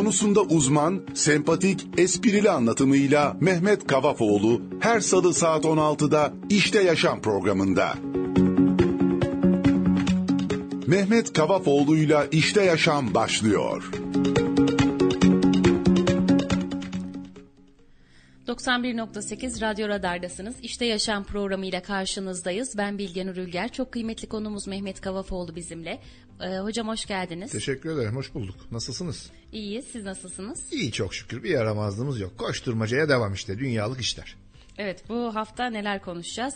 Konusunda 0.00 0.40
uzman, 0.40 1.00
sempatik, 1.14 1.86
esprili 1.98 2.50
anlatımıyla 2.50 3.36
Mehmet 3.40 3.86
Kavafoğlu 3.86 4.60
her 4.80 5.00
salı 5.00 5.34
saat 5.34 5.64
16'da 5.64 6.32
İşte 6.50 6.82
Yaşam 6.82 7.20
programında. 7.20 7.94
Mehmet 10.86 11.32
Kavafoğlu'yla 11.32 12.26
İşte 12.32 12.62
Yaşam 12.64 13.14
başlıyor. 13.14 13.90
91.8 18.66 19.60
Radyo 19.60 19.88
Radar'dasınız. 19.88 20.56
İşte 20.62 20.84
Yaşam 20.84 21.24
programıyla 21.24 21.82
karşınızdayız. 21.82 22.74
Ben 22.78 22.98
Bilge 22.98 23.26
Nur 23.26 23.36
Ülger. 23.36 23.72
Çok 23.72 23.92
kıymetli 23.92 24.28
konumuz 24.28 24.66
Mehmet 24.66 25.00
Kavafoğlu 25.00 25.56
bizimle. 25.56 26.00
Ee, 26.40 26.58
hocam 26.58 26.88
hoş 26.88 27.06
geldiniz. 27.06 27.52
Teşekkür 27.52 27.94
ederim, 27.94 28.16
hoş 28.16 28.34
bulduk. 28.34 28.56
Nasılsınız? 28.72 29.30
İyiyiz, 29.52 29.84
siz 29.92 30.04
nasılsınız? 30.04 30.72
İyi 30.72 30.92
çok 30.92 31.14
şükür, 31.14 31.42
bir 31.42 31.50
yaramazlığımız 31.50 32.20
yok. 32.20 32.38
Koşturmacaya 32.38 33.08
devam 33.08 33.34
işte, 33.34 33.58
dünyalık 33.58 34.00
işler. 34.00 34.36
Evet, 34.78 35.04
bu 35.08 35.34
hafta 35.34 35.66
neler 35.66 36.02
konuşacağız? 36.02 36.54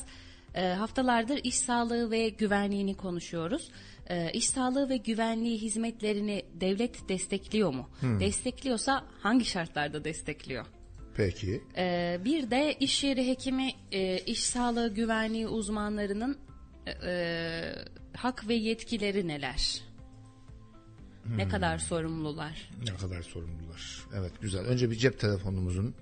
Ee, 0.55 0.69
haftalardır 0.69 1.41
iş 1.45 1.55
sağlığı 1.55 2.11
ve 2.11 2.29
güvenliğini 2.29 2.97
konuşuyoruz. 2.97 3.71
Ee, 4.11 4.31
iş 4.33 4.47
sağlığı 4.47 4.89
ve 4.89 4.97
güvenliği 4.97 5.59
hizmetlerini 5.59 6.43
devlet 6.55 7.09
destekliyor 7.09 7.75
mu? 7.75 7.89
Hmm. 8.01 8.21
Destekliyorsa 8.21 9.05
hangi 9.21 9.45
şartlarda 9.45 10.05
destekliyor? 10.05 10.67
Peki. 11.15 11.63
Ee, 11.77 12.21
bir 12.25 12.51
de 12.51 12.77
iş 12.81 13.05
yeri 13.05 13.29
hekimi, 13.29 13.71
e, 13.93 14.19
iş 14.19 14.45
sağlığı 14.45 14.95
güvenliği 14.95 15.47
uzmanlarının 15.47 16.39
e, 16.87 16.91
e, 16.91 17.75
hak 18.17 18.49
ve 18.49 18.55
yetkileri 18.55 19.29
neler? 19.29 19.81
Hmm. 21.23 21.39
Ne 21.39 21.49
kadar 21.49 21.79
sorumlular? 21.79 22.71
Ne 22.89 22.97
kadar 22.97 23.23
sorumlular. 23.23 24.07
Evet 24.17 24.33
güzel. 24.41 24.65
Önce 24.65 24.91
bir 24.91 24.97
cep 24.97 25.21
telefonumuzun 25.21 25.95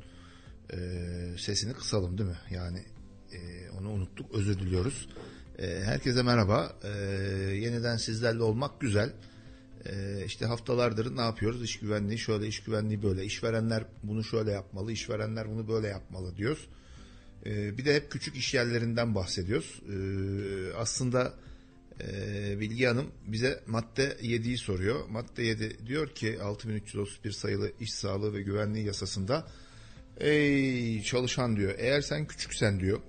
e, 0.72 0.78
sesini 1.38 1.72
kısalım 1.72 2.18
değil 2.18 2.30
mi? 2.30 2.38
Yani 2.50 2.84
e, 3.32 3.70
onu 3.70 3.90
unuttuk, 3.90 4.34
özür 4.34 4.58
diliyoruz. 4.58 5.08
E, 5.58 5.80
herkese 5.84 6.22
merhaba. 6.22 6.72
E, 6.84 6.88
yeniden 7.54 7.96
sizlerle 7.96 8.42
olmak 8.42 8.80
güzel. 8.80 9.12
E, 9.86 10.24
işte 10.26 10.46
haftalardır 10.46 11.16
ne 11.16 11.20
yapıyoruz? 11.20 11.62
İş 11.62 11.78
güvenliği 11.78 12.18
şöyle, 12.18 12.46
iş 12.46 12.62
güvenliği 12.62 13.02
böyle. 13.02 13.24
İşverenler 13.24 13.84
bunu 14.02 14.24
şöyle 14.24 14.50
yapmalı, 14.50 14.92
işverenler 14.92 15.50
bunu 15.50 15.68
böyle 15.68 15.88
yapmalı 15.88 16.36
diyoruz. 16.36 16.68
E, 17.46 17.78
bir 17.78 17.84
de 17.84 17.94
hep 17.94 18.10
küçük 18.10 18.36
iş 18.36 18.54
yerlerinden 18.54 19.14
bahsediyoruz. 19.14 19.82
E, 19.88 19.96
aslında 20.76 21.34
e, 22.00 22.60
Bilgi 22.60 22.86
Hanım 22.86 23.06
bize 23.26 23.60
madde 23.66 24.16
7'yi 24.22 24.58
soruyor. 24.58 25.08
Madde 25.08 25.42
7 25.42 25.86
diyor 25.86 26.08
ki 26.08 26.42
6331 26.42 27.30
sayılı 27.32 27.72
iş 27.80 27.94
sağlığı 27.94 28.34
ve 28.34 28.42
güvenliği 28.42 28.86
yasasında 28.86 29.48
ey 30.16 31.02
çalışan 31.02 31.56
diyor 31.56 31.74
eğer 31.78 32.00
sen 32.00 32.26
küçüksen 32.26 32.80
diyor 32.80 33.00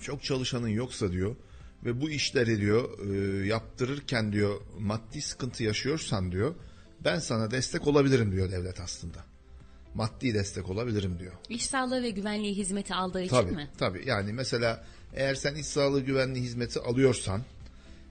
çok 0.00 0.22
çalışanın 0.22 0.68
yoksa 0.68 1.12
diyor 1.12 1.36
ve 1.86 2.00
bu 2.00 2.10
işleri 2.10 2.60
diyor 2.60 2.98
e, 3.08 3.46
yaptırırken 3.46 4.32
diyor 4.32 4.60
maddi 4.78 5.22
sıkıntı 5.22 5.64
yaşıyorsan 5.64 6.32
diyor 6.32 6.54
ben 7.04 7.18
sana 7.18 7.50
destek 7.50 7.86
olabilirim 7.86 8.32
diyor 8.32 8.50
devlet 8.50 8.80
aslında. 8.80 9.24
Maddi 9.94 10.34
destek 10.34 10.70
olabilirim 10.70 11.18
diyor. 11.18 11.32
İş 11.48 11.66
sağlığı 11.66 12.02
ve 12.02 12.10
güvenliği 12.10 12.56
hizmeti 12.56 12.94
aldığı 12.94 13.22
için 13.22 13.36
Tabii, 13.36 13.52
mi? 13.52 13.70
tabii. 13.78 14.02
Yani 14.06 14.32
mesela 14.32 14.84
eğer 15.14 15.34
sen 15.34 15.54
iş 15.54 15.66
sağlığı 15.66 16.00
güvenliği 16.00 16.44
hizmeti 16.44 16.80
alıyorsan 16.80 17.42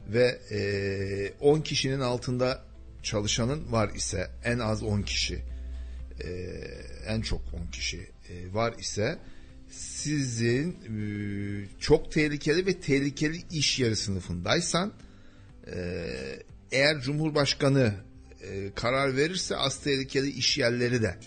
ve 0.07 0.39
e, 0.51 1.33
10 1.39 1.61
kişinin 1.61 1.99
altında 1.99 2.63
çalışanın 3.03 3.71
var 3.71 3.89
ise 3.89 4.29
en 4.43 4.59
az 4.59 4.83
10 4.83 5.01
kişi 5.01 5.43
e, 6.23 6.29
en 7.07 7.21
çok 7.21 7.41
10 7.53 7.71
kişi 7.71 8.09
e, 8.29 8.53
var 8.53 8.73
ise 8.79 9.19
sizin 9.69 10.71
e, 10.71 10.97
çok 11.79 12.11
tehlikeli 12.11 12.65
ve 12.65 12.79
tehlikeli 12.79 13.41
iş 13.51 13.79
yeri 13.79 13.95
sınıfındaysan 13.95 14.93
e, 15.67 15.79
eğer 16.71 17.01
Cumhurbaşkanı 17.01 17.93
e, 18.41 18.71
karar 18.75 19.17
verirse 19.17 19.57
az 19.57 19.79
tehlikeli 19.79 20.29
iş 20.29 20.57
yerleri 20.57 21.01
de 21.01 21.17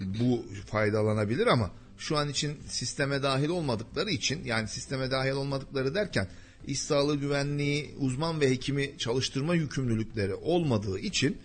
bu 0.00 0.44
faydalanabilir 0.66 1.46
ama 1.46 1.70
şu 1.98 2.16
an 2.16 2.28
için 2.28 2.58
sisteme 2.68 3.22
dahil 3.22 3.48
olmadıkları 3.48 4.10
için 4.10 4.44
yani 4.44 4.68
sisteme 4.68 5.10
dahil 5.10 5.32
olmadıkları 5.32 5.94
derken 5.94 6.28
iş 6.66 6.80
sağlığı 6.80 7.16
güvenliği 7.16 7.94
uzman 7.98 8.40
ve 8.40 8.50
hekimi 8.50 8.98
çalıştırma 8.98 9.54
yükümlülükleri 9.54 10.34
olmadığı 10.34 10.98
için 10.98 11.38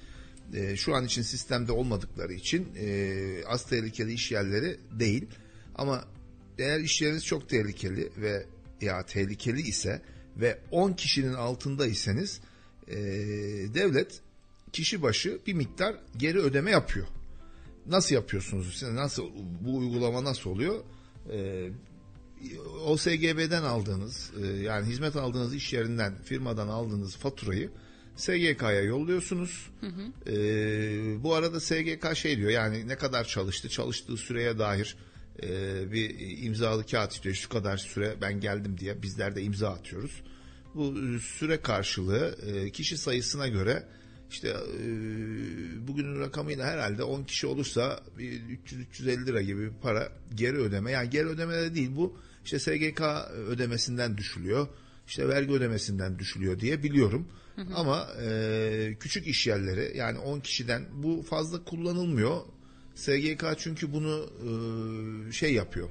şu 0.75 0.95
an 0.95 1.06
için 1.06 1.22
sistemde 1.22 1.72
olmadıkları 1.72 2.33
için 2.33 2.67
e, 2.79 3.45
az 3.47 3.66
tehlikeli 3.66 4.13
iş 4.13 4.31
yerleri 4.31 4.77
değil. 4.91 5.25
Ama 5.75 6.06
eğer 6.61 6.79
iş 6.79 7.01
yeriniz 7.01 7.25
çok 7.25 7.49
tehlikeli 7.49 8.11
ve 8.17 8.45
ya 8.81 9.05
tehlikeli 9.05 9.61
ise 9.61 10.01
ve 10.38 10.59
10 10.72 10.94
kişinin 10.94 11.33
altındaysanız 11.33 12.39
e, 12.88 12.97
devlet 13.73 14.22
kişi 14.73 15.01
başı 15.01 15.39
bir 15.47 15.53
miktar 15.53 15.95
geri 16.17 16.39
ödeme 16.39 16.71
yapıyor. 16.71 17.07
Nasıl 17.85 18.16
yapıyorsunuz? 18.16 18.77
Siz 18.79 18.89
Nasıl 18.89 19.23
bu 19.61 19.77
uygulama 19.77 20.23
nasıl 20.23 20.50
oluyor? 20.50 20.83
Ee, 21.31 21.69
OSGB'den 22.85 23.63
aldığınız 23.63 24.31
e, 24.44 24.47
yani 24.47 24.88
hizmet 24.88 25.16
aldığınız 25.16 25.55
iş 25.55 25.73
yerinden 25.73 26.16
firmadan 26.23 26.67
aldığınız 26.67 27.16
faturayı 27.16 27.69
SGK'ya 28.16 28.81
yolluyorsunuz. 28.81 29.69
Ee, 30.27 31.23
bu 31.23 31.35
arada 31.35 31.59
SGK 31.59 32.16
şey 32.16 32.38
diyor 32.38 32.50
yani 32.50 32.88
ne 32.88 32.95
kadar 32.95 33.23
çalıştı 33.23 33.69
çalıştığı 33.69 34.17
süreye 34.17 34.59
dair 34.59 34.97
e, 35.44 35.92
bir 35.92 36.16
imzalı 36.44 36.86
kağıt 36.86 37.12
istiyor. 37.12 37.36
Şu 37.36 37.50
kadar 37.50 37.78
süre 37.78 38.16
ben 38.22 38.40
geldim 38.40 38.78
diye 38.78 39.02
bizler 39.02 39.36
de 39.36 39.42
imza 39.44 39.69
atıyoruz. 39.69 40.22
Bu 40.75 40.96
süre 41.19 41.62
karşılığı 41.62 42.36
e, 42.47 42.69
kişi 42.69 42.97
sayısına 42.97 43.47
göre 43.47 43.84
işte 44.30 44.50
e, 44.50 44.88
bugünün 45.88 46.19
rakamıyla 46.19 46.66
herhalde 46.66 47.03
10 47.03 47.24
kişi 47.24 47.47
olursa 47.47 48.00
300-350 48.18 49.25
lira 49.25 49.42
gibi 49.42 49.62
bir 49.62 49.74
para 49.81 50.09
geri 50.36 50.58
ödeme. 50.58 50.92
Yani 50.92 51.09
geri 51.09 51.28
ödeme 51.28 51.53
de 51.53 51.75
değil 51.75 51.92
bu 51.96 52.18
işte 52.46 52.59
SGK 52.59 53.02
ödemesinden 53.48 54.18
düşülüyor. 54.18 54.68
işte 55.08 55.28
vergi 55.28 55.52
ödemesinden 55.52 56.19
düşülüyor 56.19 56.59
diye 56.59 56.84
biliyorum. 56.84 57.28
Hı 57.56 57.62
hı. 57.62 57.75
Ama 57.75 58.08
e, 58.24 58.98
küçük 59.00 59.28
iş 59.28 59.48
yerleri 59.48 59.98
yani 59.98 60.19
10 60.19 60.40
kişiden 60.40 60.86
bu 60.94 61.22
fazla 61.22 61.63
kullanılmıyor. 61.63 62.42
SGK 62.96 63.46
çünkü 63.57 63.94
bunu 63.94 64.29
e, 65.29 65.31
şey 65.31 65.53
yapıyor. 65.53 65.90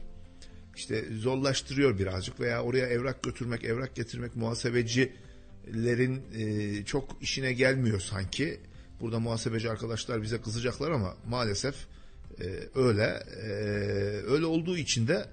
İşte 0.76 1.04
zorlaştırıyor 1.18 1.98
birazcık 1.98 2.40
veya 2.40 2.62
oraya 2.62 2.86
evrak 2.86 3.22
götürmek, 3.22 3.64
evrak 3.64 3.94
getirmek 3.94 4.36
muhasebeci 4.36 5.12
lerin 5.74 6.22
e, 6.34 6.84
çok 6.84 7.16
işine 7.20 7.52
gelmiyor 7.52 8.00
sanki. 8.00 8.60
Burada 9.00 9.18
muhasebeci 9.20 9.70
arkadaşlar 9.70 10.22
bize 10.22 10.40
kızacaklar 10.40 10.90
ama 10.90 11.16
maalesef 11.28 11.74
e, 12.40 12.44
öyle. 12.74 13.22
E, 13.42 13.50
öyle 14.26 14.46
olduğu 14.46 14.76
için 14.76 15.08
de 15.08 15.28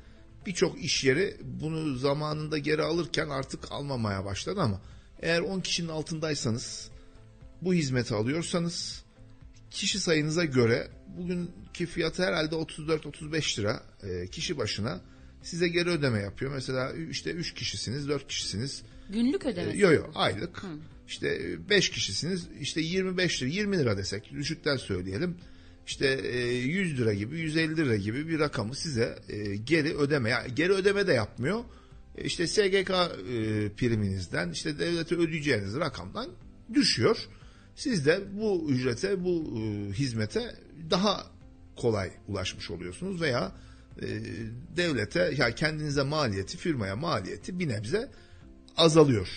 birçok 0.45 0.83
iş 0.83 1.03
yeri 1.03 1.37
bunu 1.43 1.95
zamanında 1.95 2.57
geri 2.57 2.81
alırken 2.81 3.29
artık 3.29 3.71
almamaya 3.71 4.25
başladı 4.25 4.61
ama 4.61 4.81
eğer 5.21 5.41
10 5.41 5.59
kişinin 5.59 5.89
altındaysanız 5.89 6.89
bu 7.61 7.73
hizmeti 7.73 8.15
alıyorsanız 8.15 9.03
kişi 9.71 9.99
sayınıza 9.99 10.45
göre 10.45 10.87
bugünkü 11.17 11.85
fiyatı 11.85 12.23
herhalde 12.23 12.55
34-35 12.55 13.59
lira 13.59 13.83
e, 14.03 14.27
kişi 14.27 14.57
başına 14.57 15.01
size 15.43 15.67
geri 15.67 15.89
ödeme 15.89 16.19
yapıyor. 16.19 16.51
Mesela 16.53 16.93
işte 17.09 17.31
3 17.31 17.53
kişisiniz, 17.53 18.07
4 18.07 18.27
kişisiniz. 18.27 18.83
Günlük 19.09 19.45
ödemesi. 19.45 19.79
Yok 19.79 19.93
yok 19.93 20.11
aylık. 20.15 20.63
Hı. 20.63 20.67
İşte 21.07 21.39
5 21.69 21.89
kişisiniz 21.89 22.47
işte 22.59 22.81
25 22.81 23.43
lira 23.43 23.49
20 23.49 23.79
lira 23.79 23.97
desek 23.97 24.31
düşükten 24.31 24.77
söyleyelim. 24.77 25.37
İşte 25.87 26.07
100 26.07 26.99
lira 26.99 27.13
gibi 27.13 27.39
150 27.39 27.77
lira 27.77 27.95
gibi 27.95 28.27
bir 28.27 28.39
rakamı 28.39 28.75
size 28.75 29.19
geri 29.63 29.97
ödeme 29.97 30.29
yani 30.29 30.55
geri 30.55 30.73
ödeme 30.73 31.07
de 31.07 31.13
yapmıyor. 31.13 31.63
İşte 32.17 32.47
SGK 32.47 32.91
priminizden 33.77 34.51
işte 34.51 34.79
devlete 34.79 35.15
ödeyeceğiniz 35.15 35.75
rakamdan 35.75 36.29
düşüyor. 36.73 37.17
Siz 37.77 38.05
de 38.05 38.19
bu 38.33 38.65
ücrete 38.69 39.23
bu 39.23 39.43
hizmete 39.93 40.55
daha 40.89 41.23
kolay 41.75 42.11
ulaşmış 42.27 42.71
oluyorsunuz 42.71 43.21
veya 43.21 43.51
devlete 44.77 45.33
ya 45.37 45.55
kendinize 45.55 46.03
maliyeti 46.03 46.57
firmaya 46.57 46.95
maliyeti 46.95 47.59
bir 47.59 47.67
nebze 47.67 48.11
azalıyor. 48.77 49.29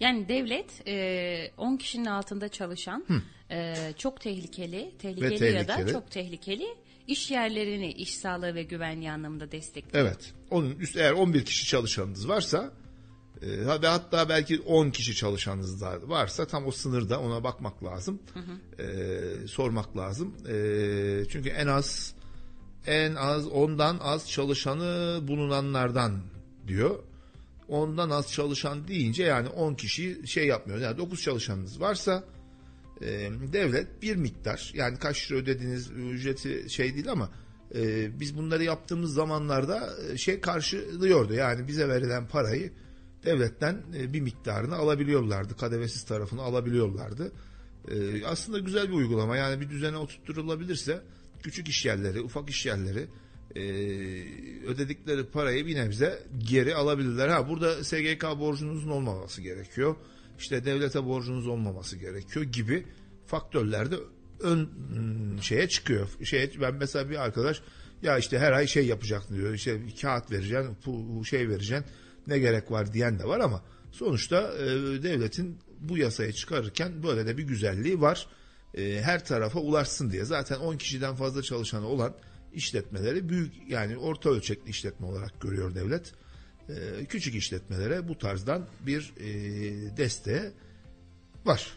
Yani 0.00 0.28
devlet 0.28 0.88
e, 0.88 1.50
10 1.56 1.76
kişinin 1.76 2.06
altında 2.06 2.48
çalışan 2.48 3.04
e, 3.50 3.74
çok 3.98 4.20
tehlikeli, 4.20 4.92
tehlikeli, 4.98 5.40
Ve 5.40 5.50
ya 5.50 5.68
da 5.68 5.74
tehlikeli. 5.76 5.92
çok 5.92 6.10
tehlikeli 6.10 6.66
iş 7.06 7.30
yerlerini 7.30 7.92
iş 7.92 8.14
sağlığı 8.14 8.54
ve 8.54 8.62
güvenliği 8.62 9.10
anlamında 9.10 9.52
destekliyor. 9.52 10.04
Evet. 10.06 10.32
Onun 10.50 10.70
üst 10.78 10.96
eğer 10.96 11.12
11 11.12 11.44
kişi 11.44 11.66
çalışanınız 11.66 12.28
varsa 12.28 12.64
E, 12.66 12.81
ve 13.42 13.86
hatta 13.86 14.28
belki 14.28 14.60
10 14.60 14.90
kişi 14.90 15.14
çalışanınız 15.14 15.80
da 15.80 15.98
varsa 16.08 16.46
tam 16.46 16.66
o 16.66 16.70
sınırda 16.70 17.20
ona 17.20 17.44
bakmak 17.44 17.84
lazım. 17.84 18.22
E, 18.78 18.86
sormak 19.46 19.96
lazım. 19.96 20.34
E, 20.48 20.54
çünkü 21.28 21.48
en 21.48 21.66
az 21.66 22.14
en 22.86 23.14
az 23.14 23.46
ondan 23.46 23.98
az 24.00 24.30
çalışanı 24.30 25.20
bulunanlardan 25.28 26.20
diyor. 26.66 26.98
Ondan 27.68 28.10
az 28.10 28.32
çalışan 28.32 28.88
deyince 28.88 29.22
yani 29.24 29.48
10 29.48 29.74
kişi 29.74 30.26
şey 30.26 30.46
yapmıyor. 30.46 30.80
Yani 30.80 30.98
9 30.98 31.22
çalışanınız 31.22 31.80
varsa 31.80 32.24
e, 33.00 33.30
devlet 33.52 34.02
bir 34.02 34.16
miktar 34.16 34.72
yani 34.74 34.98
kaç 34.98 35.30
lira 35.30 35.38
ödediğiniz 35.38 35.90
ücreti 35.90 36.70
şey 36.70 36.94
değil 36.94 37.10
ama 37.10 37.30
e, 37.74 38.10
biz 38.20 38.36
bunları 38.36 38.64
yaptığımız 38.64 39.14
zamanlarda 39.14 39.90
e, 40.12 40.16
şey 40.16 40.40
karşılıyordu. 40.40 41.34
Yani 41.34 41.68
bize 41.68 41.88
verilen 41.88 42.28
parayı 42.28 42.72
devletten 43.24 43.82
e, 43.96 44.12
bir 44.12 44.20
miktarını 44.20 44.76
alabiliyorlardı. 44.76 45.56
Kadevesiz 45.56 46.04
tarafını 46.04 46.42
alabiliyorlardı. 46.42 47.32
E, 47.90 48.26
aslında 48.26 48.58
güzel 48.58 48.88
bir 48.88 48.94
uygulama. 48.94 49.36
Yani 49.36 49.60
bir 49.60 49.70
düzene 49.70 49.96
oturtulabilirse 49.96 51.02
küçük 51.42 51.68
iş 51.68 51.84
yerleri, 51.84 52.20
ufak 52.20 52.50
iş 52.50 52.66
yerleri 52.66 53.06
e, 53.56 53.62
ödedikleri 54.66 55.24
parayı 55.24 55.66
bir 55.66 55.76
nebze 55.76 56.22
geri 56.38 56.74
alabilirler. 56.74 57.28
Ha 57.28 57.48
burada 57.48 57.84
SGK 57.84 58.24
borcunuzun 58.38 58.90
olmaması 58.90 59.42
gerekiyor. 59.42 59.96
İşte 60.38 60.64
devlete 60.64 61.04
borcunuz 61.04 61.46
olmaması 61.46 61.96
gerekiyor 61.96 62.44
gibi 62.44 62.86
faktörler 63.26 63.90
de 63.90 63.96
ön 64.40 64.68
şeye 65.40 65.68
çıkıyor. 65.68 66.08
Şeye, 66.24 66.50
ben 66.60 66.74
mesela 66.74 67.10
bir 67.10 67.24
arkadaş 67.24 67.62
ya 68.02 68.18
işte 68.18 68.38
her 68.38 68.52
ay 68.52 68.66
şey 68.66 68.86
yapacaksın 68.86 69.36
diyor. 69.36 69.54
İşte 69.54 69.80
kağıt 70.00 70.30
vereceksin, 70.30 71.22
şey 71.22 71.48
vereceksin. 71.48 71.84
Ne 72.26 72.38
gerek 72.38 72.70
var 72.70 72.92
diyen 72.92 73.18
de 73.18 73.24
var 73.24 73.40
ama 73.40 73.62
sonuçta 73.92 74.52
e, 74.58 74.66
devletin 75.02 75.58
bu 75.80 75.98
yasayı 75.98 76.32
çıkarırken 76.32 77.02
böyle 77.02 77.26
de 77.26 77.38
bir 77.38 77.42
güzelliği 77.42 78.00
var. 78.00 78.26
E, 78.74 79.00
her 79.02 79.24
tarafa 79.24 79.58
ulaşsın 79.58 80.10
diye. 80.10 80.24
Zaten 80.24 80.56
10 80.56 80.76
kişiden 80.76 81.14
fazla 81.14 81.42
çalışanı 81.42 81.86
olan 81.86 82.14
işletmeleri 82.54 83.28
büyük 83.28 83.52
yani 83.68 83.96
orta 83.96 84.30
ölçekli 84.30 84.70
işletme 84.70 85.06
olarak 85.06 85.40
görüyor 85.40 85.74
devlet. 85.74 86.12
E, 86.68 87.04
küçük 87.04 87.34
işletmelere 87.34 88.08
bu 88.08 88.18
tarzdan 88.18 88.66
bir 88.86 89.12
e, 89.20 89.26
desteğe 89.96 90.52
var. 91.44 91.72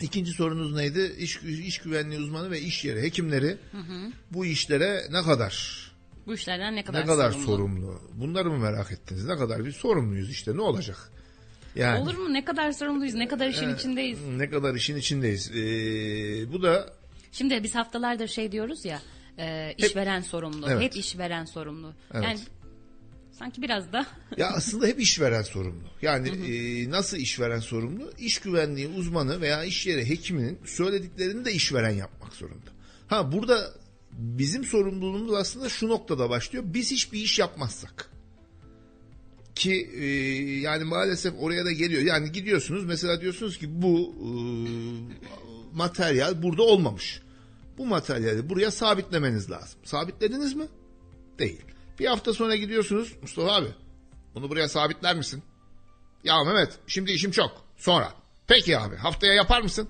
İkinci 0.00 0.32
sorunuz 0.32 0.74
neydi? 0.74 1.14
İş, 1.18 1.36
iş 1.42 1.78
güvenliği 1.78 2.20
uzmanı 2.20 2.50
ve 2.50 2.60
iş 2.60 2.84
yeri 2.84 3.02
hekimleri 3.02 3.58
hı 3.72 3.78
hı. 3.78 4.12
bu 4.30 4.46
işlere 4.46 5.06
ne 5.10 5.22
kadar 5.22 5.89
bu 6.26 6.34
işlerden 6.34 6.76
ne 6.76 6.84
kadar, 6.84 7.02
ne 7.02 7.06
kadar 7.06 7.30
sorumlu? 7.30 7.46
sorumlu? 7.46 8.00
Bunları 8.12 8.50
mı 8.50 8.58
merak 8.58 8.92
ettiniz? 8.92 9.24
Ne 9.24 9.36
kadar 9.36 9.64
bir 9.64 9.72
sorumluyuz 9.72 10.30
işte 10.30 10.56
ne 10.56 10.60
olacak? 10.60 11.12
Yani, 11.74 11.98
Olur 11.98 12.14
mu? 12.14 12.32
Ne 12.32 12.44
kadar 12.44 12.72
sorumluyuz? 12.72 13.14
Ne 13.14 13.28
kadar 13.28 13.48
işin 13.48 13.68
e, 13.68 13.72
içindeyiz? 13.72 14.18
Ne 14.24 14.50
kadar 14.50 14.74
işin 14.74 14.96
içindeyiz? 14.96 15.50
Ee, 15.50 16.52
bu 16.52 16.62
da 16.62 16.92
Şimdi 17.32 17.62
biz 17.62 17.74
haftalardır 17.74 18.28
şey 18.28 18.52
diyoruz 18.52 18.84
ya 18.84 19.02
e, 19.38 19.74
işveren 19.78 20.20
hep, 20.20 20.26
sorumlu. 20.26 20.66
Evet. 20.70 20.82
Hep 20.82 20.96
işveren 20.96 21.44
sorumlu. 21.44 21.94
Evet. 22.14 22.24
Yani 22.24 22.38
sanki 23.32 23.62
biraz 23.62 23.92
da 23.92 24.06
ya 24.36 24.48
aslında 24.48 24.86
hep 24.86 25.00
işveren 25.00 25.42
sorumlu. 25.42 25.88
Yani 26.02 26.28
e, 26.28 26.90
nasıl 26.90 27.16
işveren 27.16 27.60
sorumlu? 27.60 28.12
İş 28.18 28.38
güvenliği 28.38 28.88
uzmanı 28.88 29.40
veya 29.40 29.64
iş 29.64 29.86
yeri 29.86 30.08
hekiminin 30.08 30.58
söylediklerini 30.64 31.44
de 31.44 31.52
işveren 31.52 31.90
yapmak 31.90 32.32
zorunda. 32.32 32.70
Ha 33.08 33.32
burada 33.32 33.74
bizim 34.12 34.64
sorumluluğumuz 34.64 35.34
aslında 35.34 35.68
şu 35.68 35.88
noktada 35.88 36.30
başlıyor. 36.30 36.64
Biz 36.66 36.90
hiçbir 36.90 37.18
iş 37.18 37.38
yapmazsak 37.38 38.10
ki 39.54 39.90
e, 39.94 40.06
yani 40.60 40.84
maalesef 40.84 41.34
oraya 41.40 41.64
da 41.64 41.72
geliyor. 41.72 42.02
Yani 42.02 42.32
gidiyorsunuz 42.32 42.84
mesela 42.84 43.20
diyorsunuz 43.20 43.58
ki 43.58 43.82
bu 43.82 44.14
e, 44.18 44.28
materyal 45.76 46.42
burada 46.42 46.62
olmamış. 46.62 47.22
Bu 47.78 47.86
materyali 47.86 48.48
buraya 48.48 48.70
sabitlemeniz 48.70 49.50
lazım. 49.50 49.80
Sabitlediniz 49.84 50.54
mi? 50.54 50.66
Değil. 51.38 51.60
Bir 51.98 52.06
hafta 52.06 52.32
sonra 52.32 52.56
gidiyorsunuz 52.56 53.16
Mustafa 53.22 53.52
abi 53.52 53.68
bunu 54.34 54.50
buraya 54.50 54.68
sabitler 54.68 55.16
misin? 55.16 55.42
Ya 56.24 56.44
Mehmet 56.44 56.78
şimdi 56.86 57.12
işim 57.12 57.30
çok. 57.30 57.64
Sonra. 57.76 58.12
Peki 58.46 58.78
abi 58.78 58.96
haftaya 58.96 59.34
yapar 59.34 59.62
mısın? 59.62 59.88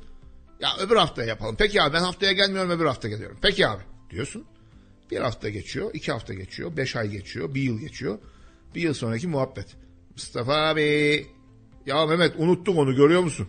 Ya 0.61 0.77
öbür 0.79 0.97
haftaya 0.97 1.29
yapalım. 1.29 1.57
Peki 1.59 1.83
abi 1.83 1.95
ben 1.95 2.01
haftaya 2.01 2.33
gelmiyorum 2.33 2.71
öbür 2.71 2.87
hafta 2.87 3.09
geliyorum. 3.09 3.39
Peki 3.43 3.69
abi 3.69 3.83
diyorsun. 4.11 4.45
Bir 5.11 5.21
hafta 5.21 5.49
geçiyor, 5.49 5.91
iki 5.95 6.13
hafta 6.13 6.35
geçiyor, 6.35 6.77
beş 6.77 6.97
ay 6.97 7.11
geçiyor, 7.11 7.55
bir 7.55 7.63
yıl 7.63 7.79
geçiyor. 7.79 8.19
Bir 8.75 8.81
yıl 8.81 8.95
sonraki 8.95 9.29
muhabbet. 9.29 9.67
Mustafa 10.11 10.55
abi 10.55 11.27
ya 11.87 12.07
Mehmet 12.07 12.35
unuttuk 12.37 12.79
onu 12.79 12.95
görüyor 12.95 13.23
musun? 13.23 13.49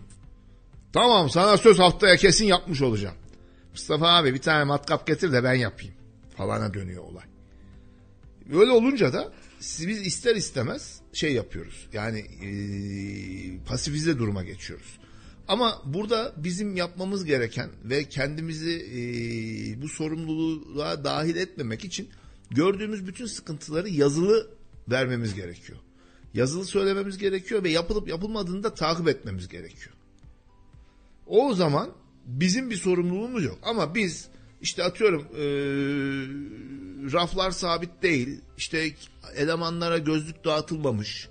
Tamam 0.94 1.30
sana 1.30 1.58
söz 1.58 1.80
haftaya 1.80 2.16
kesin 2.16 2.46
yapmış 2.46 2.82
olacağım. 2.82 3.16
Mustafa 3.72 4.08
abi 4.08 4.34
bir 4.34 4.42
tane 4.42 4.64
matkap 4.64 5.08
getir 5.08 5.32
de 5.32 5.44
ben 5.44 5.54
yapayım. 5.54 5.94
Falana 6.38 6.74
dönüyor 6.74 7.04
olay. 7.04 7.26
Böyle 8.46 8.72
olunca 8.72 9.14
da 9.14 9.32
biz 9.62 10.08
ister 10.08 10.36
istemez 10.36 11.00
şey 11.14 11.34
yapıyoruz. 11.34 11.88
Yani 11.94 12.20
e, 12.20 12.50
pasifize 13.66 14.20
duruma 14.20 14.44
geçiyoruz. 14.44 15.00
Ama 15.52 15.82
burada 15.86 16.34
bizim 16.38 16.76
yapmamız 16.76 17.26
gereken 17.26 17.70
ve 17.84 18.10
kendimizi 18.10 18.72
e, 18.72 19.02
bu 19.82 19.90
sorumluluğa 19.90 21.04
dahil 21.04 21.36
etmemek 21.36 21.86
için 21.86 22.10
gördüğümüz 22.52 23.08
bütün 23.08 23.26
sıkıntıları 23.26 23.90
yazılı 23.90 24.50
vermemiz 24.92 25.36
gerekiyor. 25.36 25.80
Yazılı 26.34 26.66
söylememiz 26.66 27.18
gerekiyor 27.18 27.64
ve 27.64 27.70
yapılıp 27.70 28.08
yapılmadığını 28.08 28.64
da 28.64 28.74
takip 28.74 29.08
etmemiz 29.08 29.48
gerekiyor. 29.48 29.96
O 31.28 31.54
zaman 31.54 31.92
bizim 32.26 32.70
bir 32.70 32.76
sorumluluğumuz 32.76 33.44
yok. 33.44 33.60
Ama 33.64 33.96
biz 33.96 34.28
işte 34.62 34.84
atıyorum 34.84 35.22
e, 35.22 35.44
raflar 37.14 37.52
sabit 37.52 38.04
değil, 38.04 38.42
işte 38.58 38.92
elemanlara 39.36 39.98
gözlük 39.98 40.46
dağıtılmamış, 40.46 41.30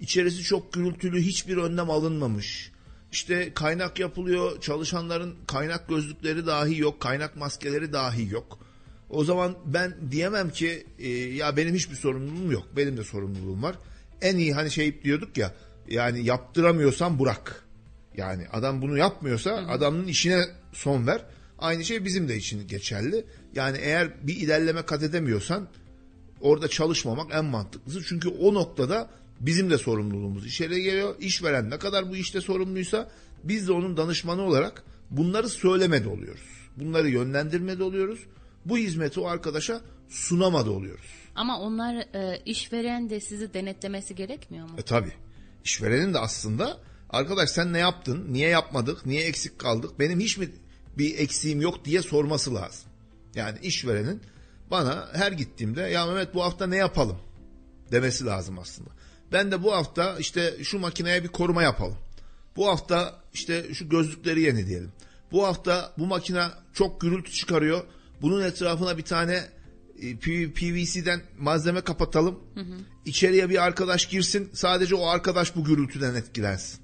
içerisi 0.00 0.42
çok 0.42 0.72
gürültülü 0.72 1.20
hiçbir 1.20 1.56
önlem 1.56 1.90
alınmamış, 1.90 2.73
işte 3.14 3.54
kaynak 3.54 4.00
yapılıyor 4.00 4.60
çalışanların 4.60 5.34
kaynak 5.46 5.88
gözlükleri 5.88 6.46
dahi 6.46 6.78
yok, 6.78 7.00
kaynak 7.00 7.36
maskeleri 7.36 7.92
dahi 7.92 8.32
yok. 8.32 8.58
O 9.10 9.24
zaman 9.24 9.54
ben 9.64 9.94
diyemem 10.10 10.50
ki 10.50 10.86
e, 10.98 11.08
ya 11.10 11.56
benim 11.56 11.74
hiçbir 11.74 11.96
sorumluluğum 11.96 12.52
yok, 12.52 12.66
benim 12.76 12.96
de 12.96 13.04
sorumluluğum 13.04 13.62
var. 13.62 13.76
En 14.22 14.36
iyi 14.36 14.54
hani 14.54 14.70
şey 14.70 15.02
diyorduk 15.02 15.36
ya 15.36 15.54
yani 15.88 16.24
yaptıramıyorsan 16.24 17.20
bırak. 17.20 17.64
Yani 18.16 18.48
adam 18.52 18.82
bunu 18.82 18.98
yapmıyorsa 18.98 19.50
hı 19.50 19.70
adamın 19.70 20.06
işine 20.06 20.44
son 20.72 21.06
ver. 21.06 21.24
Aynı 21.58 21.84
şey 21.84 22.04
bizim 22.04 22.28
de 22.28 22.36
için 22.36 22.68
geçerli. 22.68 23.24
Yani 23.54 23.78
eğer 23.78 24.26
bir 24.26 24.36
ilerleme 24.36 24.82
kat 24.82 25.02
edemiyorsan 25.02 25.68
orada 26.40 26.68
çalışmamak 26.68 27.34
en 27.34 27.44
mantıklısı. 27.44 28.04
Çünkü 28.04 28.28
o 28.28 28.54
noktada 28.54 29.10
bizim 29.40 29.70
de 29.70 29.78
sorumluluğumuz 29.78 30.46
içeri 30.46 30.82
geliyor. 30.82 31.14
İşveren 31.20 31.70
ne 31.70 31.78
kadar 31.78 32.10
bu 32.10 32.16
işte 32.16 32.40
sorumluysa 32.40 33.10
biz 33.44 33.68
de 33.68 33.72
onun 33.72 33.96
danışmanı 33.96 34.42
olarak 34.42 34.84
bunları 35.10 35.48
söylemede 35.48 36.08
oluyoruz. 36.08 36.48
Bunları 36.76 37.08
yönlendirmede 37.08 37.82
oluyoruz. 37.82 38.20
Bu 38.64 38.78
hizmeti 38.78 39.20
o 39.20 39.26
arkadaşa 39.26 39.80
sunamada 40.08 40.70
oluyoruz. 40.70 41.06
Ama 41.34 41.60
onlar 41.60 41.94
e, 41.94 42.42
işveren 42.44 43.10
de 43.10 43.20
sizi 43.20 43.54
denetlemesi 43.54 44.14
gerekmiyor 44.14 44.68
mu? 44.68 44.74
E 44.78 44.82
tabi. 44.82 45.12
İşverenin 45.64 46.14
de 46.14 46.18
aslında 46.18 46.78
arkadaş 47.10 47.50
sen 47.50 47.72
ne 47.72 47.78
yaptın, 47.78 48.26
niye 48.32 48.48
yapmadık, 48.48 49.06
niye 49.06 49.24
eksik 49.24 49.58
kaldık, 49.58 49.98
benim 49.98 50.20
hiç 50.20 50.38
mi 50.38 50.48
bir 50.98 51.18
eksiğim 51.18 51.60
yok 51.60 51.84
diye 51.84 52.02
sorması 52.02 52.54
lazım. 52.54 52.90
Yani 53.34 53.58
işverenin 53.62 54.22
bana 54.70 55.08
her 55.12 55.32
gittiğimde 55.32 55.80
ya 55.80 56.06
Mehmet 56.06 56.34
bu 56.34 56.42
hafta 56.42 56.66
ne 56.66 56.76
yapalım 56.76 57.18
demesi 57.92 58.24
lazım 58.24 58.58
aslında. 58.58 58.90
Ben 59.34 59.52
de 59.52 59.62
bu 59.62 59.72
hafta 59.72 60.16
işte 60.18 60.64
şu 60.64 60.78
makineye 60.78 61.24
bir 61.24 61.28
koruma 61.28 61.62
yapalım. 61.62 61.96
Bu 62.56 62.68
hafta 62.68 63.20
işte 63.32 63.74
şu 63.74 63.88
gözlükleri 63.88 64.40
yeni 64.40 64.66
diyelim. 64.66 64.92
Bu 65.32 65.46
hafta 65.46 65.92
bu 65.98 66.06
makine 66.06 66.46
çok 66.72 67.00
gürültü 67.00 67.32
çıkarıyor. 67.32 67.84
Bunun 68.22 68.42
etrafına 68.42 68.98
bir 68.98 69.02
tane 69.02 69.44
e, 70.02 70.16
PVC'den 70.54 71.22
malzeme 71.38 71.80
kapatalım. 71.80 72.40
Hı 72.54 72.60
hı. 72.60 72.74
İçeriye 73.06 73.50
bir 73.50 73.64
arkadaş 73.64 74.06
girsin. 74.06 74.50
Sadece 74.52 74.94
o 74.94 75.06
arkadaş 75.06 75.56
bu 75.56 75.64
gürültüden 75.64 76.14
etkilensin. 76.14 76.80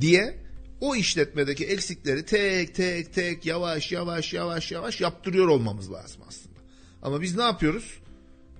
Diye 0.00 0.38
o 0.80 0.96
işletmedeki 0.96 1.66
eksikleri 1.66 2.24
tek 2.24 2.74
tek 2.74 3.14
tek 3.14 3.46
yavaş 3.46 3.92
yavaş 3.92 4.32
yavaş 4.32 4.72
yavaş 4.72 5.00
yaptırıyor 5.00 5.48
olmamız 5.48 5.92
lazım 5.92 6.22
aslında. 6.28 6.58
Ama 7.02 7.22
biz 7.22 7.36
ne 7.36 7.42
yapıyoruz? 7.42 7.98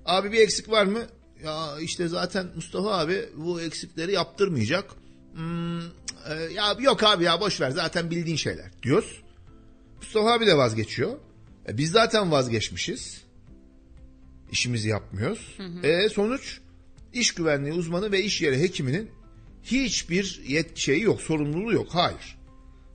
Abi 0.05 0.31
bir 0.31 0.39
eksik 0.39 0.71
var 0.71 0.85
mı? 0.85 1.07
Ya 1.43 1.79
işte 1.81 2.07
zaten 2.07 2.47
Mustafa 2.55 2.97
abi 2.97 3.29
bu 3.35 3.61
eksikleri 3.61 4.11
yaptırmayacak. 4.11 4.85
Hmm, 5.33 5.79
e, 5.79 6.33
ya 6.55 6.75
yok 6.79 7.03
abi 7.03 7.23
ya 7.23 7.41
boş 7.41 7.61
ver 7.61 7.71
zaten 7.71 8.11
bildiğin 8.11 8.37
şeyler 8.37 8.71
diyoruz. 8.83 9.21
Mustafa 10.01 10.33
abi 10.33 10.47
de 10.47 10.57
vazgeçiyor. 10.57 11.17
E, 11.69 11.77
biz 11.77 11.91
zaten 11.91 12.31
vazgeçmişiz. 12.31 13.21
İşimizi 14.51 14.89
yapmıyoruz. 14.89 15.55
Hı 15.57 15.63
hı. 15.63 15.87
E 15.87 16.09
sonuç 16.09 16.59
iş 17.13 17.33
güvenliği 17.33 17.73
uzmanı 17.73 18.11
ve 18.11 18.23
iş 18.23 18.41
yeri 18.41 18.59
hekiminin 18.59 19.11
hiçbir 19.63 20.41
yet 20.47 20.77
şeyi 20.77 21.01
yok, 21.01 21.21
sorumluluğu 21.21 21.73
yok. 21.73 21.87
Hayır. 21.91 22.37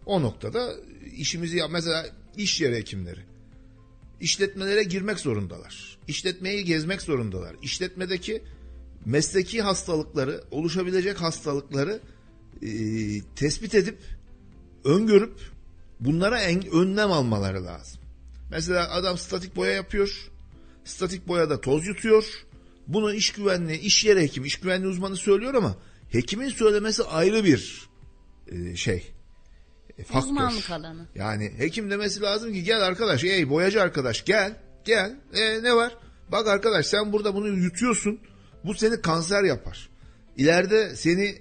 O 0.07 0.23
noktada 0.23 0.75
işimizi 1.17 1.57
yap. 1.57 1.71
Mesela 1.73 2.07
iş 2.37 2.61
yeri 2.61 2.77
hekimleri. 2.77 3.21
İşletmelere 4.23 4.83
girmek 4.83 5.21
zorundalar. 5.21 5.99
İşletmeyi 6.09 6.65
gezmek 6.65 7.03
zorundalar. 7.03 7.57
İşletmedeki 7.63 8.43
mesleki 9.05 9.63
hastalıkları, 9.63 10.45
oluşabilecek 10.51 11.21
hastalıkları 11.21 12.01
e, 12.63 12.71
tespit 13.37 13.75
edip, 13.75 13.99
öngörüp 14.85 15.35
bunlara 16.01 16.41
en, 16.41 16.67
önlem 16.67 17.13
almaları 17.13 17.65
lazım. 17.65 18.01
Mesela 18.51 18.91
adam 18.91 19.19
statik 19.19 19.57
boya 19.57 19.73
yapıyor. 19.73 20.31
Statik 20.85 21.29
boyada 21.29 21.61
toz 21.61 21.87
yutuyor. 21.87 22.25
Bunu 22.87 23.15
iş 23.15 23.33
güvenliği, 23.33 23.81
iş 23.81 24.05
yeri 24.05 24.21
hekimi, 24.21 24.47
iş 24.47 24.61
güvenliği 24.61 24.91
uzmanı 24.91 25.17
söylüyor 25.17 25.55
ama 25.55 25.77
hekimin 26.11 26.49
söylemesi 26.49 27.03
ayrı 27.03 27.45
bir 27.45 27.89
e, 28.53 28.77
şey. 28.77 29.13
E, 29.99 30.05
faktör. 30.05 30.31
Uzmanlık 30.31 30.71
alanı. 30.71 31.07
Yani 31.15 31.53
hekim 31.59 31.91
demesi 31.91 32.21
lazım 32.21 32.53
ki 32.53 32.65
gel 32.65 32.83
arkadaş, 32.83 33.25
ey 33.25 33.51
boyacı 33.51 33.83
arkadaş 33.83 34.25
gel, 34.25 34.57
gel. 34.85 35.17
E, 35.35 35.63
ne 35.63 35.77
var? 35.77 35.97
Bak 36.33 36.47
arkadaş 36.47 36.87
sen 36.87 37.13
burada 37.13 37.35
bunu 37.35 37.49
yutuyorsun. 37.49 38.21
Bu 38.65 38.75
seni 38.75 39.01
kanser 39.01 39.43
yapar. 39.45 39.89
İleride 40.37 40.97
seni 40.97 41.39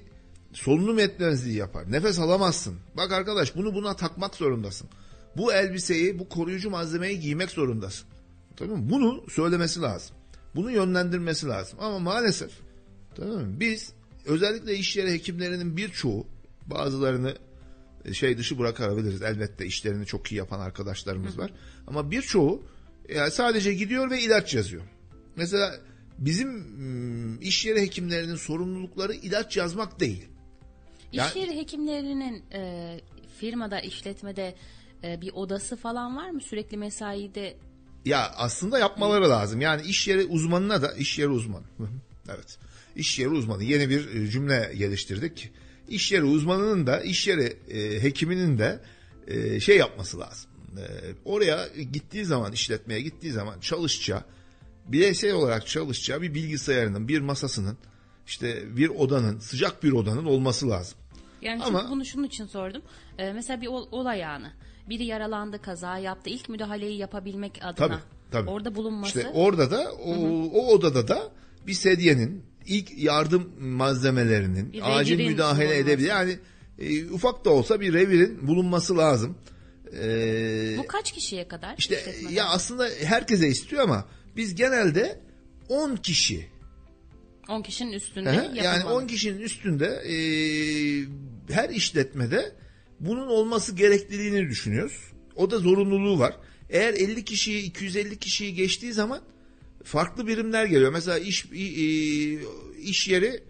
solunum 0.54 1.00
yetmezliği 1.00 1.56
yapar. 1.56 1.92
Nefes 1.92 2.20
alamazsın. 2.20 2.80
Bak 2.98 3.12
arkadaş 3.12 3.56
bunu 3.56 3.74
buna 3.76 3.96
takmak 3.96 4.36
zorundasın. 4.36 4.90
Bu 5.38 5.54
elbiseyi, 5.54 6.20
bu 6.20 6.30
koruyucu 6.30 6.70
malzemeyi 6.70 7.20
giymek 7.20 7.50
zorundasın. 7.50 8.08
Tamam 8.56 8.78
mı? 8.78 8.90
Bunu 8.90 9.24
söylemesi 9.30 9.82
lazım. 9.82 10.16
Bunu 10.56 10.72
yönlendirmesi 10.72 11.48
lazım. 11.48 11.80
Ama 11.82 12.00
maalesef 12.00 12.52
tamam 13.16 13.36
mı? 13.36 13.60
Biz 13.60 13.94
özellikle 14.26 14.76
iş 14.76 14.98
yeri 14.98 15.12
hekimlerinin 15.12 15.78
birçoğu 15.78 16.28
bazılarını 16.66 17.36
şey 18.14 18.38
dışı 18.38 18.60
bırakabiliriz. 18.60 19.22
Elbette 19.22 19.66
işlerini 19.66 20.06
çok 20.06 20.32
iyi 20.32 20.36
yapan 20.36 20.60
arkadaşlarımız 20.60 21.38
var. 21.38 21.52
Ama 21.88 22.12
birçoğu 22.12 22.64
yani 23.10 23.32
sadece 23.32 23.74
gidiyor 23.74 24.12
ve 24.12 24.22
ilaç 24.22 24.54
yazıyor. 24.54 24.84
Mesela 25.36 25.76
bizim 26.18 26.50
mm, 26.50 27.42
iş 27.42 27.66
yeri 27.66 27.82
hekimlerinin 27.82 28.36
sorumlulukları 28.36 29.14
ilaç 29.14 29.58
yazmak 29.58 30.00
değil. 30.00 30.28
Ya- 31.14 31.28
İş 31.30 31.36
yeri 31.36 31.58
hekimlerinin 31.58 32.44
e, 32.54 33.00
firmada, 33.40 33.80
işletmede 33.80 34.56
e, 35.04 35.22
bir 35.22 35.32
odası 35.34 35.76
falan 35.76 36.18
var 36.18 36.30
mı? 36.30 36.42
Sürekli 36.42 36.78
mesaide 36.78 37.58
Ya 38.06 38.32
aslında 38.38 38.80
yapmaları 38.80 39.30
lazım. 39.30 39.62
Yani 39.62 39.82
iş 39.82 40.08
yeri 40.08 40.26
uzmanına 40.26 40.82
da 40.82 40.94
iş 40.94 41.20
yeri 41.20 41.30
uzmanı. 41.30 41.64
Hı 41.78 41.84
hı, 41.84 41.90
evet. 42.30 42.58
İş 42.96 43.20
yeri 43.20 43.30
uzmanı 43.30 43.64
yeni 43.64 43.90
bir 43.90 44.16
e, 44.16 44.28
cümle 44.28 44.74
geliştirdik. 44.78 45.52
İş 45.90 46.12
yeri 46.12 46.24
uzmanının 46.24 46.88
da 46.88 47.02
iş 47.02 47.28
yeri 47.28 47.58
e, 47.70 48.04
hekiminin 48.04 48.58
de 48.58 48.80
e, 49.28 49.60
şey 49.60 49.78
yapması 49.78 50.20
lazım. 50.20 50.52
E, 50.78 50.84
oraya 51.26 51.68
gittiği 51.94 52.26
zaman 52.26 52.52
işletmeye 52.52 53.02
gittiği 53.02 53.32
zaman 53.32 53.60
çalışacağı 53.60 54.24
bireysel 54.86 55.34
olarak 55.34 55.68
çalışacağı 55.68 56.22
bir 56.22 56.34
bilgisayarının, 56.34 57.08
bir 57.08 57.20
masasının, 57.20 57.78
işte 58.28 58.78
bir 58.78 58.90
odanın, 58.90 59.40
sıcak 59.40 59.84
bir 59.84 59.92
odanın 59.92 60.26
olması 60.26 60.70
lazım. 60.70 60.98
Yani 61.42 61.64
Ama- 61.64 61.90
bunu 61.92 62.06
şunun 62.06 62.24
için 62.24 62.46
sordum. 62.46 62.82
Ee, 63.18 63.34
mesela 63.34 63.62
bir 63.62 63.68
ol, 63.68 63.88
olay 63.92 64.26
anı. 64.26 64.54
Biri 64.90 65.06
yaralandı, 65.06 65.62
kaza 65.62 65.98
yaptı. 65.98 66.30
İlk 66.30 66.50
müdahaleyi 66.50 66.98
yapabilmek 66.98 67.60
adına 67.62 67.88
Tabii, 67.88 68.00
tabii. 68.32 68.50
orada 68.50 68.76
bulunması. 68.76 69.20
İşte 69.20 69.32
orada 69.34 69.72
da 69.72 69.92
o, 69.92 70.14
o 70.54 70.68
odada 70.68 71.08
da 71.08 71.32
bir 71.68 71.74
sedyenin 71.74 72.44
ilk 72.66 72.98
yardım 72.98 73.52
malzemelerinin 73.60 74.74
Bir 74.74 75.00
acil 75.00 75.28
müdahale 75.28 75.60
bulunması. 75.66 75.80
edebilir. 75.84 76.08
Yani 76.08 76.40
e, 76.80 77.06
ufak 77.06 77.46
da 77.46 77.50
olsa 77.50 77.82
bir 77.82 77.94
revirin 77.94 78.48
bulunması 78.48 78.98
lazım. 78.98 79.38
E, 80.04 80.76
Bu 80.78 80.88
kaç 80.88 81.12
kişiye 81.12 81.48
kadar? 81.48 81.76
işte 81.78 82.00
işletmede? 82.00 82.34
ya 82.34 82.46
aslında 82.46 82.88
herkese 83.04 83.48
istiyor 83.48 83.84
ama 83.84 84.06
biz 84.36 84.56
genelde 84.56 85.20
10 85.70 85.96
kişi 85.96 86.46
10 87.50 87.62
kişinin 87.62 87.92
üstünde 87.92 88.30
yani 88.30 88.58
yapılmalı. 88.58 88.96
10 88.96 89.08
kişinin 89.08 89.42
üstünde 89.42 89.86
e, 89.88 90.16
her 91.54 91.70
işletmede 91.70 92.52
bunun 93.00 93.28
olması 93.28 93.76
gerekliliğini 93.76 94.50
düşünüyoruz. 94.50 94.98
O 95.36 95.52
da 95.52 95.58
zorunluluğu 95.60 96.20
var. 96.20 96.36
Eğer 96.70 96.94
50 96.94 97.26
kişiyi 97.26 97.62
250 97.64 98.18
kişiyi 98.20 98.54
geçtiği 98.54 98.94
zaman 98.94 99.22
farklı 99.84 100.28
birimler 100.28 100.66
geliyor. 100.66 100.92
Mesela 100.92 101.18
iş 101.18 101.46
iş 102.82 103.08
yeri 103.08 103.44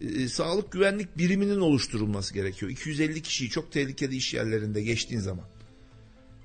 e, 0.00 0.28
sağlık 0.28 0.72
güvenlik 0.72 1.18
biriminin 1.18 1.60
oluşturulması 1.60 2.34
gerekiyor. 2.34 2.72
250 2.72 3.22
kişiyi 3.22 3.50
çok 3.50 3.72
tehlikeli 3.72 4.16
iş 4.16 4.34
yerlerinde 4.34 4.82
geçtiğin 4.82 5.20
zaman. 5.20 5.44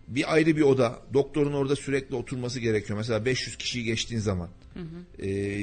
Bir 0.07 0.33
ayrı 0.33 0.57
bir 0.57 0.61
oda, 0.61 1.01
doktorun 1.13 1.53
orada 1.53 1.75
sürekli 1.75 2.15
oturması 2.15 2.59
gerekiyor. 2.59 2.99
Mesela 2.99 3.25
500 3.25 3.57
kişiyi 3.57 3.83
geçtiğin 3.83 4.21
zaman. 4.21 4.49
E, 5.19 5.59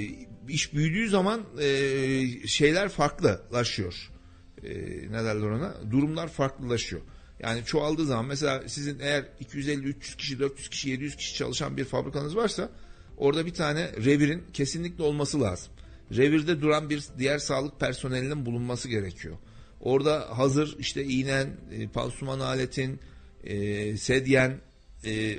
iş 0.48 0.74
büyüdüğü 0.74 1.08
zaman 1.08 1.40
e, 1.60 2.46
şeyler 2.46 2.88
farklılaşıyor. 2.88 4.10
E, 4.62 4.70
ne 5.10 5.24
derler 5.24 5.46
ona? 5.46 5.74
Durumlar 5.90 6.28
farklılaşıyor. 6.28 7.02
Yani 7.40 7.64
çoğaldığı 7.64 8.04
zaman 8.04 8.24
mesela 8.24 8.68
sizin 8.68 8.98
eğer 8.98 9.24
250-300 9.40 10.16
kişi, 10.16 10.38
400 10.38 10.68
kişi, 10.68 10.90
700 10.90 11.16
kişi 11.16 11.34
çalışan 11.34 11.76
bir 11.76 11.84
fabrikanız 11.84 12.36
varsa 12.36 12.70
orada 13.18 13.46
bir 13.46 13.54
tane 13.54 13.92
revirin 13.92 14.44
kesinlikle 14.52 15.04
olması 15.04 15.40
lazım. 15.40 15.72
Revirde 16.16 16.60
duran 16.60 16.90
bir 16.90 17.04
diğer 17.18 17.38
sağlık 17.38 17.80
personelinin 17.80 18.46
bulunması 18.46 18.88
gerekiyor. 18.88 19.36
Orada 19.80 20.38
hazır 20.38 20.76
işte 20.78 21.04
iğnen, 21.04 21.48
e, 21.72 21.88
pansuman 21.88 22.40
aletin, 22.40 23.00
e, 23.44 23.96
sedyen, 23.96 24.60
e, 25.04 25.38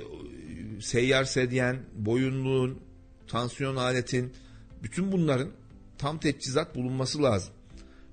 seyyar 0.80 1.24
sedyen, 1.24 1.80
boyunluğun, 1.94 2.78
tansiyon 3.28 3.76
aletin, 3.76 4.32
bütün 4.82 5.12
bunların 5.12 5.48
tam 5.98 6.18
teçhizat 6.18 6.76
bulunması 6.76 7.22
lazım. 7.22 7.54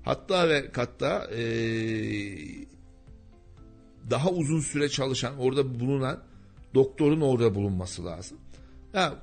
Hatta 0.04 0.50
ve 0.50 0.72
hatta 0.76 1.28
e, 1.36 1.42
daha 4.10 4.30
uzun 4.30 4.60
süre 4.60 4.90
çalışan, 4.90 5.38
orada 5.38 5.80
bulunan 5.80 6.24
doktorun 6.76 7.22
orada 7.22 7.56
bulunması 7.56 8.06
lazım. 8.06 8.38
Ya, 8.98 9.16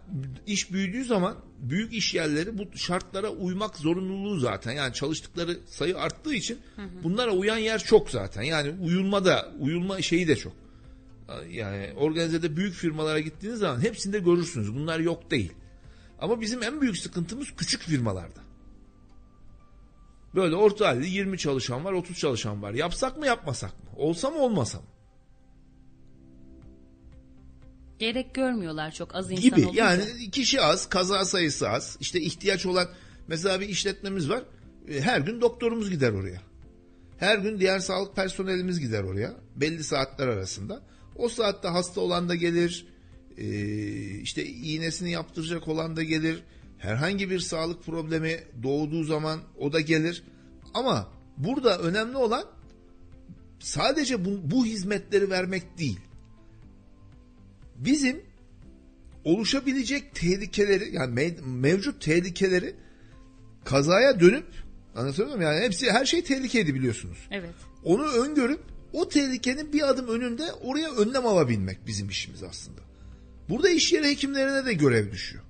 iş 0.46 0.72
büyüdüğü 0.72 1.04
zaman 1.04 1.36
büyük 1.58 1.92
iş 1.92 2.14
yerleri 2.14 2.58
bu 2.58 2.78
şartlara 2.78 3.28
uymak 3.28 3.76
zorunluluğu 3.76 4.38
zaten. 4.38 4.72
Yani 4.72 4.94
çalıştıkları 4.94 5.58
sayı 5.66 5.98
arttığı 5.98 6.34
için 6.34 6.58
bunlara 7.02 7.32
uyan 7.32 7.56
yer 7.56 7.78
çok 7.78 8.10
zaten. 8.10 8.42
Yani 8.42 8.74
uyulma 8.82 9.24
da 9.24 9.52
uyulma 9.60 10.02
şeyi 10.02 10.28
de 10.28 10.36
çok. 10.36 10.52
Yani 11.48 11.92
organizede 11.96 12.56
büyük 12.56 12.74
firmalara 12.74 13.20
gittiğiniz 13.20 13.58
zaman 13.58 13.80
hepsinde 13.80 14.18
görürsünüz. 14.18 14.74
Bunlar 14.74 15.00
yok 15.00 15.30
değil. 15.30 15.52
Ama 16.18 16.40
bizim 16.40 16.62
en 16.62 16.80
büyük 16.80 16.98
sıkıntımız 16.98 17.48
küçük 17.56 17.82
firmalarda. 17.82 18.40
Böyle 20.34 20.56
orta 20.56 20.88
halde 20.88 21.06
20 21.06 21.38
çalışan 21.38 21.84
var, 21.84 21.92
30 21.92 22.18
çalışan 22.18 22.62
var. 22.62 22.72
Yapsak 22.72 23.18
mı 23.18 23.26
yapmasak 23.26 23.70
mı? 23.70 23.90
Olsa 23.96 24.30
mı 24.30 24.38
olmasa 24.38 24.78
mı? 24.78 24.86
Gerek 27.98 28.34
görmüyorlar 28.34 28.92
çok 28.92 29.14
az 29.14 29.30
insan 29.30 29.42
gibi. 29.44 29.66
olunca. 29.66 29.84
Yani 29.84 30.30
kişi 30.32 30.60
az, 30.60 30.88
kaza 30.88 31.24
sayısı 31.24 31.68
az. 31.70 31.96
İşte 32.00 32.20
ihtiyaç 32.20 32.66
olan 32.66 32.88
mesela 33.28 33.60
bir 33.60 33.68
işletmemiz 33.68 34.28
var. 34.28 34.42
E, 34.88 35.00
Her 35.00 35.20
gün 35.20 35.40
doktorumuz 35.40 35.90
gider 35.90 36.12
oraya. 36.12 36.42
Her 37.18 37.38
gün 37.38 37.60
diğer 37.60 37.78
sağlık 37.78 38.16
personelimiz 38.16 38.80
gider 38.80 39.02
oraya. 39.02 39.34
Belli 39.56 39.84
saatler 39.84 40.28
arasında. 40.28 40.82
O 41.16 41.28
saatte 41.28 41.68
hasta 41.68 42.00
olan 42.00 42.28
da 42.28 42.34
gelir. 42.34 42.86
e, 43.38 43.46
işte 44.20 44.44
iğnesini 44.46 45.10
yaptıracak 45.10 45.68
olan 45.68 45.96
da 45.96 46.02
gelir. 46.02 46.42
Herhangi 46.78 47.30
bir 47.30 47.40
sağlık 47.40 47.84
problemi 47.84 48.40
doğduğu 48.62 49.04
zaman 49.04 49.40
o 49.58 49.72
da 49.72 49.80
gelir. 49.80 50.24
Ama 50.74 51.08
burada 51.36 51.78
önemli 51.78 52.16
olan 52.16 52.44
sadece 53.58 54.24
bu, 54.24 54.50
bu 54.50 54.66
hizmetleri 54.66 55.30
vermek 55.30 55.78
değil. 55.78 56.00
Bizim 57.76 58.22
oluşabilecek 59.24 60.14
tehlikeleri 60.14 60.94
yani 60.94 61.20
mev- 61.20 61.42
mevcut 61.42 62.02
tehlikeleri 62.02 62.76
kazaya 63.64 64.20
dönüp 64.20 64.46
anlatabiliyor 64.96 65.36
muyum? 65.36 65.52
Yani 65.52 65.64
hepsi 65.64 65.90
her 65.90 66.04
şey 66.04 66.24
tehlikeydi 66.24 66.74
biliyorsunuz. 66.74 67.18
Evet. 67.30 67.54
Onu 67.84 68.06
öngörüp 68.06 68.60
o 68.92 69.08
tehlikenin 69.08 69.72
bir 69.72 69.88
adım 69.88 70.08
önünde 70.08 70.52
oraya 70.52 70.90
önlem 70.90 71.26
alabilmek 71.26 71.86
bizim 71.86 72.08
işimiz 72.08 72.42
aslında. 72.42 72.80
Burada 73.48 73.70
iş 73.70 73.92
yeri 73.92 74.08
hekimlerine 74.08 74.66
de 74.66 74.72
görev 74.72 75.12
düşüyor. 75.12 75.44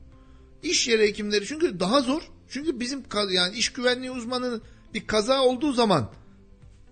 İş 0.63 0.89
yeri 0.89 1.03
hekimleri 1.03 1.47
çünkü 1.47 1.81
daha 1.81 2.01
zor. 2.01 2.23
Çünkü 2.49 2.81
bizim 2.81 3.03
yani 3.31 3.57
iş 3.57 3.73
güvenliği 3.73 4.11
uzmanının 4.11 4.63
bir 4.95 5.07
kaza 5.07 5.43
olduğu 5.43 5.73
zaman 5.73 6.13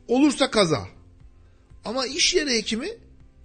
olursa 0.08 0.50
kaza. 0.50 0.88
Ama 1.84 2.06
iş 2.06 2.34
yeri 2.34 2.50
hekimi 2.50 2.88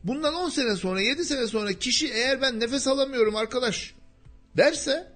bundan 0.07 0.33
10 0.33 0.49
sene 0.49 0.75
sonra 0.75 1.01
7 1.01 1.25
sene 1.25 1.47
sonra 1.47 1.73
kişi 1.73 2.07
eğer 2.07 2.41
ben 2.41 2.59
nefes 2.59 2.87
alamıyorum 2.87 3.35
arkadaş 3.35 3.93
derse 4.57 5.11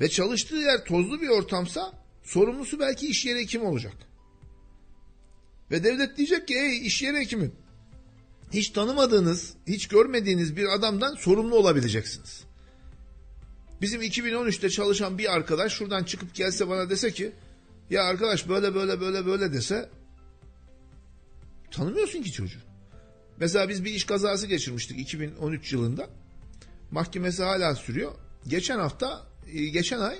ve 0.00 0.08
çalıştığı 0.08 0.56
yer 0.56 0.84
tozlu 0.84 1.20
bir 1.20 1.28
ortamsa 1.28 2.04
Sorumlusu 2.24 2.80
belki 2.80 3.06
iş 3.06 3.26
yeri 3.26 3.40
hekimi 3.40 3.64
olacak. 3.64 3.94
Ve 5.70 5.84
devlet 5.84 6.16
diyecek 6.16 6.48
ki 6.48 6.54
ey 6.54 6.86
iş 6.86 7.02
yeri 7.02 7.16
hekimi 7.16 7.50
hiç 8.52 8.70
tanımadığınız, 8.70 9.54
hiç 9.66 9.88
görmediğiniz 9.88 10.56
bir 10.56 10.74
adamdan 10.74 11.14
sorumlu 11.14 11.56
olabileceksiniz. 11.56 12.44
Bizim 13.80 14.02
2013'te 14.02 14.70
çalışan 14.70 15.18
bir 15.18 15.34
arkadaş 15.34 15.72
şuradan 15.72 16.04
çıkıp 16.04 16.34
gelse 16.34 16.68
bana 16.68 16.90
dese 16.90 17.12
ki 17.12 17.32
ya 17.90 18.02
arkadaş 18.02 18.48
böyle 18.48 18.74
böyle 18.74 19.00
böyle 19.00 19.26
böyle 19.26 19.52
dese 19.52 19.88
tanımıyorsun 21.70 22.22
ki 22.22 22.32
çocuğu. 22.32 22.73
Mesela 23.40 23.68
biz 23.68 23.84
bir 23.84 23.90
iş 23.90 24.04
kazası 24.04 24.46
geçirmiştik 24.46 24.98
2013 24.98 25.72
yılında. 25.72 26.06
Mahkemesi 26.90 27.42
hala 27.42 27.74
sürüyor. 27.74 28.12
Geçen 28.48 28.78
hafta, 28.78 29.26
e, 29.52 29.64
geçen 29.64 30.00
ay 30.00 30.18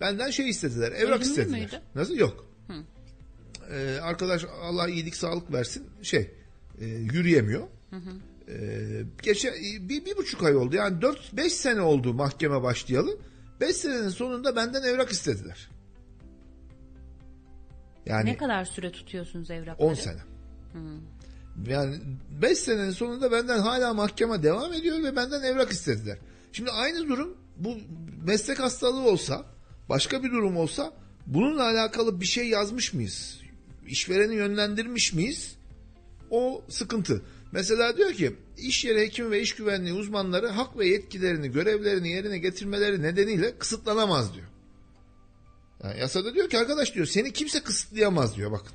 benden 0.00 0.30
şey 0.30 0.48
istediler, 0.48 0.92
evrak 0.92 1.08
Ölümlü 1.20 1.24
istediler. 1.24 1.60
müydü? 1.60 1.80
Nasıl? 1.94 2.14
Yok. 2.16 2.46
Ee, 3.70 3.98
arkadaş 4.02 4.44
Allah 4.62 4.88
iyilik 4.88 5.16
sağlık 5.16 5.52
versin 5.52 5.86
şey 6.02 6.30
e, 6.80 6.84
yürüyemiyor. 6.86 7.68
Ee, 8.48 9.02
geçen 9.22 9.54
bir, 9.88 10.04
bir 10.04 10.16
buçuk 10.16 10.42
ay 10.42 10.56
oldu 10.56 10.76
yani 10.76 11.02
dört 11.02 11.32
beş 11.36 11.52
sene 11.52 11.80
oldu 11.80 12.14
mahkeme 12.14 12.62
başlayalı. 12.62 13.18
Beş 13.60 13.76
senenin 13.76 14.08
sonunda 14.08 14.56
benden 14.56 14.82
evrak 14.82 15.10
istediler. 15.10 15.70
Yani 18.06 18.30
Ne 18.30 18.36
kadar 18.36 18.64
süre 18.64 18.92
tutuyorsunuz 18.92 19.50
evrakları? 19.50 19.88
10 19.88 19.94
sene. 19.94 20.20
Yani 21.68 21.96
5 22.42 22.58
senenin 22.58 22.90
sonunda 22.90 23.32
benden 23.32 23.58
hala 23.58 23.94
mahkeme 23.94 24.42
devam 24.42 24.72
ediyor 24.72 25.02
ve 25.02 25.16
benden 25.16 25.42
evrak 25.42 25.70
istediler. 25.70 26.18
Şimdi 26.52 26.70
aynı 26.70 27.08
durum 27.08 27.36
bu 27.56 27.76
meslek 28.24 28.60
hastalığı 28.60 29.08
olsa, 29.08 29.44
başka 29.88 30.22
bir 30.22 30.30
durum 30.30 30.56
olsa 30.56 30.92
bununla 31.26 31.62
alakalı 31.62 32.20
bir 32.20 32.26
şey 32.26 32.48
yazmış 32.48 32.94
mıyız? 32.94 33.40
İşvereni 33.86 34.34
yönlendirmiş 34.34 35.12
miyiz? 35.12 35.56
O 36.30 36.64
sıkıntı. 36.68 37.22
Mesela 37.52 37.96
diyor 37.96 38.12
ki 38.12 38.36
iş 38.58 38.84
yeri 38.84 39.00
hekimi 39.00 39.30
ve 39.30 39.40
iş 39.40 39.54
güvenliği 39.54 39.94
uzmanları 39.94 40.48
hak 40.48 40.78
ve 40.78 40.88
yetkilerini, 40.88 41.52
görevlerini 41.52 42.08
yerine 42.08 42.38
getirmeleri 42.38 43.02
nedeniyle 43.02 43.58
kısıtlanamaz 43.58 44.34
diyor. 44.34 44.46
Yani 45.84 46.00
yasada 46.00 46.34
diyor 46.34 46.50
ki 46.50 46.58
arkadaş 46.58 46.94
diyor 46.94 47.06
seni 47.06 47.32
kimse 47.32 47.62
kısıtlayamaz 47.62 48.36
diyor 48.36 48.52
bakın. 48.52 48.72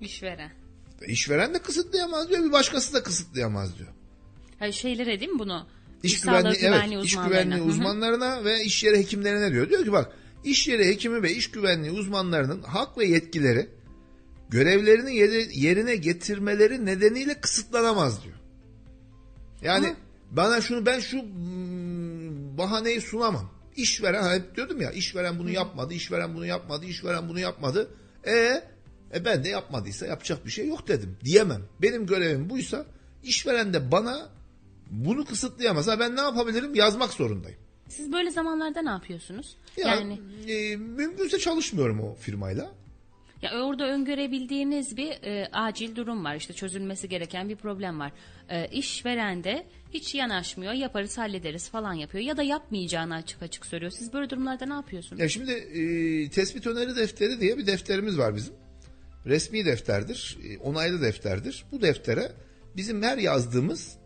İşveren. 0.00 0.67
İşveren 1.06 1.54
de 1.54 1.58
kısıtlayamaz 1.58 2.28
diyor, 2.28 2.44
bir 2.44 2.52
başkası 2.52 2.94
da 2.94 3.02
kısıtlayamaz 3.02 3.78
diyor. 3.78 3.88
Hayır 4.58 4.72
şeylere 4.72 5.20
değil 5.20 5.30
mi 5.30 5.38
bunu? 5.38 5.66
İş 6.02 6.20
sağlığı 6.20 6.54
güvenliği, 6.54 6.96
evet, 6.98 7.04
iş 7.04 7.16
güvenliği 7.16 7.60
Hı 7.60 7.64
hı. 7.64 7.68
uzmanlarına 7.68 8.44
ve 8.44 8.62
iş 8.64 8.84
yeri 8.84 8.98
hekimlerine 8.98 9.52
diyor. 9.52 9.68
Diyor 9.68 9.84
ki 9.84 9.92
bak, 9.92 10.12
iş 10.44 10.68
yeri 10.68 10.86
hekimi 10.86 11.22
ve 11.22 11.32
iş 11.34 11.50
güvenliği 11.50 11.92
uzmanlarının 11.92 12.62
hak 12.62 12.98
ve 12.98 13.04
yetkileri 13.06 13.68
görevlerini 14.48 15.16
yeri- 15.16 15.58
yerine 15.58 15.96
getirmeleri 15.96 16.86
nedeniyle 16.86 17.40
kısıtlanamaz 17.40 18.24
diyor. 18.24 18.36
Yani 19.62 19.86
Ama- 19.86 19.96
bana 20.30 20.60
şunu 20.60 20.86
ben 20.86 21.00
şu 21.00 21.22
hmm, 21.22 22.58
bahaneyi 22.58 23.00
sunamam. 23.00 23.50
İşveren 23.76 24.22
hani 24.22 24.34
hep 24.34 24.56
diyordum 24.56 24.80
ya 24.80 24.90
işveren 24.90 25.38
bunu 25.38 25.50
yapmadı, 25.50 25.94
işveren 25.94 26.34
bunu 26.34 26.46
yapmadı, 26.46 26.84
işveren 26.86 27.28
bunu 27.28 27.40
yapmadı. 27.40 27.90
E, 28.26 28.62
e 29.14 29.24
ben 29.24 29.44
de 29.44 29.48
yapmadıysa 29.48 30.06
yapacak 30.06 30.46
bir 30.46 30.50
şey 30.50 30.68
yok 30.68 30.88
dedim. 30.88 31.16
Diyemem. 31.24 31.62
Benim 31.82 32.06
görevim 32.06 32.50
buysa 32.50 32.86
işveren 33.24 33.74
de 33.74 33.92
bana 33.92 34.28
bunu 34.90 35.24
kısıtlayamaz. 35.24 35.88
Ha 35.88 36.00
ben 36.00 36.16
ne 36.16 36.20
yapabilirim? 36.20 36.74
Yazmak 36.74 37.12
zorundayım. 37.12 37.58
Siz 37.88 38.12
böyle 38.12 38.30
zamanlarda 38.30 38.82
ne 38.82 38.90
yapıyorsunuz? 38.90 39.56
Ya, 39.76 39.88
yani 39.88 40.20
e, 40.48 40.76
mümkünse 40.76 41.38
çalışmıyorum 41.38 42.00
o 42.00 42.14
firmayla. 42.14 42.70
ya 43.42 43.62
orada 43.62 43.86
öngörebildiğiniz 43.86 44.96
bir 44.96 45.10
e, 45.10 45.48
acil 45.52 45.96
durum 45.96 46.24
var. 46.24 46.36
İşte 46.36 46.52
çözülmesi 46.54 47.08
gereken 47.08 47.48
bir 47.48 47.56
problem 47.56 48.00
var. 48.00 48.12
E, 48.48 48.68
işveren 48.68 49.44
de 49.44 49.66
hiç 49.94 50.14
yanaşmıyor. 50.14 50.72
Yaparız 50.72 51.18
hallederiz 51.18 51.68
falan 51.68 51.92
yapıyor. 51.92 52.24
Ya 52.24 52.36
da 52.36 52.42
yapmayacağını 52.42 53.14
açık 53.14 53.42
açık 53.42 53.66
söylüyor. 53.66 53.92
Siz 53.92 54.12
böyle 54.12 54.30
durumlarda 54.30 54.66
ne 54.66 54.74
yapıyorsunuz? 54.74 55.20
Ya 55.20 55.28
şimdi 55.28 55.52
e, 55.52 56.30
tespit 56.30 56.66
öneri 56.66 56.96
defteri 56.96 57.40
diye 57.40 57.58
bir 57.58 57.66
defterimiz 57.66 58.18
var 58.18 58.36
bizim. 58.36 58.54
Resmi 59.26 59.64
defterdir, 59.64 60.38
e, 60.44 60.58
onaylı 60.58 61.02
defterdir. 61.02 61.64
Bu 61.72 61.82
deftere 61.82 62.32
bizim 62.76 63.02
her 63.02 63.18
yazdığımız 63.18 63.96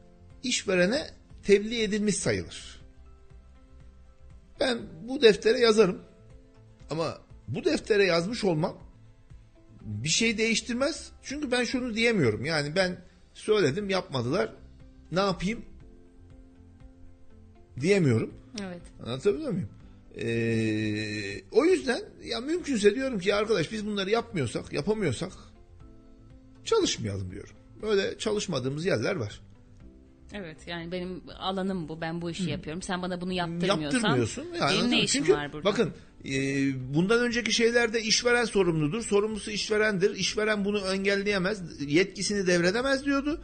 işverene 0.42 1.10
tebliğ 1.42 1.82
edilmiş 1.82 2.16
sayılır. 2.16 2.82
Ben 4.60 4.78
bu 5.08 5.22
deftere 5.22 5.58
yazarım. 5.58 6.02
Ama 6.90 7.18
bu 7.48 7.64
deftere 7.64 8.04
yazmış 8.04 8.44
olmam 8.44 8.78
bir 9.80 10.08
şey 10.08 10.38
değiştirmez. 10.38 11.12
Çünkü 11.22 11.50
ben 11.50 11.64
şunu 11.64 11.94
diyemiyorum. 11.94 12.44
Yani 12.44 12.76
ben 12.76 12.96
söyledim 13.34 13.90
yapmadılar. 13.90 14.52
Ne 15.12 15.20
yapayım? 15.20 15.64
Diyemiyorum. 17.80 18.34
Evet. 18.62 18.82
Anlatabiliyor 19.06 19.50
muyum? 19.50 19.68
Ee, 20.18 21.42
o 21.50 21.64
yüzden 21.64 22.00
ya 22.24 22.40
mümkünse 22.40 22.94
diyorum 22.94 23.18
ki 23.18 23.34
arkadaş 23.34 23.72
biz 23.72 23.86
bunları 23.86 24.10
yapmıyorsak, 24.10 24.72
yapamıyorsak 24.72 25.32
çalışmayalım 26.64 27.30
diyorum. 27.30 27.54
Böyle 27.82 28.18
çalışmadığımız 28.18 28.86
yerler 28.86 29.16
var. 29.16 29.40
Evet 30.34 30.56
yani 30.66 30.92
benim 30.92 31.22
alanım 31.38 31.88
bu. 31.88 32.00
Ben 32.00 32.22
bu 32.22 32.30
işi 32.30 32.50
yapıyorum. 32.50 32.82
Sen 32.82 33.02
bana 33.02 33.20
bunu 33.20 33.32
yaptırmıyorsan 33.32 33.80
Yaptırmıyorsun. 33.82 34.46
Yani 34.60 34.78
benim 34.78 34.90
ne 34.90 35.02
işim 35.02 35.20
Çünkü 35.22 35.34
var 35.38 35.52
burada? 35.52 35.64
bakın 35.64 35.92
e, 36.24 36.34
bundan 36.94 37.20
önceki 37.20 37.52
şeylerde 37.52 38.02
işveren 38.02 38.44
sorumludur. 38.44 39.02
Sorumlusu 39.02 39.50
işverendir. 39.50 40.16
İşveren 40.16 40.64
bunu 40.64 40.78
engelleyemez. 40.78 41.62
Yetkisini 41.86 42.46
devredemez 42.46 43.04
diyordu. 43.04 43.40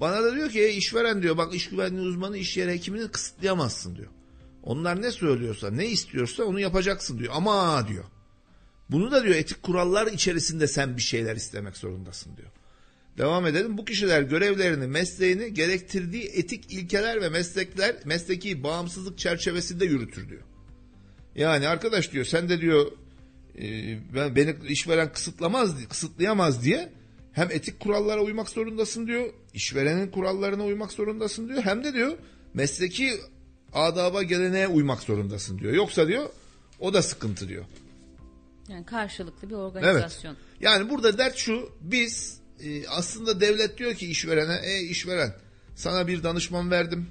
Bana 0.00 0.22
da 0.22 0.34
diyor 0.34 0.50
ki 0.50 0.60
"Ey 0.60 0.78
işveren 0.78 1.22
diyor 1.22 1.36
bak 1.36 1.54
iş 1.54 1.68
güvenliği 1.68 2.08
uzmanı 2.08 2.36
iş 2.38 2.56
yeri 2.56 2.70
hekimini 2.70 3.08
kısıtlayamazsın 3.08 3.96
diyor. 3.96 4.08
Onlar 4.62 5.02
ne 5.02 5.10
söylüyorsa 5.10 5.70
ne 5.70 5.86
istiyorsa 5.86 6.44
onu 6.44 6.60
yapacaksın 6.60 7.18
diyor. 7.18 7.32
Ama 7.36 7.88
diyor. 7.88 8.04
Bunu 8.90 9.10
da 9.10 9.24
diyor 9.24 9.34
etik 9.34 9.62
kurallar 9.62 10.06
içerisinde 10.06 10.66
sen 10.66 10.96
bir 10.96 11.02
şeyler 11.02 11.36
istemek 11.36 11.76
zorundasın 11.76 12.36
diyor. 12.36 12.48
Devam 13.18 13.46
edelim. 13.46 13.78
Bu 13.78 13.84
kişiler 13.84 14.22
görevlerini, 14.22 14.86
mesleğini 14.86 15.54
gerektirdiği 15.54 16.24
etik 16.24 16.72
ilkeler 16.72 17.22
ve 17.22 17.28
meslekler, 17.28 17.96
mesleki 18.04 18.62
bağımsızlık 18.62 19.18
çerçevesinde 19.18 19.84
yürütür 19.84 20.28
diyor. 20.28 20.42
Yani 21.34 21.68
arkadaş 21.68 22.12
diyor 22.12 22.24
sen 22.24 22.48
de 22.48 22.60
diyor 22.60 22.92
e, 23.58 23.64
ben 24.14 24.36
beni 24.36 24.54
işveren 24.68 25.12
kısıtlamaz, 25.12 25.88
kısıtlayamaz 25.88 26.64
diye 26.64 26.92
hem 27.32 27.50
etik 27.50 27.80
kurallara 27.80 28.20
uymak 28.20 28.48
zorundasın 28.48 29.06
diyor, 29.06 29.32
işverenin 29.54 30.10
kurallarına 30.10 30.64
uymak 30.64 30.92
zorundasın 30.92 31.48
diyor, 31.48 31.62
hem 31.62 31.84
de 31.84 31.94
diyor 31.94 32.12
mesleki 32.54 33.12
adaba 33.72 34.22
geleneğe 34.22 34.68
uymak 34.68 35.02
zorundasın 35.02 35.58
diyor. 35.58 35.72
Yoksa 35.72 36.08
diyor 36.08 36.28
o 36.80 36.94
da 36.94 37.02
sıkıntı 37.02 37.48
diyor. 37.48 37.64
Yani 38.68 38.86
karşılıklı 38.86 39.48
bir 39.48 39.54
Evet. 39.54 39.62
organizasyon. 39.64 40.36
Yani 40.60 40.90
burada 40.90 41.18
dert 41.18 41.36
şu 41.36 41.72
biz 41.80 42.40
e, 42.60 42.88
aslında 42.88 43.40
devlet 43.40 43.78
diyor 43.78 43.94
ki 43.94 44.06
işverene 44.06 44.60
e 44.64 44.80
işveren 44.80 45.34
sana 45.74 46.06
bir 46.06 46.22
danışman 46.22 46.70
verdim. 46.70 47.06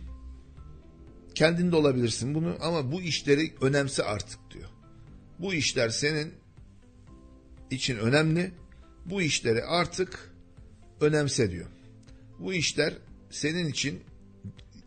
Kendin 1.35 1.71
de 1.71 1.75
olabilirsin 1.75 2.35
bunu 2.35 2.57
ama 2.61 2.91
bu 2.91 3.01
işleri 3.01 3.53
önemse 3.61 4.03
artık 4.03 4.39
diyor. 4.53 4.69
Bu 5.39 5.53
işler 5.53 5.89
senin 5.89 6.33
için 7.71 7.97
önemli. 7.97 8.51
Bu 9.05 9.21
işleri 9.21 9.63
artık 9.63 10.31
önemse 11.01 11.51
diyor. 11.51 11.67
Bu 12.39 12.53
işler 12.53 12.93
senin 13.29 13.67
için 13.67 14.03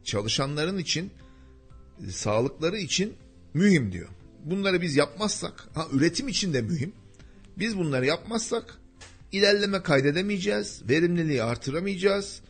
çalışanların 0.05 0.79
için 0.79 1.11
sağlıkları 2.11 2.79
için 2.79 3.15
mühim 3.55 3.93
diyor. 3.93 4.09
Bunları 4.45 4.83
biz 4.83 4.97
yapmazsak, 4.97 5.69
ha 5.75 5.87
üretim 5.93 6.29
için 6.29 6.55
de 6.55 6.63
mühim. 6.63 6.93
Biz 7.59 7.79
bunları 7.79 8.07
yapmazsak 8.07 8.79
ilerleme 9.33 9.83
kaydedemeyeceğiz, 9.83 10.83
verimliliği 10.89 11.43
artıramayacağız. 11.43 12.41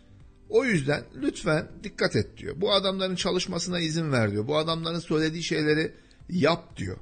O 0.49 0.65
yüzden 0.65 1.05
lütfen 1.23 1.69
dikkat 1.83 2.17
et 2.17 2.37
diyor. 2.37 2.55
Bu 2.61 2.73
adamların 2.73 3.17
çalışmasına 3.17 3.81
izin 3.81 4.13
ver 4.13 4.31
diyor. 4.33 4.47
Bu 4.47 4.57
adamların 4.57 4.99
söylediği 4.99 5.43
şeyleri 5.43 5.93
yap 6.29 6.77
diyor. 6.77 6.97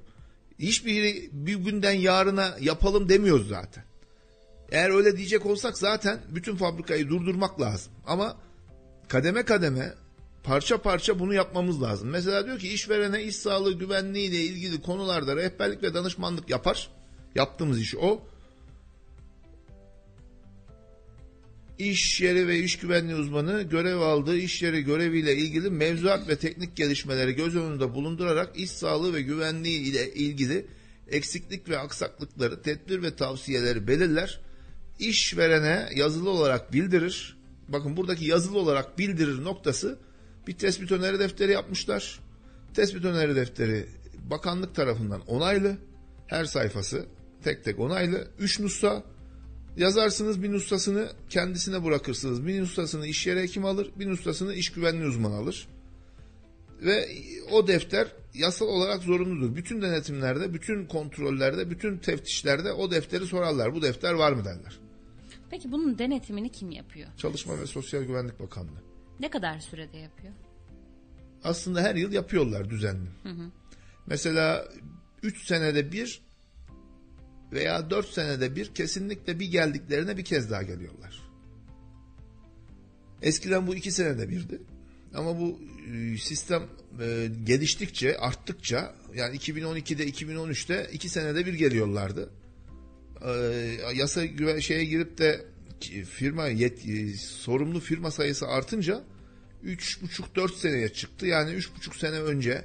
Hiçbiri 0.59 1.31
bir 1.33 1.55
günden 1.55 1.92
yarına 1.92 2.57
yapalım 2.61 3.09
demiyoruz 3.09 3.48
zaten. 3.48 3.85
Eğer 4.72 4.90
öyle 4.90 5.16
diyecek 5.16 5.46
olsak 5.46 5.78
zaten 5.78 6.18
bütün 6.28 6.57
fabrikayı 6.57 7.09
durdurmak 7.09 7.61
lazım. 7.61 7.92
Ama 8.07 8.37
kademe 9.09 9.42
kademe 9.42 9.94
parça 10.44 10.83
parça 10.83 11.18
bunu 11.18 11.35
yapmamız 11.35 11.83
lazım. 11.83 12.09
Mesela 12.09 12.46
diyor 12.46 12.59
ki 12.59 12.68
işverene 12.68 13.22
iş 13.22 13.37
sağlığı 13.37 13.78
güvenliği 13.78 14.28
ile 14.28 14.40
ilgili 14.40 14.83
konularda 14.83 15.37
rehberlik 15.37 15.83
ve 15.83 15.94
danışmanlık 15.94 16.50
yapar. 16.50 16.90
Yaptığımız 17.35 17.81
iş 17.81 17.94
o. 17.94 18.22
İş 21.78 22.20
yeri 22.20 22.48
ve 22.48 22.59
iş 22.59 22.78
güvenliği 22.78 23.16
uzmanı 23.16 23.62
görev 23.62 23.98
aldığı 23.98 24.37
iş 24.37 24.62
yeri 24.62 24.83
göreviyle 24.83 25.37
ilgili 25.37 25.70
mevzuat 25.70 26.28
ve 26.28 26.37
teknik 26.37 26.76
gelişmeleri 26.76 27.33
göz 27.33 27.57
önünde 27.57 27.94
bulundurarak 27.94 28.57
iş 28.57 28.70
sağlığı 28.70 29.14
ve 29.14 29.22
güvenliği 29.22 29.81
ile 29.81 30.14
ilgili 30.14 30.66
eksiklik 31.09 31.68
ve 31.68 31.78
aksaklıkları, 31.78 32.62
tedbir 32.62 33.02
ve 33.02 33.16
tavsiyeleri 33.16 33.87
belirler. 33.88 34.40
İşverene 34.98 35.88
yazılı 35.94 36.31
olarak 36.31 36.72
bildirir. 36.72 37.37
Bakın 37.68 37.96
buradaki 37.96 38.24
yazılı 38.24 38.59
olarak 38.59 38.98
bildirir 38.98 39.44
noktası 39.44 39.98
bir 40.46 40.52
tespit 40.52 40.92
öneri 40.92 41.18
defteri 41.18 41.52
yapmışlar. 41.52 42.20
Tespit 42.74 43.05
öneri 43.05 43.37
defteri 43.37 43.87
bakanlık 44.31 44.74
tarafından 44.74 45.20
onaylı. 45.20 45.76
Her 46.26 46.44
sayfası 46.44 47.07
tek 47.44 47.64
tek 47.64 47.81
onaylı. 47.81 48.28
Üç 48.38 48.61
nusa 48.61 49.05
yazarsınız 49.76 50.42
bir 50.42 50.52
nustasını 50.52 51.09
kendisine 51.28 51.85
bırakırsınız. 51.85 52.46
Bir 52.46 52.61
nustasını 52.61 53.07
iş 53.07 53.26
yeri 53.26 53.42
hekim 53.42 53.64
alır, 53.64 53.90
bir 53.96 54.09
nustasını 54.09 54.55
iş 54.55 54.72
güvenliği 54.72 55.09
uzmanı 55.09 55.35
alır. 55.35 55.68
Ve 56.83 57.09
o 57.52 57.66
defter 57.66 58.09
yasal 58.35 58.66
olarak 58.66 59.02
zorunludur. 59.02 59.57
Bütün 59.57 59.83
denetimlerde, 59.83 60.55
bütün 60.55 60.87
kontrollerde, 60.87 61.70
bütün 61.70 61.98
teftişlerde 61.98 62.72
o 62.72 62.90
defteri 62.90 63.26
sorarlar. 63.26 63.74
Bu 63.74 63.83
defter 63.83 64.12
var 64.12 64.33
mı 64.33 64.44
derler. 64.44 64.78
Peki 65.50 65.72
bunun 65.72 65.98
denetimini 65.98 66.48
kim 66.48 66.70
yapıyor? 66.70 67.09
Çalışma 67.16 67.61
ve 67.61 67.66
Sosyal 67.66 68.02
Güvenlik 68.02 68.40
Bakanlığı. 68.40 68.91
Ne 69.22 69.30
kadar 69.30 69.61
sürede 69.61 69.98
yapıyor? 69.98 70.32
Aslında 71.44 71.82
her 71.82 71.94
yıl 71.94 72.12
yapıyorlar 72.12 72.70
düzenli. 72.70 73.08
Mesela 74.06 74.68
3 75.22 75.46
senede 75.46 75.92
bir 75.92 76.22
veya 77.52 77.90
4 77.90 78.08
senede 78.08 78.56
bir 78.56 78.74
kesinlikle 78.74 79.40
bir 79.40 79.50
geldiklerine 79.50 80.16
bir 80.16 80.24
kez 80.24 80.50
daha 80.50 80.62
geliyorlar. 80.62 81.22
Eskiden 83.22 83.66
bu 83.66 83.74
2 83.74 83.92
senede 83.92 84.28
birdi. 84.28 84.62
Ama 85.14 85.40
bu 85.40 85.61
e, 85.94 86.18
sistem 86.18 86.62
e, 87.00 87.28
geliştikçe, 87.44 88.18
arttıkça 88.18 88.94
yani 89.14 89.37
2012'de 89.37 90.08
2013'te 90.08 90.90
2 90.92 91.08
senede 91.08 91.46
bir 91.46 91.54
geliyorlardı. 91.54 92.30
E, 93.24 93.32
yasa 93.94 94.22
şeye 94.61 94.85
girip 94.85 95.18
de 95.18 95.51
firma 95.90 96.48
yet, 96.48 96.88
e, 96.88 97.16
sorumlu 97.16 97.80
firma 97.80 98.10
sayısı 98.10 98.46
artınca 98.46 99.04
3,5-4 99.64 100.54
seneye 100.56 100.88
çıktı. 100.88 101.26
Yani 101.26 101.50
3,5 101.50 101.98
sene 101.98 102.20
önce 102.20 102.64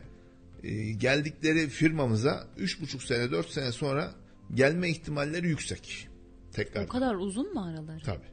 e, 0.64 0.92
geldikleri 0.92 1.70
firmamıza 1.70 2.48
3,5 2.58 3.06
sene 3.06 3.32
4 3.32 3.50
sene 3.50 3.72
sonra 3.72 4.14
gelme 4.54 4.90
ihtimalleri 4.90 5.48
yüksek. 5.48 6.08
Tekrar. 6.54 6.84
O 6.84 6.88
kadar 6.88 7.16
uzun 7.16 7.54
mu 7.54 7.64
araları? 7.64 8.04
Tabii. 8.04 8.28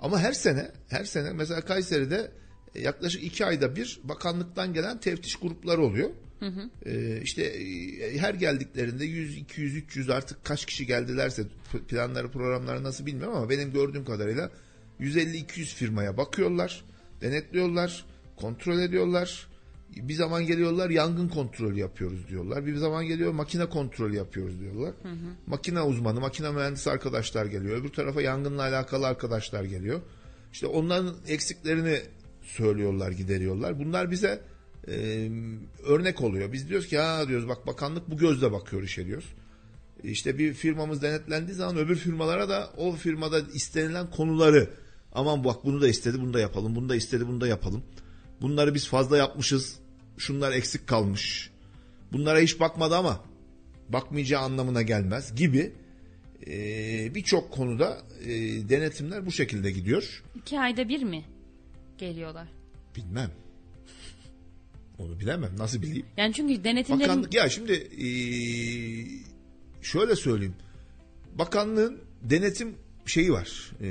Ama 0.00 0.20
her 0.20 0.32
sene, 0.32 0.70
her 0.88 1.04
sene 1.04 1.32
mesela 1.32 1.60
Kayseri'de 1.60 2.32
e, 2.74 2.80
yaklaşık 2.80 3.22
iki 3.22 3.46
ayda 3.46 3.76
bir 3.76 4.00
bakanlıktan 4.04 4.72
gelen 4.72 5.00
teftiş 5.00 5.36
grupları 5.36 5.82
oluyor. 5.82 6.10
Ee, 6.86 7.20
işte 7.22 7.42
e, 7.42 8.18
her 8.18 8.34
geldiklerinde 8.34 9.04
100, 9.04 9.36
200, 9.36 9.76
300 9.76 10.10
artık 10.10 10.44
kaç 10.44 10.66
kişi 10.66 10.86
geldilerse 10.86 11.42
planları 11.88 12.30
programları 12.30 12.82
nasıl 12.82 13.06
bilmiyorum 13.06 13.36
ama 13.36 13.50
benim 13.50 13.72
gördüğüm 13.72 14.04
kadarıyla 14.04 14.50
150-200 15.00 15.64
firmaya 15.74 16.16
bakıyorlar, 16.16 16.84
denetliyorlar, 17.20 18.04
kontrol 18.36 18.78
ediyorlar. 18.78 19.48
Bir 19.96 20.14
zaman 20.14 20.46
geliyorlar 20.46 20.90
yangın 20.90 21.28
kontrolü 21.28 21.78
yapıyoruz 21.78 22.28
diyorlar. 22.28 22.66
Bir 22.66 22.76
zaman 22.76 23.06
geliyor 23.06 23.32
makine 23.32 23.66
kontrolü 23.66 24.16
yapıyoruz 24.16 24.60
diyorlar. 24.60 24.94
Makine 25.46 25.82
uzmanı, 25.82 26.20
makine 26.20 26.50
mühendisi 26.50 26.90
arkadaşlar 26.90 27.46
geliyor. 27.46 27.76
Öbür 27.76 27.88
tarafa 27.88 28.22
yangınla 28.22 28.62
alakalı 28.62 29.06
arkadaşlar 29.06 29.64
geliyor. 29.64 30.00
İşte 30.52 30.66
onların 30.66 31.14
eksiklerini 31.28 32.00
söylüyorlar, 32.42 33.10
gideriyorlar. 33.10 33.78
Bunlar 33.78 34.10
bize 34.10 34.40
e, 34.90 35.30
örnek 35.84 36.20
oluyor. 36.20 36.52
Biz 36.52 36.68
diyoruz 36.68 36.88
ki 36.88 36.98
ha 36.98 37.28
diyoruz 37.28 37.48
bak 37.48 37.66
bakanlık 37.66 38.10
bu 38.10 38.16
gözle 38.16 38.52
bakıyor 38.52 38.82
işe 38.82 39.06
diyoruz. 39.06 39.28
İşte 40.02 40.38
bir 40.38 40.54
firmamız 40.54 41.02
denetlendiği 41.02 41.56
zaman 41.56 41.76
öbür 41.76 41.96
firmalara 41.96 42.48
da 42.48 42.70
o 42.76 42.92
firmada 42.92 43.40
istenilen 43.54 44.10
konuları 44.10 44.70
aman 45.12 45.44
bak 45.44 45.64
bunu 45.64 45.80
da 45.80 45.88
istedi 45.88 46.20
bunu 46.20 46.34
da 46.34 46.40
yapalım 46.40 46.76
bunu 46.76 46.88
da 46.88 46.96
istedi 46.96 47.28
bunu 47.28 47.40
da 47.40 47.46
yapalım. 47.46 47.82
Bunları 48.40 48.74
biz 48.74 48.88
fazla 48.88 49.16
yapmışız 49.16 49.78
şunlar 50.18 50.52
eksik 50.52 50.86
kalmış. 50.86 51.50
Bunlara 52.12 52.38
hiç 52.38 52.60
bakmadı 52.60 52.96
ama 52.96 53.24
bakmayacağı 53.88 54.42
anlamına 54.42 54.82
gelmez 54.82 55.34
gibi 55.34 55.72
e, 56.46 57.14
birçok 57.14 57.52
konuda 57.52 57.98
e, 58.24 58.28
denetimler 58.68 59.26
bu 59.26 59.32
şekilde 59.32 59.70
gidiyor. 59.70 60.22
İki 60.34 60.60
ayda 60.60 60.88
bir 60.88 61.02
mi 61.02 61.24
geliyorlar? 61.98 62.48
Bilmem. 62.96 63.30
Onu 64.98 65.20
bilemem. 65.20 65.50
Nasıl 65.58 65.82
bileyim? 65.82 66.06
Yani 66.16 66.34
çünkü 66.34 66.64
denetimlerin 66.64 67.08
Bakanlık 67.10 67.34
ya 67.34 67.48
şimdi 67.48 67.72
eee, 67.72 69.06
şöyle 69.82 70.16
söyleyeyim. 70.16 70.54
Bakanlığın 71.34 72.00
denetim 72.22 72.74
şeyi 73.06 73.32
var. 73.32 73.72
Eee, 73.80 73.90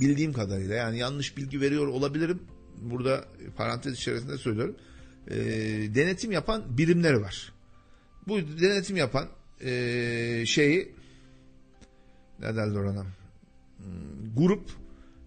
bildiğim 0.00 0.32
kadarıyla 0.32 0.74
yani 0.74 0.98
yanlış 0.98 1.36
bilgi 1.36 1.60
veriyor 1.60 1.86
olabilirim. 1.86 2.42
Burada 2.80 3.24
parantez 3.56 3.94
içerisinde 3.94 4.38
söylüyorum. 4.38 4.76
Eee, 5.30 5.94
denetim 5.94 6.32
yapan 6.32 6.78
birimleri 6.78 7.20
var. 7.20 7.52
Bu 8.28 8.38
denetim 8.60 8.96
yapan 8.96 9.28
eee, 9.60 10.44
şeyi 10.46 10.92
ne 12.40 12.56
derler 12.56 12.80
ona? 12.80 13.02
Hmm, 13.02 14.34
grup 14.36 14.70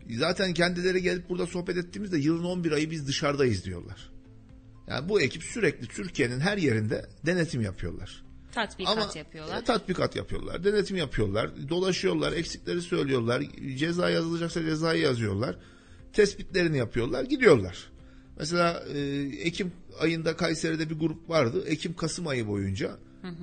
zaten 0.10 0.53
kendileri 0.53 1.01
gelip 1.01 1.29
burada 1.29 1.47
sohbet 1.47 1.77
ettiğimizde 1.77 2.17
yılın 2.17 2.43
11 2.43 2.71
ayı 2.71 2.91
biz 2.91 3.08
dışarıdayız 3.08 3.65
diyorlar. 3.65 4.10
Yani 4.87 5.09
bu 5.09 5.21
ekip 5.21 5.43
sürekli 5.43 5.87
Türkiye'nin 5.87 6.39
her 6.39 6.57
yerinde 6.57 7.05
denetim 7.25 7.61
yapıyorlar. 7.61 8.23
tatbikat 8.51 8.97
Ama 8.97 9.11
yapıyorlar. 9.15 9.61
e, 9.61 9.63
tatbikat 9.63 10.15
yapıyorlar, 10.15 10.63
denetim 10.63 10.97
yapıyorlar, 10.97 11.69
dolaşıyorlar, 11.69 12.33
eksikleri 12.33 12.81
söylüyorlar, 12.81 13.43
ceza 13.75 14.09
yazılacaksa 14.09 14.61
cezayı 14.61 15.01
yazıyorlar, 15.01 15.57
tespitlerini 16.13 16.77
yapıyorlar, 16.77 17.23
gidiyorlar. 17.23 17.91
Mesela 18.39 18.83
e, 18.93 18.99
Ekim 19.41 19.71
ayında 19.99 20.35
Kayseri'de 20.35 20.89
bir 20.89 20.99
grup 20.99 21.29
vardı. 21.29 21.63
Ekim 21.67 21.93
Kasım 21.93 22.27
ayı 22.27 22.47
boyunca 22.47 22.97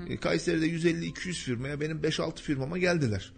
e, 0.09 0.17
Kayseri'de 0.17 0.67
150-200 0.67 1.33
firmaya 1.33 1.81
benim 1.81 1.99
5-6 2.01 2.37
firmama 2.41 2.79
geldiler. 2.79 3.33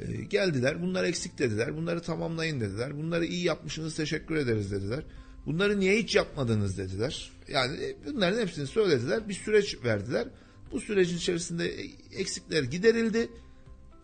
E, 0.00 0.24
geldiler. 0.24 0.82
Bunlar 0.82 1.04
eksik 1.04 1.38
dediler. 1.38 1.76
Bunları 1.76 2.02
tamamlayın 2.02 2.60
dediler. 2.60 2.96
Bunları 2.96 3.24
iyi 3.24 3.44
yapmışsınız 3.44 3.94
teşekkür 3.94 4.36
ederiz 4.36 4.72
dediler. 4.72 5.04
Bunları 5.46 5.80
niye 5.80 5.98
hiç 5.98 6.16
yapmadınız 6.16 6.78
dediler. 6.78 7.31
Yani 7.48 7.84
e, 7.84 7.96
bunların 8.06 8.40
hepsini 8.40 8.66
söylediler. 8.66 9.28
Bir 9.28 9.34
süreç 9.34 9.84
verdiler. 9.84 10.28
Bu 10.72 10.80
sürecin 10.80 11.16
içerisinde 11.16 11.68
e, 11.68 11.90
eksikler 12.12 12.62
giderildi. 12.62 13.28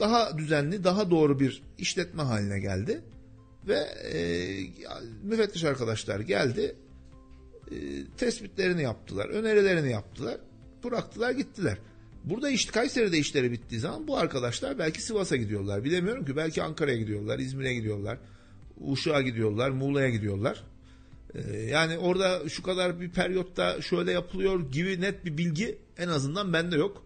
Daha 0.01 0.39
düzenli, 0.39 0.85
daha 0.85 1.11
doğru 1.11 1.41
bir 1.41 1.63
işletme 1.79 2.23
haline 2.23 2.61
geldi. 2.61 3.01
Ve 3.69 3.79
e, 4.13 4.21
müfettiş 5.23 5.65
arkadaşlar 5.65 6.21
geldi. 6.21 6.77
E, 7.71 7.77
tespitlerini 8.17 8.83
yaptılar. 8.83 9.29
Önerilerini 9.29 9.93
yaptılar. 9.93 10.41
Bıraktılar 10.85 11.31
gittiler. 11.31 11.79
Burada 12.25 12.51
işte 12.51 12.73
Kayseri'de 12.73 13.19
işleri 13.19 13.53
bittiği 13.53 13.81
zaman 13.81 14.09
bu 14.09 14.17
arkadaşlar 14.17 14.79
belki 14.79 15.03
Sivas'a 15.03 15.37
gidiyorlar. 15.37 15.85
Bilemiyorum 15.85 16.25
ki 16.25 16.37
belki 16.37 16.63
Ankara'ya 16.63 16.97
gidiyorlar, 16.97 17.39
İzmir'e 17.39 17.75
gidiyorlar, 17.75 18.19
Uşak'a 18.81 19.23
gidiyorlar, 19.23 19.71
Muğla'ya 19.71 20.09
gidiyorlar. 20.09 20.65
Ee, 21.35 21.57
yani 21.57 21.99
orada 21.99 22.49
şu 22.49 22.63
kadar 22.63 23.01
bir 23.01 23.11
periyotta 23.11 23.83
şöyle 23.83 24.13
yapılıyor 24.13 24.71
gibi 24.73 25.01
net 25.01 25.25
bir 25.25 25.39
bilgi 25.39 25.79
en 25.99 26.09
azından 26.09 26.53
bende 26.53 26.77
yok. 26.77 27.05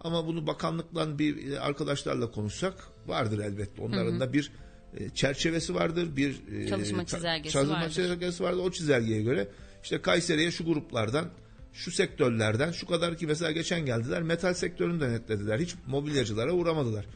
Ama 0.00 0.26
bunu 0.26 0.46
bakanlıktan 0.46 1.18
bir 1.18 1.52
e, 1.52 1.60
arkadaşlarla 1.60 2.30
konuşsak 2.30 2.74
vardır 3.06 3.38
elbette. 3.38 3.82
Onların 3.82 4.20
da 4.20 4.32
bir 4.32 4.52
e, 4.96 5.10
çerçevesi 5.10 5.74
vardır, 5.74 6.16
bir 6.16 6.42
e, 6.52 6.68
Çalışma 6.68 7.06
çizelgesi 7.06 7.52
çalışma 7.52 7.76
vardır. 7.76 7.90
çizelgesi 7.90 8.42
vardır. 8.44 8.58
O 8.58 8.70
çizelgeye 8.70 9.22
göre 9.22 9.48
işte 9.82 10.02
Kayseri'ye 10.02 10.50
şu 10.50 10.64
gruplardan, 10.64 11.30
şu 11.72 11.90
sektörlerden, 11.90 12.72
şu 12.72 12.86
kadar 12.86 13.16
ki 13.16 13.26
mesela 13.26 13.52
geçen 13.52 13.86
geldiler 13.86 14.22
metal 14.22 14.54
sektörünü 14.54 15.00
denetlediler. 15.00 15.58
Hiç 15.58 15.74
mobilyacılara 15.86 16.52
uğramadılar. 16.52 17.06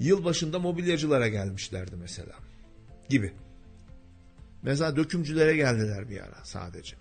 Yıl 0.00 0.24
başında 0.24 0.58
mobilyacılara 0.58 1.28
gelmişlerdi 1.28 1.96
mesela 2.00 2.32
gibi. 3.08 3.32
Mesela 4.64 4.96
dökümcülere 4.96 5.56
geldiler 5.56 6.10
bir 6.10 6.20
ara 6.20 6.44
sadece. 6.44 6.96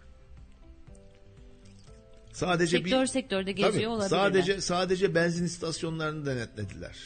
Sadece 2.33 2.77
Sektör 2.77 3.01
bir 3.01 3.07
sektörde 3.07 3.51
geziyor 3.51 3.73
Tabii, 3.73 3.87
olabilirler. 3.87 4.09
sadece 4.19 4.61
sadece 4.61 5.15
benzin 5.15 5.45
istasyonlarını 5.45 6.25
denetlediler. 6.25 6.97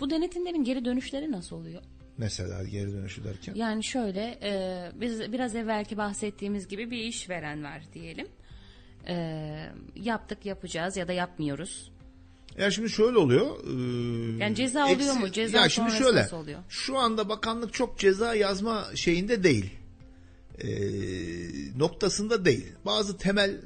Bu 0.00 0.10
denetimlerin 0.10 0.64
geri 0.64 0.84
dönüşleri 0.84 1.32
nasıl 1.32 1.56
oluyor? 1.56 1.82
Mesela 2.18 2.64
geri 2.64 2.92
dönüşü 2.92 3.24
derken. 3.24 3.54
Yani 3.54 3.84
şöyle 3.84 4.38
e, 4.42 4.90
biz 4.94 5.32
biraz 5.32 5.54
evvelki 5.54 5.96
bahsettiğimiz 5.96 6.68
gibi 6.68 6.90
bir 6.90 6.98
işveren 6.98 7.64
var 7.64 7.82
diyelim. 7.94 8.28
E, 9.08 9.16
yaptık 9.94 10.46
yapacağız 10.46 10.96
ya 10.96 11.08
da 11.08 11.12
yapmıyoruz. 11.12 11.92
Ya 12.58 12.70
şimdi 12.70 12.90
şöyle 12.90 13.18
oluyor. 13.18 13.46
e, 13.46 14.38
Yani 14.38 14.54
ceza 14.54 14.86
oluyor 14.86 15.14
mu? 15.14 15.32
Ceza 15.32 15.58
ya 15.58 15.68
şimdi 15.68 15.90
şöyle. 15.92 16.28
oluyor? 16.32 16.58
Şu 16.68 16.98
anda 16.98 17.28
bakanlık 17.28 17.74
çok 17.74 17.98
ceza 17.98 18.34
yazma 18.34 18.86
şeyinde 18.94 19.42
değil. 19.44 19.70
E, 20.58 20.68
noktasında 21.78 22.44
değil. 22.44 22.66
Bazı 22.84 23.16
temel 23.16 23.60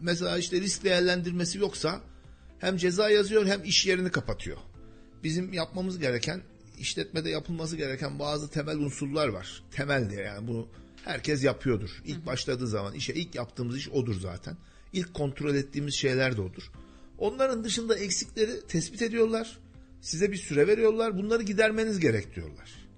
mesela 0.00 0.38
işte 0.38 0.60
risk 0.60 0.84
değerlendirmesi 0.84 1.58
yoksa 1.58 2.00
hem 2.58 2.76
ceza 2.76 3.10
yazıyor 3.10 3.46
hem 3.46 3.64
iş 3.64 3.86
yerini 3.86 4.10
kapatıyor. 4.10 4.56
Bizim 5.24 5.52
yapmamız 5.52 5.98
gereken 5.98 6.42
işletmede 6.78 7.30
yapılması 7.30 7.76
gereken 7.76 8.18
bazı 8.18 8.50
temel 8.50 8.76
unsurlar 8.78 9.28
var. 9.28 9.62
Temel 9.70 10.10
diye 10.10 10.20
yani 10.22 10.48
bunu 10.48 10.68
herkes 11.04 11.44
yapıyordur. 11.44 11.90
İlk 12.04 12.26
başladığı 12.26 12.66
zaman 12.66 12.94
işe 12.94 13.12
ilk 13.12 13.34
yaptığımız 13.34 13.76
iş 13.76 13.88
odur 13.88 14.20
zaten. 14.20 14.56
İlk 14.92 15.14
kontrol 15.14 15.54
ettiğimiz 15.54 15.94
şeyler 15.94 16.36
de 16.36 16.40
odur. 16.40 16.70
Onların 17.20 17.64
dışında 17.64 17.98
eksikleri 17.98 18.66
tespit 18.68 19.02
ediyorlar. 19.02 19.58
Size 20.00 20.32
bir 20.32 20.36
süre 20.36 20.66
veriyorlar. 20.66 21.18
Bunları 21.18 21.42
gidermeniz 21.42 22.00
gerek 22.00 22.36
diyorlar. 22.36 22.88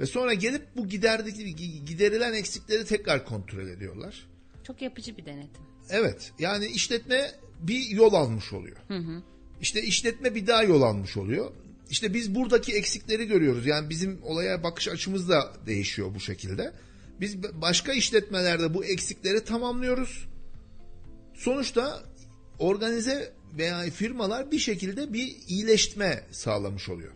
Ve 0.00 0.06
sonra 0.06 0.34
gelip 0.34 0.62
bu 0.76 0.88
giderdik, 0.88 1.58
giderilen 1.86 2.32
eksikleri 2.32 2.84
tekrar 2.84 3.26
kontrol 3.26 3.68
ediyorlar. 3.68 4.28
Çok 4.64 4.82
yapıcı 4.82 5.16
bir 5.16 5.26
denetim. 5.26 5.62
Evet 5.90 6.32
yani 6.38 6.66
işletme 6.66 7.30
bir 7.60 7.88
yol 7.88 8.14
almış 8.14 8.52
oluyor. 8.52 8.76
Hı 8.88 8.96
hı. 8.96 9.22
İşte 9.60 9.82
işletme 9.82 10.34
bir 10.34 10.46
daha 10.46 10.62
yol 10.62 10.82
almış 10.82 11.16
oluyor. 11.16 11.50
İşte 11.90 12.14
biz 12.14 12.34
buradaki 12.34 12.72
eksikleri 12.72 13.26
görüyoruz. 13.26 13.66
Yani 13.66 13.90
bizim 13.90 14.22
olaya 14.22 14.62
bakış 14.62 14.88
açımız 14.88 15.28
da 15.28 15.52
değişiyor 15.66 16.14
bu 16.14 16.20
şekilde. 16.20 16.72
Biz 17.20 17.42
başka 17.42 17.92
işletmelerde 17.92 18.74
bu 18.74 18.84
eksikleri 18.84 19.44
tamamlıyoruz. 19.44 20.28
Sonuçta 21.34 22.02
organize 22.58 23.32
veya 23.58 23.90
firmalar 23.90 24.50
bir 24.50 24.58
şekilde 24.58 25.12
bir 25.12 25.36
iyileşme 25.48 26.24
sağlamış 26.30 26.88
oluyor. 26.88 27.12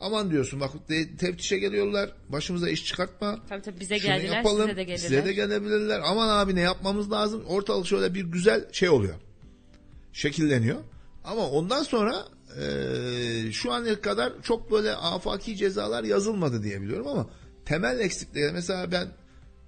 Aman 0.00 0.30
diyorsun 0.30 0.60
bak 0.60 0.70
teftişe 1.18 1.58
geliyorlar 1.58 2.12
başımıza 2.28 2.70
iş 2.70 2.84
çıkartma. 2.84 3.38
Tabii 3.48 3.62
tabii 3.62 3.80
bize 3.80 3.98
Şunu 3.98 4.08
geldiler 4.08 4.36
yapalım, 4.36 4.68
size 4.68 4.76
de 4.76 4.84
gelirler. 4.84 5.08
Size 5.08 5.24
de 5.24 5.32
gelebilirler. 5.32 6.00
Aman 6.04 6.28
abi 6.28 6.54
ne 6.54 6.60
yapmamız 6.60 7.12
lazım? 7.12 7.44
Ortalık 7.44 7.86
şöyle 7.86 8.14
bir 8.14 8.24
güzel 8.24 8.72
şey 8.72 8.88
oluyor. 8.88 9.14
Şekilleniyor. 10.12 10.78
Ama 11.24 11.50
ondan 11.50 11.82
sonra 11.82 12.24
e, 12.60 13.52
şu 13.52 13.72
ana 13.72 14.00
kadar 14.00 14.32
çok 14.42 14.70
böyle 14.70 14.92
afaki 14.94 15.56
cezalar 15.56 16.04
yazılmadı 16.04 16.62
diye 16.62 16.82
biliyorum 16.82 17.06
ama 17.06 17.30
temel 17.64 18.00
eksikleri 18.00 18.52
mesela 18.52 18.92
ben 18.92 19.08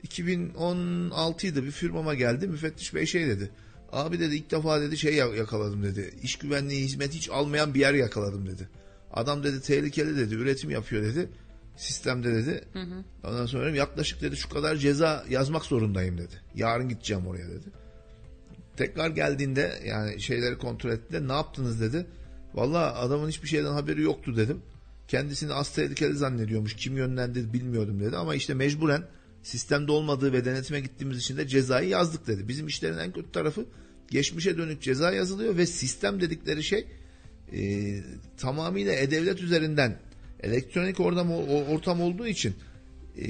2016'ydı 0.06 1.64
bir 1.64 1.70
firmama 1.70 2.14
geldi 2.14 2.46
müfettiş 2.46 2.94
bey 2.94 3.06
şey 3.06 3.26
dedi. 3.26 3.50
Abi 3.92 4.20
dedi 4.20 4.36
ilk 4.36 4.50
defa 4.50 4.80
dedi 4.80 4.98
şey 4.98 5.14
yakaladım 5.14 5.82
dedi. 5.82 6.14
İş 6.22 6.36
güvenliği 6.36 6.84
hizmet 6.84 7.14
hiç 7.14 7.30
almayan 7.30 7.74
bir 7.74 7.80
yer 7.80 7.94
yakaladım 7.94 8.46
dedi. 8.46 8.68
Adam 9.12 9.44
dedi 9.44 9.60
tehlikeli 9.60 10.16
dedi 10.16 10.34
üretim 10.34 10.70
yapıyor 10.70 11.02
dedi. 11.02 11.28
Sistemde 11.76 12.34
dedi. 12.34 12.64
Hı 12.72 12.78
hı. 12.78 13.04
Ondan 13.24 13.46
sonra 13.46 13.70
yaklaşık 13.70 14.22
dedi 14.22 14.36
şu 14.36 14.48
kadar 14.48 14.76
ceza 14.76 15.24
yazmak 15.30 15.64
zorundayım 15.64 16.18
dedi. 16.18 16.34
Yarın 16.54 16.88
gideceğim 16.88 17.26
oraya 17.26 17.48
dedi. 17.48 17.66
Tekrar 18.76 19.10
geldiğinde 19.10 19.80
yani 19.84 20.20
şeyleri 20.20 20.58
kontrol 20.58 20.90
etti 20.90 21.28
ne 21.28 21.32
yaptınız 21.32 21.80
dedi. 21.80 22.06
Valla 22.54 22.94
adamın 22.94 23.28
hiçbir 23.28 23.48
şeyden 23.48 23.72
haberi 23.72 24.02
yoktu 24.02 24.36
dedim. 24.36 24.62
Kendisini 25.08 25.52
az 25.52 25.74
tehlikeli 25.74 26.14
zannediyormuş. 26.14 26.76
Kim 26.76 26.96
yönlendirdi 26.96 27.52
bilmiyordum 27.52 28.00
dedi. 28.00 28.16
Ama 28.16 28.34
işte 28.34 28.54
mecburen 28.54 29.02
sistemde 29.42 29.92
olmadığı 29.92 30.32
ve 30.32 30.44
denetime 30.44 30.80
gittiğimiz 30.80 31.18
için 31.18 31.36
de 31.36 31.48
cezayı 31.48 31.88
yazdık 31.88 32.26
dedi. 32.26 32.48
Bizim 32.48 32.66
işlerin 32.66 32.98
en 32.98 33.12
kötü 33.12 33.32
tarafı 33.32 33.66
geçmişe 34.10 34.58
dönük 34.58 34.82
ceza 34.82 35.12
yazılıyor 35.12 35.56
ve 35.56 35.66
sistem 35.66 36.20
dedikleri 36.20 36.64
şey 36.64 36.86
e, 37.52 38.00
tamamıyla 38.36 38.92
e-devlet 38.92 39.40
üzerinden 39.40 39.98
elektronik 40.42 41.00
ortam, 41.00 41.30
ortam 41.68 42.00
olduğu 42.00 42.26
için 42.26 42.54
e, 43.18 43.26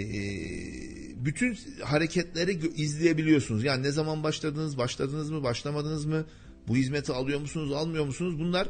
bütün 1.25 1.59
hareketleri 1.83 2.59
izleyebiliyorsunuz. 2.77 3.65
Yani 3.65 3.83
ne 3.83 3.91
zaman 3.91 4.23
başladınız, 4.23 4.79
başladınız 4.79 5.31
mı, 5.31 5.43
başlamadınız 5.43 6.05
mı, 6.05 6.27
bu 6.69 6.77
hizmeti 6.77 7.13
alıyor 7.13 7.41
musunuz, 7.41 7.73
almıyor 7.73 8.05
musunuz? 8.05 8.39
Bunlar 8.39 8.69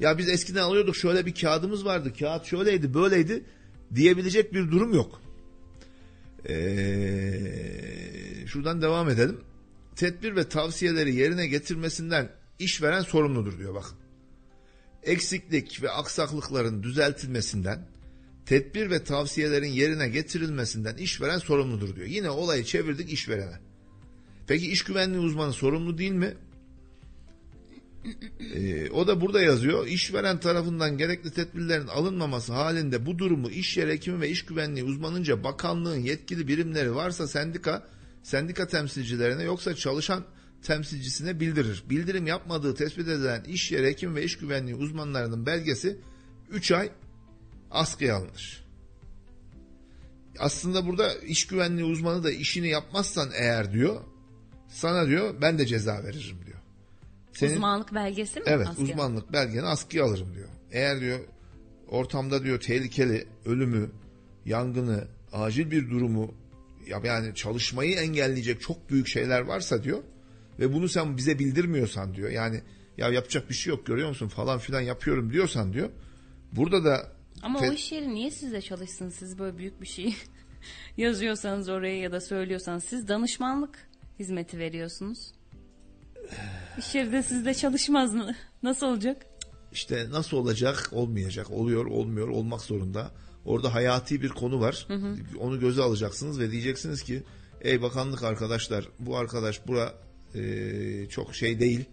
ya 0.00 0.18
biz 0.18 0.28
eskiden 0.28 0.62
alıyorduk 0.62 0.96
şöyle 0.96 1.26
bir 1.26 1.34
kağıdımız 1.34 1.84
vardı, 1.84 2.12
kağıt 2.18 2.44
şöyleydi, 2.44 2.94
böyleydi 2.94 3.44
diyebilecek 3.94 4.54
bir 4.54 4.70
durum 4.70 4.94
yok. 4.94 5.22
Ee, 6.48 8.46
şuradan 8.46 8.82
devam 8.82 9.10
edelim. 9.10 9.40
Tedbir 9.96 10.36
ve 10.36 10.48
tavsiyeleri 10.48 11.14
yerine 11.14 11.46
getirmesinden 11.46 12.28
işveren 12.58 13.02
sorumludur 13.02 13.58
diyor 13.58 13.74
bakın. 13.74 13.98
Eksiklik 15.02 15.82
ve 15.82 15.90
aksaklıkların 15.90 16.82
düzeltilmesinden, 16.82 17.88
tedbir 18.46 18.90
ve 18.90 19.04
tavsiyelerin 19.04 19.68
yerine 19.68 20.08
getirilmesinden 20.08 20.96
işveren 20.96 21.38
sorumludur 21.38 21.96
diyor. 21.96 22.06
Yine 22.06 22.30
olayı 22.30 22.64
çevirdik 22.64 23.12
işverene. 23.12 23.58
Peki 24.46 24.70
iş 24.70 24.84
güvenliği 24.84 25.20
uzmanı 25.20 25.52
sorumlu 25.52 25.98
değil 25.98 26.12
mi? 26.12 26.34
Ee, 28.54 28.90
o 28.90 29.06
da 29.06 29.20
burada 29.20 29.42
yazıyor. 29.42 29.86
İşveren 29.86 30.40
tarafından 30.40 30.98
gerekli 30.98 31.30
tedbirlerin 31.30 31.86
alınmaması 31.86 32.52
halinde 32.52 33.06
bu 33.06 33.18
durumu 33.18 33.50
iş 33.50 33.76
yer 33.76 33.88
hekimi 33.88 34.20
ve 34.20 34.28
iş 34.30 34.44
güvenliği 34.44 34.84
uzmanınca 34.84 35.44
bakanlığın 35.44 36.00
yetkili 36.00 36.48
birimleri 36.48 36.94
varsa 36.94 37.28
sendika, 37.28 37.88
sendika 38.22 38.66
temsilcilerine 38.66 39.42
yoksa 39.42 39.74
çalışan 39.74 40.24
temsilcisine 40.62 41.40
bildirir. 41.40 41.84
Bildirim 41.90 42.26
yapmadığı 42.26 42.74
tespit 42.74 43.08
edilen 43.08 43.44
iş 43.44 43.72
yer 43.72 43.84
hekim 43.84 44.14
ve 44.14 44.24
iş 44.24 44.38
güvenliği 44.38 44.76
uzmanlarının 44.76 45.46
belgesi 45.46 45.98
3 46.50 46.72
ay 46.72 46.90
askıya 47.70 48.16
alınır. 48.16 48.64
Aslında 50.38 50.86
burada 50.86 51.14
iş 51.14 51.46
güvenliği 51.46 51.84
uzmanı 51.84 52.24
da 52.24 52.30
işini 52.30 52.68
yapmazsan 52.68 53.30
eğer 53.34 53.72
diyor 53.72 54.00
sana 54.68 55.06
diyor 55.06 55.34
ben 55.42 55.58
de 55.58 55.66
ceza 55.66 56.04
veririm 56.04 56.36
diyor. 56.46 56.49
Senin, 57.32 57.52
uzmanlık 57.52 57.94
belgesi 57.94 58.40
mi? 58.40 58.44
Evet 58.48 58.68
askıya? 58.68 58.88
uzmanlık 58.88 59.32
belgeni 59.32 59.66
askıya 59.66 60.04
alırım 60.04 60.34
diyor. 60.34 60.48
Eğer 60.72 61.00
diyor 61.00 61.20
ortamda 61.88 62.44
diyor 62.44 62.60
tehlikeli 62.60 63.26
ölümü, 63.44 63.90
yangını, 64.44 65.04
acil 65.32 65.70
bir 65.70 65.90
durumu 65.90 66.34
yani 67.04 67.34
çalışmayı 67.34 67.96
engelleyecek 67.96 68.60
çok 68.60 68.90
büyük 68.90 69.06
şeyler 69.06 69.40
varsa 69.40 69.84
diyor 69.84 70.02
ve 70.58 70.72
bunu 70.72 70.88
sen 70.88 71.16
bize 71.16 71.38
bildirmiyorsan 71.38 72.14
diyor. 72.14 72.30
Yani 72.30 72.62
ya 72.96 73.08
yapacak 73.08 73.48
bir 73.48 73.54
şey 73.54 73.70
yok 73.70 73.86
görüyor 73.86 74.08
musun 74.08 74.28
falan 74.28 74.58
filan 74.58 74.80
yapıyorum 74.80 75.32
diyorsan 75.32 75.72
diyor. 75.72 75.90
Burada 76.52 76.84
da 76.84 77.12
ama 77.42 77.58
o 77.58 77.72
iş 77.72 77.92
yeri 77.92 78.14
niye 78.14 78.30
sizde 78.30 78.60
çalışsın? 78.60 79.08
Siz 79.08 79.38
böyle 79.38 79.58
büyük 79.58 79.80
bir 79.80 79.86
şey 79.86 80.14
yazıyorsanız 80.96 81.68
oraya 81.68 81.98
ya 81.98 82.12
da 82.12 82.20
söylüyorsanız 82.20 82.84
siz 82.84 83.08
danışmanlık 83.08 83.88
hizmeti 84.18 84.58
veriyorsunuz. 84.58 85.32
İş 86.78 86.94
yerinde 86.94 87.22
sizde 87.22 87.54
çalışmaz 87.54 88.14
mı? 88.14 88.34
Nasıl 88.62 88.86
olacak? 88.86 89.26
İşte 89.72 90.10
nasıl 90.10 90.36
olacak? 90.36 90.88
Olmayacak. 90.92 91.50
Oluyor, 91.50 91.86
olmuyor, 91.86 92.28
olmak 92.28 92.60
zorunda. 92.60 93.10
Orada 93.44 93.74
hayati 93.74 94.22
bir 94.22 94.28
konu 94.28 94.60
var. 94.60 94.84
Hı 94.88 94.94
hı. 94.94 95.16
Onu 95.38 95.60
göze 95.60 95.82
alacaksınız 95.82 96.40
ve 96.40 96.50
diyeceksiniz 96.50 97.02
ki 97.02 97.22
ey 97.60 97.82
bakanlık 97.82 98.22
arkadaşlar 98.22 98.88
bu 98.98 99.16
arkadaş 99.16 99.66
bura 99.66 99.94
e, 100.34 101.08
çok 101.08 101.34
şey 101.34 101.60
değil. 101.60 101.84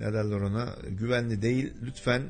Ne 0.00 0.12
derler 0.12 0.40
ona? 0.40 0.76
Güvenli 0.88 1.42
değil. 1.42 1.72
Lütfen 1.82 2.22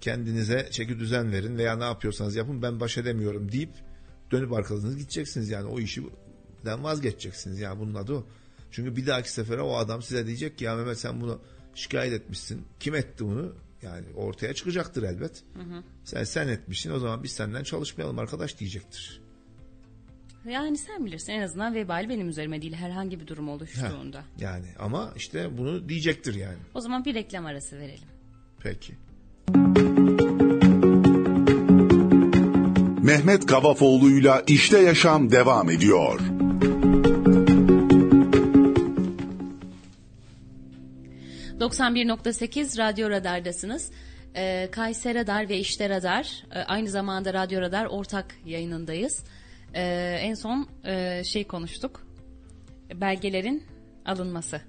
kendinize 0.00 0.68
çeki 0.70 0.98
düzen 0.98 1.32
verin 1.32 1.58
veya 1.58 1.76
ne 1.76 1.84
yapıyorsanız 1.84 2.36
yapın 2.36 2.62
ben 2.62 2.80
baş 2.80 2.98
edemiyorum 2.98 3.52
deyip 3.52 3.70
dönüp 4.30 4.52
arkanız 4.52 4.96
gideceksiniz 4.96 5.50
yani 5.50 5.66
o 5.66 5.80
işiden 5.80 6.84
vazgeçeceksiniz 6.84 7.60
yani 7.60 7.80
bunun 7.80 7.94
adı 7.94 8.14
o. 8.14 8.26
Çünkü 8.70 8.96
bir 8.96 9.06
dahaki 9.06 9.32
sefere 9.32 9.60
o 9.60 9.74
adam 9.76 10.02
size 10.02 10.26
diyecek 10.26 10.58
ki 10.58 10.64
ya 10.64 10.76
Mehmet 10.76 10.98
sen 10.98 11.20
bunu 11.20 11.40
şikayet 11.74 12.12
etmişsin. 12.12 12.64
Kim 12.80 12.94
etti 12.94 13.24
bunu? 13.24 13.52
Yani 13.82 14.04
ortaya 14.16 14.54
çıkacaktır 14.54 15.02
elbet. 15.02 15.42
Hı 15.54 15.62
hı. 15.62 15.82
Sen 16.04 16.24
sen 16.24 16.48
etmişsin 16.48 16.90
o 16.90 16.98
zaman 16.98 17.22
biz 17.22 17.32
senden 17.32 17.62
çalışmayalım 17.62 18.18
arkadaş 18.18 18.58
diyecektir. 18.58 19.20
Yani 20.50 20.78
sen 20.78 21.06
bilirsin 21.06 21.32
en 21.32 21.42
azından 21.42 21.74
vebal 21.74 22.08
benim 22.08 22.28
üzerime 22.28 22.62
değil 22.62 22.72
herhangi 22.74 23.20
bir 23.20 23.26
durum 23.26 23.48
oluştuğunda. 23.48 24.18
Heh, 24.18 24.42
yani 24.42 24.66
ama 24.78 25.12
işte 25.16 25.58
bunu 25.58 25.88
diyecektir 25.88 26.34
yani. 26.34 26.58
O 26.74 26.80
zaman 26.80 27.04
bir 27.04 27.14
reklam 27.14 27.46
arası 27.46 27.78
verelim. 27.78 28.08
Peki. 28.60 28.94
Mehmet 33.02 33.46
Kavafoğlu'yla 33.46 34.42
İşte 34.46 34.78
Yaşam 34.78 35.30
devam 35.30 35.70
ediyor. 35.70 36.20
...91.8 41.60 42.78
Radyo 42.78 43.10
Radar'dasınız. 43.10 43.90
Ee, 44.36 44.68
Kayseri 44.72 45.18
Radar 45.18 45.48
ve 45.48 45.58
İşte 45.58 45.88
Radar... 45.88 46.44
E, 46.54 46.58
...aynı 46.58 46.88
zamanda 46.88 47.34
Radyo 47.34 47.60
Radar 47.60 47.86
ortak 47.86 48.34
yayınındayız. 48.46 49.24
Ee, 49.74 50.18
en 50.20 50.34
son 50.34 50.68
e, 50.84 51.22
şey 51.24 51.46
konuştuk. 51.46 52.06
Belgelerin 52.94 53.62
alınması. 54.04 54.60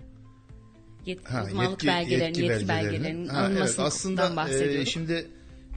Yet, 1.05 1.25
ha, 1.25 1.43
uzmanlık 1.43 1.71
yetki, 1.71 1.87
belgelerinin, 1.87 2.25
yetki, 2.25 2.41
yetki 2.41 2.67
belgelerinin 2.67 3.27
ha, 3.27 3.39
alınmasından 3.39 3.61
evet, 3.61 3.79
aslında, 3.79 4.35
bahsediyorduk. 4.35 4.81
E, 4.81 4.85
şimdi 4.85 5.27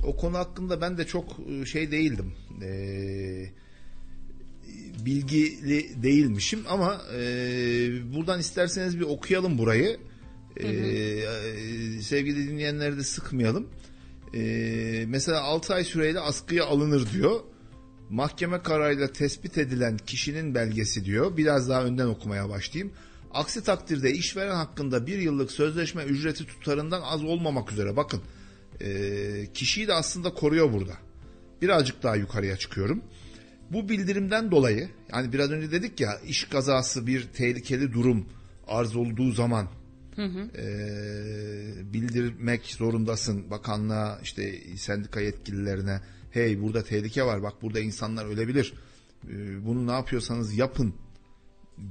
o 0.07 0.16
konu 0.16 0.38
hakkında 0.38 0.81
ben 0.81 0.99
de 0.99 1.07
çok 1.07 1.37
e, 1.62 1.66
şey 1.66 1.90
değildim. 1.90 2.35
E, 2.62 2.70
bilgili 5.05 6.03
değilmişim 6.03 6.64
ama 6.68 7.01
e, 7.14 7.23
buradan 8.14 8.40
isterseniz 8.40 8.99
bir 8.99 9.05
okuyalım 9.05 9.59
burayı. 9.59 10.10
Ee, 10.57 12.03
sevgili 12.03 12.49
dinleyenleri 12.49 12.97
de 12.97 13.05
sıkmayalım. 13.05 13.67
Ee, 14.35 15.05
mesela 15.09 15.43
6 15.43 15.75
ay 15.75 15.85
süreyle 15.85 16.21
askıya 16.21 16.65
alınır 16.65 17.13
diyor. 17.13 17.41
Mahkeme 18.11 18.63
kararıyla 18.63 19.13
tespit 19.13 19.59
edilen 19.59 19.97
kişinin 19.97 20.55
belgesi 20.55 21.05
diyor. 21.05 21.37
Biraz 21.37 21.69
daha 21.69 21.85
önden 21.85 22.07
okumaya 22.07 22.49
başlayayım. 22.49 22.93
Aksi 23.35 23.65
takdirde 23.65 24.13
işveren 24.13 24.55
hakkında 24.55 25.07
bir 25.07 25.19
yıllık 25.19 25.53
sözleşme 25.53 26.03
ücreti 26.05 26.47
tutarından 26.47 27.03
az 27.03 27.25
olmamak 27.25 27.73
üzere. 27.73 27.97
Bakın 27.97 28.21
e, 28.81 29.53
kişiyi 29.55 29.89
de 29.89 29.95
aslında 29.95 30.35
koruyor 30.35 30.73
burada. 30.73 30.95
Birazcık 31.63 32.03
daha 32.03 32.17
yukarıya 32.17 32.57
çıkıyorum. 32.57 33.03
Bu 33.71 33.89
bildirimden 33.89 34.51
dolayı 34.51 34.89
yani 35.13 35.33
biraz 35.33 35.51
önce 35.51 35.73
dedik 35.73 36.01
ya 36.01 36.21
iş 36.27 36.45
kazası 36.45 37.07
bir 37.07 37.23
tehlikeli 37.23 37.93
durum 37.93 38.27
arz 38.69 38.97
olduğu 38.97 39.33
zaman 39.33 39.69
hı 40.16 40.25
hı. 40.25 40.51
E, 40.59 41.92
bildirmek 41.92 42.66
zorundasın 42.66 43.51
bakanlığa 43.51 44.18
işte 44.23 44.61
sendika 44.77 45.20
yetkililerine. 45.20 46.01
Hey 46.31 46.62
burada 46.62 46.85
tehlike 46.85 47.25
var 47.25 47.42
bak 47.42 47.62
burada 47.62 47.81
insanlar 47.81 48.27
ölebilir. 48.27 48.75
E, 49.29 49.66
bunu 49.66 49.87
ne 49.87 49.92
yapıyorsanız 49.92 50.59
yapın. 50.59 50.94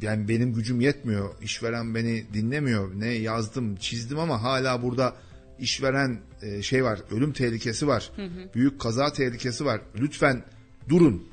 Yani 0.02 0.28
benim 0.28 0.54
gücüm 0.54 0.82
yetmiyor 0.82 1.30
işveren 1.42 1.96
beni 1.96 2.26
dinlemiyor. 2.34 3.00
Ne 3.00 3.08
yazdım 3.08 3.76
çizdim 3.76 4.20
ama 4.20 4.44
hala 4.44 4.84
burada 4.84 5.16
işveren 5.60 6.20
e, 6.42 6.62
şey 6.62 6.84
var 6.84 7.00
ölüm 7.12 7.34
tehlikesi 7.34 7.88
var. 7.88 8.12
Hı 8.16 8.26
hı. 8.26 8.54
büyük 8.56 8.82
kaza 8.82 9.14
tehlikesi 9.14 9.66
var. 9.66 9.82
Lütfen 10.00 10.44
durun 10.90 11.29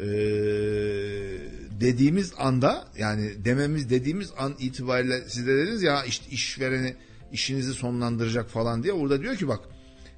e, 0.00 0.08
dediğimiz 1.80 2.32
anda 2.38 2.88
yani 2.98 3.44
dememiz 3.44 3.90
dediğimiz 3.90 4.32
an 4.38 4.54
itibariyle 4.58 5.28
siz 5.28 5.46
de 5.46 5.56
dediniz 5.56 5.82
ya 5.82 6.04
işte 6.04 6.30
işvereni 6.30 6.96
işinizi 7.32 7.74
sonlandıracak 7.74 8.50
falan 8.50 8.82
diye 8.82 8.92
orada 8.92 9.22
diyor 9.22 9.36
ki 9.36 9.48
bak 9.48 9.60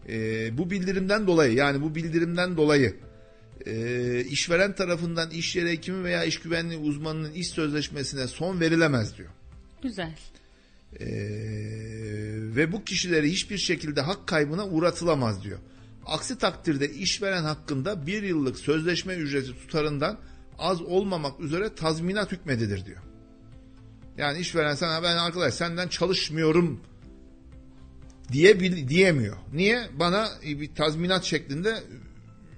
e, 0.09 0.59
bu 0.59 0.71
bildirimden 0.71 1.27
dolayı 1.27 1.55
yani 1.55 1.83
bu 1.83 1.95
bildirimden 1.95 2.57
dolayı 2.57 2.97
e, 3.67 4.25
işveren 4.25 4.75
tarafından 4.75 5.31
iş 5.31 5.57
yeri 5.57 5.71
hekimi 5.71 6.05
veya 6.05 6.25
iş 6.25 6.41
güvenliği 6.41 6.79
uzmanının 6.81 7.33
iş 7.33 7.49
sözleşmesine 7.49 8.27
son 8.27 8.61
verilemez 8.61 9.19
diyor. 9.19 9.29
Güzel. 9.83 10.15
E, 11.01 11.07
ve 12.57 12.73
bu 12.73 12.85
kişileri 12.85 13.31
hiçbir 13.31 13.59
şekilde 13.59 14.01
hak 14.01 14.27
kaybına 14.27 14.67
uğratılamaz 14.67 15.45
diyor. 15.45 15.59
Aksi 16.11 16.39
takdirde 16.39 16.91
işveren 16.91 17.43
hakkında 17.43 18.07
bir 18.07 18.23
yıllık 18.23 18.59
sözleşme 18.59 19.15
ücreti 19.15 19.53
tutarından 19.53 20.19
az 20.59 20.83
olmamak 20.83 21.41
üzere 21.41 21.75
tazminat 21.75 22.33
hükmedilir 22.33 22.87
diyor. 22.87 23.03
Yani 24.17 24.39
işveren 24.39 24.75
sana 24.75 25.03
ben 25.03 25.17
arkadaş 25.17 25.55
senden 25.55 25.89
çalışmıyorum 25.89 26.81
diye 28.33 28.61
diyemiyor. 28.89 29.37
Niye? 29.53 29.89
Bana 29.99 30.29
bir 30.45 30.75
tazminat 30.75 31.25
şeklinde 31.25 31.83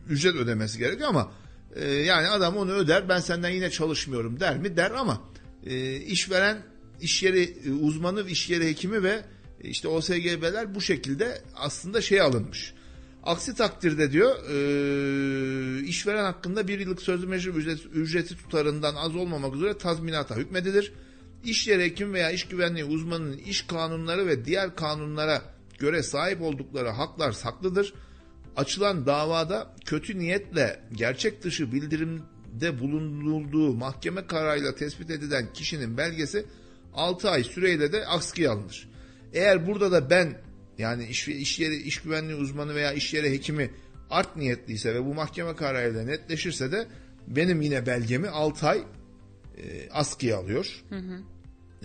ücret 0.09 0.35
ödemesi 0.35 0.79
gerekiyor 0.79 1.09
ama 1.09 1.33
e, 1.77 1.88
yani 1.88 2.29
adam 2.29 2.57
onu 2.57 2.73
öder 2.73 3.09
ben 3.09 3.21
senden 3.21 3.51
yine 3.51 3.71
çalışmıyorum 3.71 4.41
der 4.41 4.59
mi? 4.59 4.77
Der 4.77 4.91
ama 4.91 5.23
e, 5.67 5.97
işveren 5.97 6.62
iş 7.01 7.23
yeri 7.23 7.57
e, 7.67 7.73
uzmanı, 7.73 8.29
iş 8.29 8.51
yeri 8.51 8.69
hekimi 8.69 9.03
ve 9.03 9.25
işte 9.62 9.88
OSGB'ler 9.88 10.75
bu 10.75 10.81
şekilde 10.81 11.43
aslında 11.55 12.01
şey 12.01 12.21
alınmış. 12.21 12.75
Aksi 13.23 13.55
takdirde 13.55 14.13
diyor 14.13 14.37
e, 14.51 15.85
işveren 15.85 16.25
hakkında 16.25 16.69
bir 16.69 16.79
yıllık 16.79 17.03
sözleşme 17.03 17.37
ücreti, 17.37 17.89
ücreti 17.89 18.37
tutarından 18.37 18.95
az 18.95 19.17
olmamak 19.17 19.55
üzere 19.55 19.79
tazminata 19.79 20.37
hükmedilir. 20.37 20.93
İş 21.45 21.69
yeri 21.69 21.85
hekim 21.85 22.13
veya 22.15 22.31
iş 22.31 22.49
güvenliği 22.49 22.85
uzmanının 22.85 23.37
iş 23.37 23.63
kanunları 23.63 24.27
ve 24.27 24.45
diğer 24.45 24.77
kanunlara 24.77 25.43
göre 25.79 26.03
sahip 26.03 26.43
oldukları 26.43 26.89
haklar 26.89 27.33
saklıdır. 27.33 27.95
Açılan 28.57 29.07
davada 29.07 29.75
kötü 29.85 30.19
niyetle 30.19 30.81
gerçek 30.93 31.45
dışı 31.45 31.73
bildirimde 31.73 32.81
bulunulduğu 32.81 33.75
mahkeme 33.75 34.27
kararıyla 34.27 34.75
tespit 34.75 35.11
edilen 35.11 35.53
kişinin 35.53 35.97
belgesi 35.97 36.47
6 36.95 37.31
ay 37.31 37.45
süreyle 37.45 37.93
de 37.93 38.07
askıya 38.07 38.53
alınır. 38.53 38.89
Eğer 39.33 39.67
burada 39.67 39.93
da 39.93 40.11
ben 40.11 40.39
yani 40.83 41.07
iş, 41.07 41.29
iş 41.29 41.59
yeri 41.59 41.77
iş 41.77 42.03
güvenliği 42.03 42.37
uzmanı 42.37 42.75
veya 42.75 42.92
iş 42.92 43.14
yeri 43.14 43.31
hekimi 43.31 43.71
art 44.11 44.37
niyetliyse 44.37 44.95
ve 44.95 45.05
bu 45.05 45.14
mahkeme 45.14 45.57
kararıyla 45.57 46.05
netleşirse 46.05 46.73
de 46.73 46.87
benim 47.27 47.62
yine 47.62 47.87
belgemi 47.87 48.29
6 48.29 48.66
ay 48.66 48.79
e, 48.79 48.83
askıya 49.90 50.38
alıyor. 50.38 50.66
Hı 50.88 50.99
hı. 50.99 51.21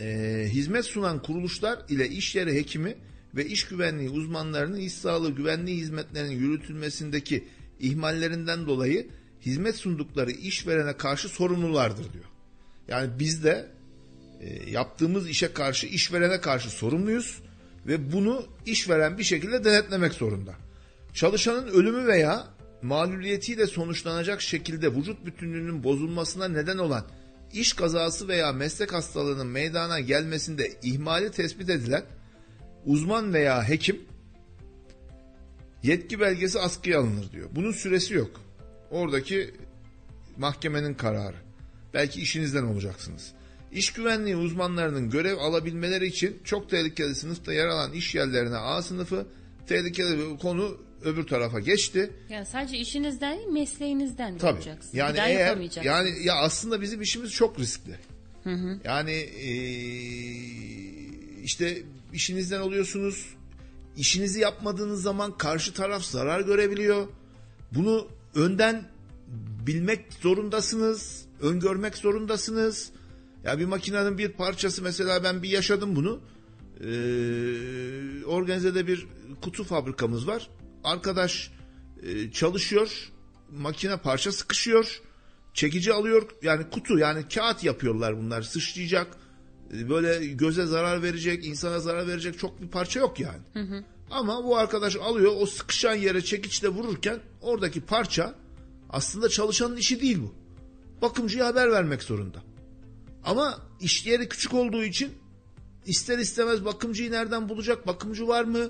E, 0.03 0.45
hizmet 0.49 0.85
sunan 0.85 1.21
kuruluşlar 1.21 1.79
ile 1.89 2.09
iş 2.09 2.35
yeri 2.35 2.55
hekimi 2.55 2.95
ve 3.35 3.45
iş 3.45 3.67
güvenliği 3.67 4.09
uzmanlarının 4.09 4.79
iş 4.79 4.93
sağlığı 4.93 5.35
güvenliği 5.35 5.77
hizmetlerinin 5.77 6.35
yürütülmesindeki 6.35 7.43
ihmallerinden 7.79 8.67
dolayı 8.67 9.07
hizmet 9.45 9.75
sundukları 9.75 10.31
işverene 10.31 10.97
karşı 10.97 11.29
sorumlulardır 11.29 12.13
diyor. 12.13 12.25
Yani 12.87 13.09
biz 13.19 13.43
de 13.43 13.67
e, 14.41 14.69
yaptığımız 14.69 15.29
işe 15.29 15.53
karşı 15.53 15.87
işverene 15.87 16.41
karşı 16.41 16.69
sorumluyuz 16.69 17.41
ve 17.87 18.11
bunu 18.11 18.45
işveren 18.65 19.17
bir 19.17 19.23
şekilde 19.23 19.63
denetlemek 19.63 20.13
zorunda. 20.13 20.53
Çalışanın 21.13 21.67
ölümü 21.67 22.07
veya 22.07 22.47
mağluliyetiyle 22.81 23.67
sonuçlanacak 23.67 24.41
şekilde 24.41 24.95
vücut 24.95 25.25
bütünlüğünün 25.25 25.83
bozulmasına 25.83 26.47
neden 26.47 26.77
olan 26.77 27.05
iş 27.53 27.73
kazası 27.73 28.27
veya 28.27 28.51
meslek 28.51 28.93
hastalığının 28.93 29.47
meydana 29.47 29.99
gelmesinde 29.99 30.79
ihmali 30.83 31.31
tespit 31.31 31.69
edilen 31.69 32.03
uzman 32.85 33.33
veya 33.33 33.69
hekim 33.69 34.01
yetki 35.83 36.19
belgesi 36.19 36.59
askıya 36.59 36.99
alınır 36.99 37.31
diyor. 37.31 37.49
Bunun 37.51 37.71
süresi 37.71 38.13
yok. 38.13 38.41
Oradaki 38.91 39.53
mahkemenin 40.37 40.93
kararı. 40.93 41.37
Belki 41.93 42.21
işinizden 42.21 42.63
olacaksınız. 42.63 43.31
İş 43.71 43.93
güvenliği 43.93 44.35
uzmanlarının 44.35 45.09
görev 45.09 45.37
alabilmeleri 45.37 46.07
için 46.07 46.41
çok 46.43 46.69
tehlikeli 46.69 47.15
sınıfta 47.15 47.53
yer 47.53 47.67
alan 47.67 47.93
iş 47.93 48.15
yerlerine 48.15 48.57
A 48.57 48.81
sınıfı 48.81 49.25
tehlikeli 49.67 50.17
bir 50.17 50.37
konu 50.37 50.77
öbür 51.03 51.27
tarafa 51.27 51.59
geçti. 51.59 52.11
Yani 52.29 52.45
sadece 52.45 52.77
işinizden 52.77 53.37
değil 53.37 53.47
mesleğinizden 53.47 54.37
Tabii. 54.37 54.49
yapacaksınız. 54.51 54.95
Yani 54.95 55.17
eğer 55.19 55.83
yani 55.83 56.23
ya 56.23 56.35
aslında 56.35 56.81
bizim 56.81 57.01
işimiz 57.01 57.31
çok 57.31 57.59
riskli. 57.59 57.95
Hı 58.43 58.53
hı. 58.53 58.79
Yani 58.83 59.11
e, 59.11 59.51
işte 61.43 61.83
işinizden 62.13 62.59
oluyorsunuz. 62.59 63.25
İşinizi 63.97 64.39
yapmadığınız 64.39 65.01
zaman 65.01 65.37
karşı 65.37 65.73
taraf 65.73 66.03
zarar 66.03 66.41
görebiliyor. 66.41 67.07
Bunu 67.71 68.07
önden 68.35 68.83
bilmek 69.67 70.13
zorundasınız, 70.21 71.25
öngörmek 71.41 71.97
zorundasınız. 71.97 72.89
Ya 73.43 73.59
bir 73.59 73.65
makinenin 73.65 74.17
bir 74.17 74.29
parçası 74.29 74.83
mesela 74.83 75.23
ben 75.23 75.43
bir 75.43 75.49
yaşadım 75.49 75.95
bunu. 75.95 76.19
Ee, 76.81 78.25
organizede 78.25 78.87
bir 78.87 79.07
kutu 79.41 79.63
fabrikamız 79.63 80.27
var. 80.27 80.49
Arkadaş 80.83 81.51
e, 82.03 82.31
çalışıyor, 82.31 83.11
makine 83.51 83.97
parça 83.97 84.31
sıkışıyor, 84.31 85.01
çekici 85.53 85.93
alıyor. 85.93 86.29
Yani 86.41 86.69
kutu 86.69 86.97
yani 86.97 87.27
kağıt 87.27 87.63
yapıyorlar 87.63 88.17
bunlar 88.17 88.41
sıçrayacak 88.41 89.17
böyle 89.71 90.25
göze 90.25 90.65
zarar 90.65 91.03
verecek, 91.03 91.45
insana 91.45 91.79
zarar 91.79 92.07
verecek 92.07 92.39
çok 92.39 92.61
bir 92.61 92.67
parça 92.67 92.99
yok 92.99 93.19
yani. 93.19 93.41
Hı 93.53 93.59
hı. 93.59 93.83
Ama 94.11 94.43
bu 94.43 94.57
arkadaş 94.57 94.95
alıyor 94.95 95.31
o 95.39 95.45
sıkışan 95.45 95.95
yere 95.95 96.21
çekiçle 96.21 96.67
vururken 96.67 97.19
oradaki 97.41 97.81
parça 97.81 98.35
aslında 98.89 99.29
çalışanın 99.29 99.75
işi 99.75 100.01
değil 100.01 100.19
bu. 100.21 100.33
Bakımcıya 101.01 101.47
haber 101.47 101.71
vermek 101.71 102.03
zorunda. 102.03 102.43
Ama 103.27 103.61
iş 103.79 104.05
yeri 104.05 104.29
küçük 104.29 104.53
olduğu 104.53 104.83
için 104.83 105.11
ister 105.85 106.17
istemez 106.17 106.65
bakımcıyı 106.65 107.11
nereden 107.11 107.49
bulacak? 107.49 107.87
Bakımcı 107.87 108.27
var 108.27 108.43
mı? 108.43 108.69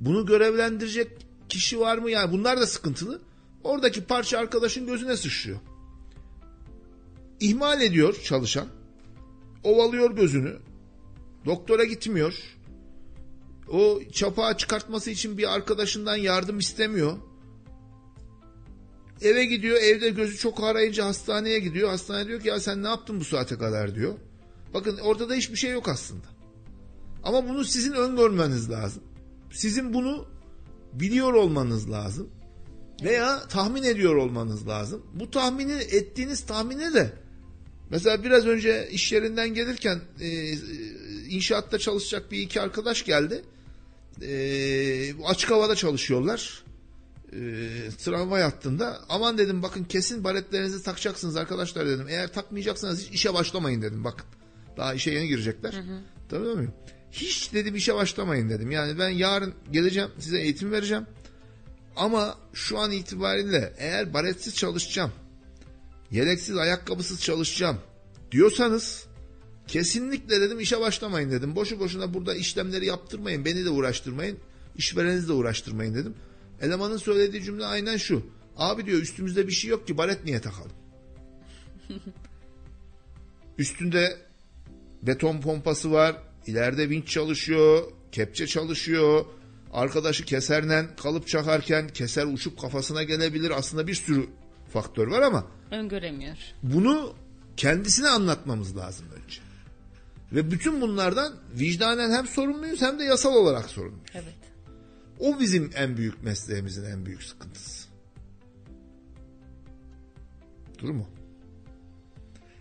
Bunu 0.00 0.26
görevlendirecek 0.26 1.08
kişi 1.48 1.80
var 1.80 1.98
mı? 1.98 2.10
Yani 2.10 2.32
bunlar 2.32 2.60
da 2.60 2.66
sıkıntılı. 2.66 3.20
Oradaki 3.64 4.04
parça 4.04 4.38
arkadaşın 4.38 4.86
gözüne 4.86 5.16
sıçrıyor. 5.16 5.58
İhmal 7.40 7.80
ediyor 7.80 8.20
çalışan 8.24 8.66
ovalıyor 9.64 10.10
gözünü. 10.10 10.56
Doktora 11.44 11.84
gitmiyor. 11.84 12.34
O 13.68 14.00
çapağı 14.12 14.56
çıkartması 14.56 15.10
için 15.10 15.38
bir 15.38 15.54
arkadaşından 15.54 16.16
yardım 16.16 16.58
istemiyor. 16.58 17.18
Eve 19.22 19.44
gidiyor 19.44 19.76
evde 19.76 20.08
gözü 20.08 20.36
çok 20.36 20.64
arayınca 20.64 21.06
hastaneye 21.06 21.58
gidiyor. 21.58 21.88
Hastane 21.88 22.26
diyor 22.26 22.40
ki 22.40 22.48
ya 22.48 22.60
sen 22.60 22.82
ne 22.82 22.88
yaptın 22.88 23.20
bu 23.20 23.24
saate 23.24 23.58
kadar 23.58 23.94
diyor. 23.94 24.14
Bakın 24.74 24.98
ortada 24.98 25.34
hiçbir 25.34 25.56
şey 25.56 25.72
yok 25.72 25.88
aslında. 25.88 26.26
Ama 27.22 27.48
bunu 27.48 27.64
sizin 27.64 27.92
öngörmeniz 27.92 28.70
lazım. 28.70 29.02
Sizin 29.52 29.94
bunu 29.94 30.26
biliyor 30.92 31.32
olmanız 31.32 31.90
lazım. 31.90 32.30
Veya 33.02 33.48
tahmin 33.48 33.82
ediyor 33.82 34.16
olmanız 34.16 34.68
lazım. 34.68 35.06
Bu 35.14 35.30
tahmini 35.30 35.72
ettiğiniz 35.72 36.46
tahmine 36.46 36.94
de 36.94 37.12
Mesela 37.90 38.24
biraz 38.24 38.46
önce 38.46 38.88
iş 38.90 39.12
yerinden 39.12 39.54
gelirken 39.54 40.00
e, 40.20 40.52
inşaatta 41.28 41.78
çalışacak 41.78 42.32
bir 42.32 42.38
iki 42.38 42.60
arkadaş 42.60 43.04
geldi. 43.04 43.42
E, 44.22 45.24
açık 45.24 45.50
havada 45.50 45.74
çalışıyorlar. 45.76 46.64
E, 47.36 47.90
tramvay 48.04 48.42
hattında. 48.42 49.00
Aman 49.08 49.38
dedim 49.38 49.62
bakın 49.62 49.84
kesin 49.84 50.24
baretlerinizi 50.24 50.82
takacaksınız 50.82 51.36
arkadaşlar 51.36 51.86
dedim. 51.86 52.06
Eğer 52.08 52.32
takmayacaksanız 52.32 53.00
hiç 53.00 53.10
işe 53.10 53.34
başlamayın 53.34 53.82
dedim 53.82 54.04
bakın. 54.04 54.26
Daha 54.76 54.94
işe 54.94 55.10
yeni 55.10 55.28
girecekler. 55.28 55.74
Tabii 56.28 56.54
mi? 56.54 56.68
Hiç 57.12 57.52
dedim 57.52 57.74
işe 57.74 57.94
başlamayın 57.94 58.50
dedim. 58.50 58.70
Yani 58.70 58.98
ben 58.98 59.08
yarın 59.08 59.54
geleceğim 59.72 60.10
size 60.18 60.40
eğitim 60.40 60.72
vereceğim. 60.72 61.06
Ama 61.96 62.38
şu 62.52 62.78
an 62.78 62.92
itibariyle 62.92 63.72
eğer 63.78 64.14
baretsiz 64.14 64.54
çalışacağım, 64.56 65.12
yeleksiz 66.10 66.56
ayakkabısız 66.56 67.20
çalışacağım 67.20 67.78
diyorsanız 68.32 69.06
kesinlikle 69.68 70.40
dedim 70.40 70.60
işe 70.60 70.80
başlamayın 70.80 71.30
dedim. 71.30 71.56
Boşu 71.56 71.80
boşuna 71.80 72.14
burada 72.14 72.34
işlemleri 72.34 72.86
yaptırmayın, 72.86 73.44
beni 73.44 73.64
de 73.64 73.70
uğraştırmayın, 73.70 74.38
işverenizi 74.76 75.28
de 75.28 75.32
uğraştırmayın 75.32 75.94
dedim. 75.94 76.14
Elemanın 76.60 76.96
söylediği 76.96 77.42
cümle 77.42 77.66
aynen 77.66 77.96
şu. 77.96 78.26
Abi 78.56 78.86
diyor 78.86 78.98
üstümüzde 79.02 79.46
bir 79.46 79.52
şey 79.52 79.70
yok 79.70 79.86
ki 79.86 79.98
baret 79.98 80.24
niye 80.24 80.40
takalım? 80.40 80.72
Üstünde 83.58 84.16
beton 85.02 85.40
pompası 85.40 85.92
var, 85.92 86.16
ileride 86.46 86.90
vinç 86.90 87.08
çalışıyor, 87.08 87.84
kepçe 88.12 88.46
çalışıyor. 88.46 89.24
Arkadaşı 89.72 90.24
keserden 90.24 90.96
kalıp 91.02 91.28
çakarken 91.28 91.88
keser 91.88 92.26
uçup 92.26 92.60
kafasına 92.60 93.02
gelebilir. 93.02 93.50
Aslında 93.58 93.86
bir 93.86 93.94
sürü 93.94 94.26
faktör 94.72 95.06
var 95.08 95.22
ama 95.22 95.46
Öngöremiyor. 95.70 96.36
bunu 96.62 97.14
kendisine 97.56 98.08
anlatmamız 98.08 98.76
lazım 98.76 99.06
önce. 99.24 99.40
Ve 100.32 100.50
bütün 100.50 100.80
bunlardan 100.80 101.34
vicdanen 101.54 102.10
hem 102.10 102.26
sorumluyuz 102.26 102.82
hem 102.82 102.98
de 102.98 103.04
yasal 103.04 103.34
olarak 103.34 103.70
sorumluyuz. 103.70 104.10
Evet. 104.14 104.45
O 105.20 105.40
bizim 105.40 105.70
en 105.74 105.96
büyük 105.96 106.22
mesleğimizin 106.22 106.84
en 106.84 107.06
büyük 107.06 107.22
sıkıntısı. 107.22 107.88
Dur 110.78 110.90
mu? 110.90 111.08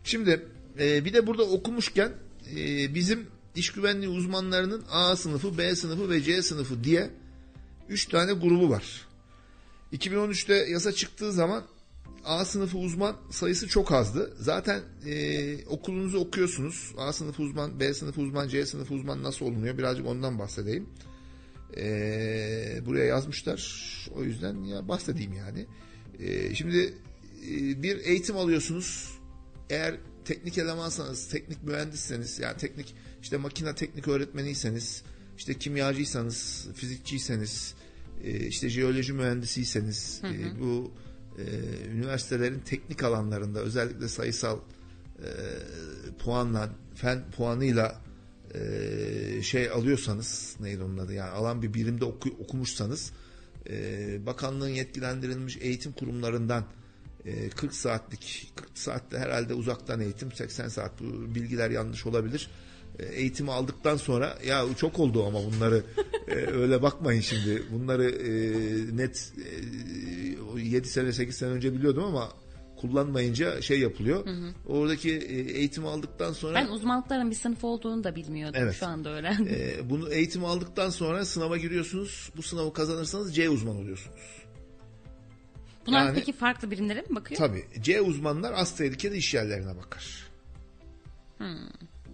Şimdi 0.03 0.45
e, 0.79 1.05
bir 1.05 1.13
de 1.13 1.27
burada 1.27 1.43
okumuşken 1.43 2.11
e, 2.55 2.95
bizim 2.95 3.27
iş 3.55 3.71
güvenliği 3.71 4.09
uzmanlarının 4.09 4.83
A 4.91 5.15
sınıfı, 5.15 5.57
B 5.57 5.75
sınıfı 5.75 6.09
ve 6.09 6.21
C 6.21 6.41
sınıfı 6.41 6.83
diye 6.83 7.09
3 7.89 8.05
tane 8.05 8.33
grubu 8.33 8.69
var. 8.69 9.07
2013'te 9.93 10.53
yasa 10.53 10.91
çıktığı 10.91 11.31
zaman 11.31 11.63
A 12.25 12.45
sınıfı 12.45 12.77
uzman 12.77 13.15
sayısı 13.31 13.67
çok 13.67 13.91
azdı. 13.91 14.33
Zaten 14.39 14.81
e, 15.05 15.65
okulunuzu 15.65 16.19
okuyorsunuz. 16.19 16.93
A 16.97 17.13
sınıfı 17.13 17.43
uzman, 17.43 17.79
B 17.79 17.93
sınıfı 17.93 18.21
uzman, 18.21 18.47
C 18.47 18.65
sınıfı 18.65 18.93
uzman 18.93 19.23
nasıl 19.23 19.45
olunuyor? 19.45 19.77
Birazcık 19.77 20.07
ondan 20.07 20.39
bahsedeyim. 20.39 20.89
E, 21.77 22.81
buraya 22.85 23.05
yazmışlar. 23.05 23.85
O 24.15 24.23
yüzden 24.23 24.63
ya 24.63 24.87
bahsedeyim 24.87 25.33
yani. 25.33 25.65
E, 26.19 26.55
şimdi 26.55 26.93
e, 27.49 27.83
bir 27.83 27.97
eğitim 27.97 28.37
alıyorsunuz. 28.37 29.19
Eğer 29.69 29.95
teknik 30.25 30.57
elemansanız, 30.57 31.27
teknik 31.27 31.63
mühendisseniz, 31.63 32.39
yani 32.39 32.57
teknik 32.57 32.95
işte 33.21 33.37
makine 33.37 33.75
teknik 33.75 34.07
öğretmeniyseniz, 34.07 35.03
işte 35.37 35.53
kimyacıysanız, 35.53 36.67
fizikçiyseniz, 36.75 37.75
e, 38.23 38.47
işte 38.47 38.69
jeoloji 38.69 39.13
mühendisiyseniz, 39.13 40.21
e, 40.23 40.59
bu 40.59 40.91
e, 41.37 41.43
üniversitelerin 41.91 42.59
teknik 42.59 43.03
alanlarında 43.03 43.59
özellikle 43.59 44.07
sayısal 44.07 44.59
e, 45.19 45.29
puanla, 46.19 46.69
fen 46.95 47.31
puanıyla 47.31 48.01
e, 48.55 49.41
şey 49.41 49.69
alıyorsanız, 49.69 50.55
neydi 50.59 50.83
onun 50.83 50.97
adı 50.97 51.13
yani 51.13 51.29
alan 51.29 51.61
bir 51.61 51.73
birimde 51.73 52.05
oku, 52.05 52.29
okumuşsanız, 52.39 53.11
e, 53.69 54.25
bakanlığın 54.25 54.69
yetkilendirilmiş 54.69 55.57
eğitim 55.61 55.91
kurumlarından 55.91 56.65
e, 57.25 57.49
40 57.49 57.73
saatlik 57.73 58.51
40 58.55 58.69
saatte 58.77 59.17
herhalde 59.17 59.53
uzaktan 59.53 59.99
eğitim 59.99 60.31
80 60.31 60.67
saat 60.67 60.91
bu 60.99 61.35
bilgiler 61.35 61.69
yanlış 61.69 62.05
olabilir. 62.05 62.49
E, 62.99 63.05
eğitimi 63.05 63.51
aldıktan 63.51 63.97
sonra 63.97 64.37
ya 64.45 64.65
çok 64.77 64.99
oldu 64.99 65.25
ama 65.25 65.39
bunları 65.43 65.83
e, 66.27 66.35
öyle 66.35 66.81
bakmayın 66.81 67.21
şimdi. 67.21 67.63
Bunları 67.71 68.09
e, 68.09 68.31
net 68.97 69.33
e, 70.57 70.61
7 70.61 70.87
sene 70.87 71.13
8 71.13 71.35
sene 71.35 71.49
önce 71.49 71.73
biliyordum 71.73 72.03
ama 72.03 72.29
kullanmayınca 72.77 73.61
şey 73.61 73.79
yapılıyor. 73.79 74.27
Oradaki 74.65 75.11
e, 75.11 75.57
eğitimi 75.57 75.87
aldıktan 75.87 76.33
sonra 76.33 76.55
Ben 76.55 76.67
uzmanlıkların 76.67 77.31
bir 77.31 77.35
sınıf 77.35 77.63
olduğunu 77.63 78.03
da 78.03 78.15
bilmiyordum. 78.15 78.61
Evet. 78.63 78.75
Şu 78.75 78.85
anda 78.87 79.09
öğrendim. 79.09 79.47
e, 79.49 79.89
bunu 79.89 80.13
eğitim 80.13 80.45
aldıktan 80.45 80.89
sonra 80.89 81.25
sınava 81.25 81.57
giriyorsunuz. 81.57 82.29
Bu 82.37 82.41
sınavı 82.41 82.73
kazanırsanız 82.73 83.35
C 83.35 83.49
uzman 83.49 83.75
oluyorsunuz. 83.75 84.45
Bunlar 85.85 86.05
yani- 86.05 86.15
peki 86.15 86.33
farklı 86.33 86.71
birimlere 86.71 87.01
mi 87.01 87.15
bakıyor? 87.15 87.37
Tabii. 87.37 87.65
C 87.81 88.01
uzmanlar 88.01 88.53
az 88.53 88.75
tehlikeli 88.77 89.17
iş 89.17 89.33
yerlerine 89.33 89.77
bakar. 89.77 90.25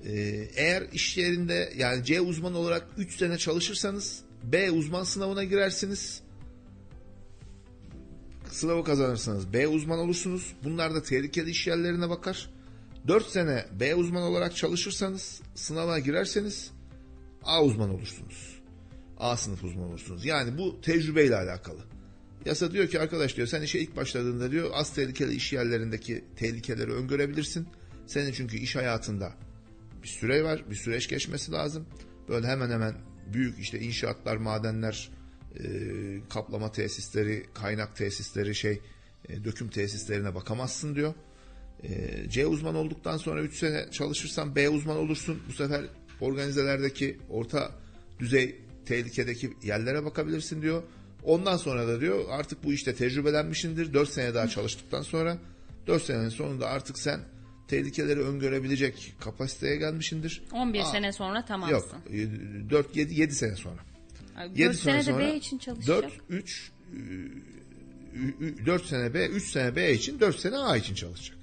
Ee, 0.06 0.48
eğer 0.56 0.84
iş 0.94 1.18
yerinde 1.18 1.74
yani 1.78 2.06
C 2.06 2.22
uzman 2.22 2.54
olarak 2.56 2.88
3 2.98 3.18
sene 3.18 3.38
çalışırsanız 3.38 4.22
B 4.44 4.72
uzman 4.72 5.04
sınavına 5.04 5.44
girersiniz. 5.44 6.22
Sınavı 8.52 8.84
kazanırsanız 8.84 9.54
B 9.54 9.68
uzman 9.68 10.00
olursunuz. 10.00 10.54
Bunlar 10.64 10.94
da 10.96 11.04
tehlikeli 11.04 11.50
iş 11.50 11.68
yerlerine 11.68 12.10
bakar. 12.10 12.50
4 13.08 13.26
sene 13.26 13.66
B 13.80 13.96
uzman 13.96 14.24
olarak 14.24 14.56
çalışırsanız 14.56 15.42
sınava 15.56 16.00
girerseniz 16.00 16.72
A 17.44 17.64
uzman 17.64 17.90
olursunuz. 17.90 18.62
A 19.18 19.38
sınıf 19.38 19.64
uzman 19.64 19.90
olursunuz. 19.90 20.26
Yani 20.26 20.58
bu 20.58 20.82
tecrübeyle 20.82 21.36
alakalı. 21.36 21.80
Yasa 22.46 22.72
diyor 22.72 22.88
ki 22.88 23.00
arkadaş 23.00 23.38
diyor 23.38 23.48
sen 23.48 23.62
işe 23.62 23.80
ilk 23.80 23.96
başladığında 23.96 24.52
diyor 24.52 24.70
az 24.74 24.94
tehlikeli 24.94 25.36
iş 25.36 25.54
yerlerindeki 25.54 26.26
tehlikeleri 26.36 26.92
öngörebilirsin. 26.92 27.68
Senin 28.08 28.32
çünkü 28.32 28.58
iş 28.58 28.76
hayatında 28.76 29.34
bir 30.04 30.08
süre 30.08 30.44
var, 30.44 30.64
bir 30.70 30.76
süreç 30.76 31.10
geçmesi 31.10 31.52
lazım. 31.52 31.86
Böyle 32.30 32.48
hemen 32.48 32.70
hemen 32.70 32.96
büyük 33.34 33.60
işte 33.60 33.80
inşaatlar, 33.80 34.38
madenler, 34.38 35.10
e, 35.60 35.64
kaplama 36.30 36.72
tesisleri, 36.72 37.46
kaynak 37.54 37.96
tesisleri, 37.96 38.56
şey 38.56 38.82
e, 39.30 39.44
döküm 39.44 39.70
tesislerine 39.70 40.36
bakamazsın 40.36 40.96
diyor. 40.96 41.14
E, 41.84 41.90
C 42.30 42.48
uzman 42.48 42.76
olduktan 42.76 43.18
sonra 43.18 43.42
3 43.42 43.56
sene 43.60 43.92
çalışırsan 43.92 44.56
B 44.56 44.70
uzman 44.70 44.98
olursun. 44.98 45.40
Bu 45.50 45.54
sefer 45.54 45.86
organizelerdeki 46.22 47.18
orta 47.30 47.72
düzey 48.20 48.56
tehlikedeki 48.86 49.54
yerlere 49.64 50.06
bakabilirsin 50.06 50.62
diyor. 50.62 50.84
Ondan 51.24 51.58
sonra 51.58 51.88
da 51.88 52.02
diyor 52.02 52.26
artık 52.30 52.64
bu 52.64 52.74
işte 52.74 52.96
tecrübelenmişindir. 52.96 53.94
4 53.94 54.10
sene 54.10 54.34
daha 54.34 54.48
çalıştıktan 54.48 55.02
sonra 55.02 55.38
4 55.88 56.04
senenin 56.04 56.30
sonunda 56.30 56.68
artık 56.68 57.00
sen 57.00 57.20
tehlikeleri 57.68 58.20
öngörebilecek 58.20 59.16
kapasiteye 59.20 59.76
gelmişindir. 59.76 60.44
11 60.52 60.80
Aa, 60.80 60.86
sene 60.86 61.14
sonra 61.14 61.46
tamamsın. 61.46 61.76
Yok. 61.76 62.02
4 62.70 62.96
7 62.96 63.14
7 63.14 63.36
sene 63.36 63.56
sonra. 63.56 63.91
7 64.44 64.60
Dört 64.60 64.76
sene 64.76 65.04
sene 65.04 65.18
B 65.18 65.36
için 65.36 65.58
çalışacak. 65.58 66.04
4 66.04 66.14
3 66.30 66.72
4 68.66 68.86
sene 68.86 69.14
B, 69.14 69.28
3 69.28 69.52
sene 69.52 69.76
B 69.76 69.94
için, 69.94 70.20
4 70.20 70.40
sene 70.40 70.58
A 70.58 70.78
için 70.78 70.96
çalışacak. 70.96 71.38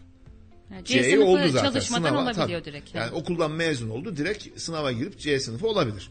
Ha, 0.68 0.84
C 0.84 1.02
sınıfı 1.02 1.24
oldu 1.24 1.48
zaten. 1.48 1.68
çalışmadan 1.68 2.08
Sınava, 2.08 2.22
olabiliyor 2.22 2.60
tabii. 2.60 2.72
direkt. 2.72 2.94
Yani 2.94 3.10
okuldan 3.12 3.50
mezun 3.50 3.90
oldu. 3.90 4.16
Direkt 4.16 4.60
sınava 4.60 4.92
girip 4.92 5.18
C 5.18 5.40
sınıfı 5.40 5.66
olabilir. 5.66 6.10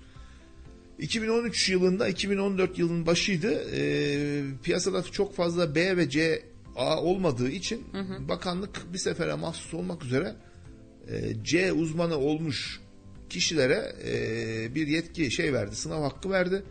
2013 0.99 1.69
yılında 1.69 2.07
2014 2.07 2.79
yılın 2.79 3.05
başıydı. 3.05 3.63
Ee, 3.73 4.43
piyasada 4.63 5.03
çok 5.03 5.35
fazla 5.35 5.75
B 5.75 5.97
ve 5.97 6.09
C 6.09 6.43
A 6.75 7.01
olmadığı 7.01 7.49
için 7.49 7.83
bakanlık 8.19 8.93
bir 8.93 8.97
sefere 8.97 9.33
mahsus 9.33 9.73
olmak 9.73 10.03
üzere 10.03 10.35
e, 11.09 11.43
C 11.43 11.73
uzmanı 11.73 12.17
olmuş 12.17 12.79
kişilere 13.29 13.95
e, 14.05 14.75
bir 14.75 14.87
yetki 14.87 15.31
şey 15.31 15.53
verdi, 15.53 15.75
sınav 15.75 16.01
hakkı 16.01 16.29
verdi. 16.29 16.63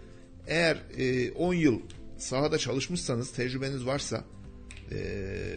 Eğer 0.47 0.83
e, 0.99 1.33
10 1.33 1.55
yıl 1.55 1.81
sahada 2.19 2.59
çalışmışsanız, 2.59 3.33
tecrübeniz 3.33 3.87
varsa 3.87 4.25
e, 4.93 4.99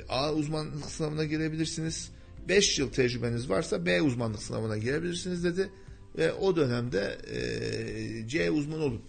A 0.10 0.34
uzmanlık 0.34 0.86
sınavına 0.86 1.26
girebilirsiniz. 1.26 2.12
5 2.50 2.80
yıl 2.80 2.92
tecrübeniz 2.92 3.50
varsa 3.50 3.86
B 3.86 4.02
uzmanlık 4.02 4.44
sınavına 4.44 4.78
girebilirsiniz 4.78 5.44
dedi. 5.44 5.70
Ve 6.18 6.34
o 6.34 6.56
dönemde 6.56 7.18
e, 7.34 8.28
C 8.28 8.52
uzman 8.52 8.82
olup 8.82 9.02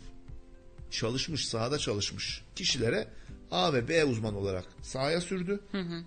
çalışmış, 0.91 1.49
sahada 1.49 1.78
çalışmış 1.78 2.43
kişilere 2.55 3.09
A 3.51 3.72
ve 3.72 3.89
B 3.89 4.05
uzman 4.05 4.35
olarak 4.35 4.64
sahaya 4.83 5.20
sürdü. 5.20 5.61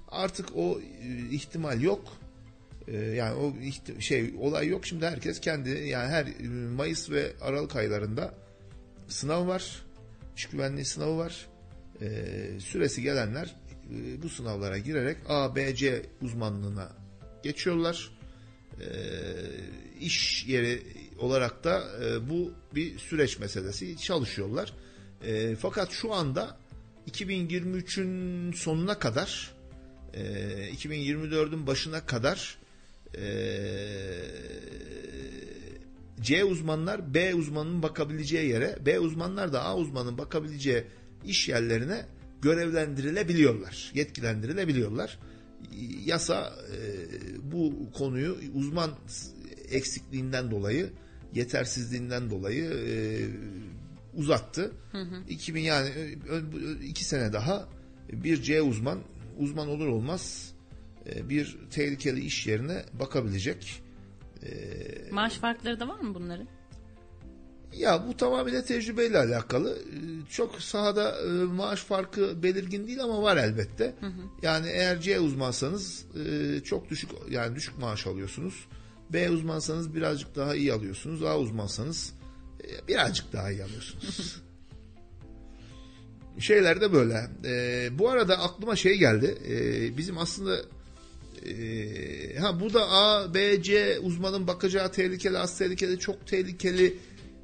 Artık 0.07 0.55
o 0.55 0.79
e, 0.81 1.29
ihtimal 1.31 1.81
yok. 1.81 2.17
E, 2.87 2.97
yani 2.97 3.35
o 3.35 3.53
şey 3.99 4.33
olay 4.39 4.67
yok. 4.67 4.85
Şimdi 4.85 5.05
herkes 5.05 5.39
kendi 5.39 5.69
yani 5.69 6.09
her 6.09 6.25
e, 6.25 6.47
Mayıs 6.75 7.09
ve 7.09 7.33
Aralık 7.41 7.75
aylarında 7.75 8.33
sınav 9.07 9.47
var. 9.47 9.83
İş 10.37 10.45
güvenliği 10.45 10.85
sınavı 10.85 11.17
var. 11.17 11.47
E, 12.01 12.59
süresi 12.59 13.01
gelenler 13.01 13.55
e, 13.91 14.23
bu 14.23 14.29
sınavlara 14.29 14.77
girerek 14.77 15.17
A, 15.27 15.55
B, 15.55 15.75
C 15.75 16.05
uzmanlığına 16.21 16.91
geçiyorlar. 17.43 18.09
E, 18.79 18.85
iş 19.99 20.45
yeri 20.47 20.83
olarak 21.19 21.63
da 21.63 21.83
e, 22.03 22.29
bu 22.29 22.53
bir 22.75 22.99
süreç 22.99 23.39
meselesi 23.39 23.97
çalışıyorlar. 23.97 24.73
E, 25.23 25.55
fakat 25.55 25.91
şu 25.91 26.13
anda 26.13 26.57
2023'ün 27.11 28.51
sonuna 28.51 28.99
kadar 28.99 29.53
e, 30.13 30.21
2024'ün 30.73 31.67
başına 31.67 32.05
kadar 32.05 32.57
e, 33.17 33.25
C 36.21 36.43
uzmanlar 36.43 37.13
B 37.13 37.35
uzmanının 37.35 37.83
bakabileceği 37.83 38.49
yere, 38.49 38.77
B 38.85 38.99
uzmanlar 38.99 39.53
da 39.53 39.63
A 39.63 39.77
uzmanın 39.77 40.17
bakabileceği 40.17 40.83
iş 41.25 41.49
yerlerine 41.49 42.05
görevlendirilebiliyorlar, 42.41 43.91
yetkilendirilebiliyorlar. 43.95 45.19
Yasa 46.05 46.53
e, 46.71 46.81
bu 47.51 47.91
konuyu 47.93 48.37
uzman 48.53 48.91
eksikliğinden 49.71 50.51
dolayı, 50.51 50.89
yetersizliğinden 51.33 52.29
dolayı 52.29 52.65
e, 52.65 52.95
uzattı. 54.13 54.71
Hı 54.91 55.01
hı. 55.01 55.23
2000 55.29 55.61
yani 55.61 55.89
e, 55.89 56.85
iki 56.85 57.05
sene 57.05 57.33
daha 57.33 57.69
bir 58.11 58.41
C 58.41 58.61
uzman 58.61 58.99
uzman 59.39 59.67
olur 59.67 59.87
olmaz 59.87 60.53
bir 61.29 61.57
tehlikeli 61.71 62.25
iş 62.25 62.47
yerine 62.47 62.85
bakabilecek. 62.99 63.81
E, 64.45 65.11
Maaş 65.11 65.33
farkları 65.33 65.79
da 65.79 65.87
var 65.87 65.99
mı 65.99 66.15
bunların? 66.15 66.47
Ya 67.73 68.07
bu 68.07 68.17
tamamıyla 68.17 68.63
tecrübeyle 68.63 69.17
alakalı. 69.17 69.77
Çok 70.29 70.61
sahada 70.61 71.15
maaş 71.53 71.79
farkı 71.79 72.43
belirgin 72.43 72.87
değil 72.87 73.03
ama 73.03 73.21
var 73.23 73.37
elbette. 73.37 73.95
Hı 73.99 74.05
hı. 74.05 74.21
Yani 74.41 74.67
eğer 74.69 75.01
C 75.01 75.19
uzmansanız 75.19 76.05
çok 76.63 76.89
düşük 76.89 77.09
yani 77.29 77.55
düşük 77.55 77.77
maaş 77.77 78.07
alıyorsunuz. 78.07 78.67
B 79.09 79.29
uzmansanız 79.29 79.95
birazcık 79.95 80.35
daha 80.35 80.55
iyi 80.55 80.73
alıyorsunuz. 80.73 81.23
A 81.23 81.37
uzmansanız 81.37 82.13
birazcık 82.87 83.33
daha 83.33 83.51
iyi 83.51 83.63
alıyorsunuz. 83.63 84.41
Şeyler 86.39 86.81
de 86.81 86.93
böyle. 86.93 87.29
bu 87.99 88.09
arada 88.09 88.37
aklıma 88.37 88.75
şey 88.75 88.97
geldi. 88.97 89.37
bizim 89.97 90.17
aslında 90.17 90.61
ee, 91.45 92.39
ha 92.39 92.59
bu 92.59 92.73
da 92.73 92.89
A, 92.91 93.33
B, 93.33 93.63
C 93.63 93.99
uzmanın 93.99 94.47
bakacağı 94.47 94.91
tehlikeli, 94.91 95.37
az 95.37 95.57
tehlikeli, 95.57 95.99
çok 95.99 96.27
tehlikeli 96.27 96.97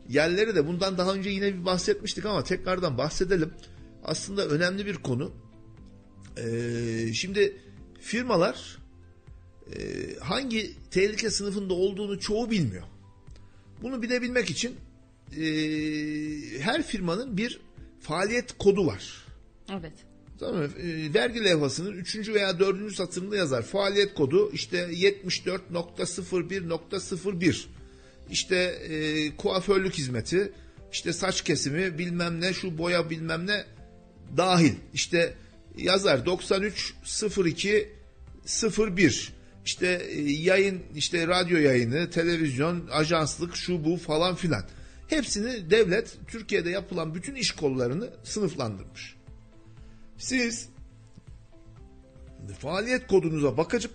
yerleri 0.09 0.55
de 0.55 0.67
bundan 0.67 0.97
daha 0.97 1.13
önce 1.13 1.29
yine 1.29 1.53
bir 1.53 1.65
bahsetmiştik 1.65 2.25
ama 2.25 2.43
tekrardan 2.43 2.97
bahsedelim. 2.97 3.53
Aslında 4.03 4.47
önemli 4.47 4.85
bir 4.85 4.95
konu. 4.95 5.31
Ee, 6.37 7.13
şimdi 7.13 7.57
firmalar 8.01 8.77
e, 9.75 9.79
hangi 10.19 10.75
tehlike 10.91 11.29
sınıfında 11.29 11.73
olduğunu 11.73 12.19
çoğu 12.19 12.51
bilmiyor. 12.51 12.83
Bunu 13.81 14.01
bilebilmek 14.01 14.49
için 14.49 14.75
e, 15.37 15.43
her 16.59 16.83
firmanın 16.83 17.37
bir 17.37 17.59
faaliyet 17.99 18.57
kodu 18.57 18.87
var. 18.87 19.25
Evet. 19.71 19.93
Tamam? 20.39 20.63
E, 20.63 20.67
vergi 21.13 21.43
levhasının 21.43 21.91
3. 21.91 22.29
veya 22.29 22.59
4. 22.59 22.95
satırında 22.95 23.35
yazar. 23.35 23.61
Faaliyet 23.61 24.13
kodu 24.13 24.51
işte 24.53 24.77
74.01.01 24.77 27.65
işte 28.31 28.55
e, 28.55 29.35
kuaförlük 29.35 29.93
hizmeti 29.93 30.51
işte 30.91 31.13
saç 31.13 31.41
kesimi 31.41 31.97
bilmem 31.97 32.41
ne 32.41 32.53
şu 32.53 32.77
boya 32.77 33.09
bilmem 33.09 33.47
ne 33.47 33.65
dahil. 34.37 34.73
İşte 34.93 35.33
yazar 35.77 36.25
9302 36.25 37.89
01 38.97 39.33
işte 39.65 40.01
e, 40.09 40.21
yayın 40.21 40.81
işte 40.95 41.27
radyo 41.27 41.57
yayını 41.57 42.09
televizyon 42.09 42.87
ajanslık 42.91 43.55
şu 43.55 43.85
bu 43.85 43.97
falan 43.97 44.35
filan. 44.35 44.63
Hepsini 45.07 45.71
devlet 45.71 46.17
Türkiye'de 46.27 46.69
yapılan 46.69 47.15
bütün 47.15 47.35
iş 47.35 47.51
kollarını 47.51 48.09
sınıflandırmış. 48.23 49.18
Siz 50.19 50.69
faaliyet 52.59 53.07
kodunuza 53.07 53.57
bakıp 53.57 53.91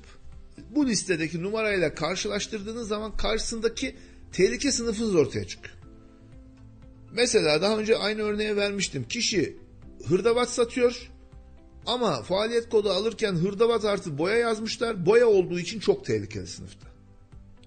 bu 0.71 0.87
listedeki 0.87 1.43
numarayla 1.43 1.95
karşılaştırdığınız 1.95 2.89
zaman 2.89 3.17
karşısındaki 3.17 3.97
tehlike 4.33 4.73
sınıfınız 4.73 5.15
ortaya 5.15 5.47
çıkıyor. 5.47 5.75
Mesela 7.13 7.63
daha 7.63 7.79
önce 7.79 7.99
aynı 7.99 8.23
örneğe 8.23 8.57
vermiştim. 8.57 9.09
Kişi 9.09 9.57
hırdavat 10.07 10.51
satıyor 10.51 11.11
ama 11.87 12.23
faaliyet 12.23 12.69
kodu 12.69 12.91
alırken 12.91 13.33
hırdavat 13.33 13.85
artı 13.85 14.19
boya 14.19 14.37
yazmışlar. 14.37 15.07
Boya 15.07 15.27
olduğu 15.27 15.59
için 15.59 15.81
çok 15.81 16.05
tehlikeli 16.05 16.47
sınıfta. 16.47 16.87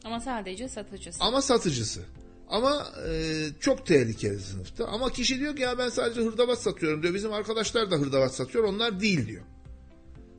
Ama 0.03 0.19
sadece 0.19 0.67
satıcısı. 0.67 1.23
Ama 1.23 1.41
satıcısı. 1.41 2.01
Ama 2.49 2.87
e, 3.09 3.45
çok 3.59 3.85
tehlikeli 3.85 4.39
sınıfta. 4.39 4.85
Ama 4.85 5.11
kişi 5.11 5.39
diyor 5.39 5.55
ki 5.55 5.61
ya 5.61 5.77
ben 5.77 5.89
sadece 5.89 6.21
hırdavat 6.21 6.61
satıyorum 6.61 7.03
diyor. 7.03 7.13
Bizim 7.13 7.33
arkadaşlar 7.33 7.91
da 7.91 7.95
hırdavat 7.95 8.35
satıyor. 8.35 8.63
Onlar 8.63 8.99
değil 8.99 9.27
diyor. 9.27 9.43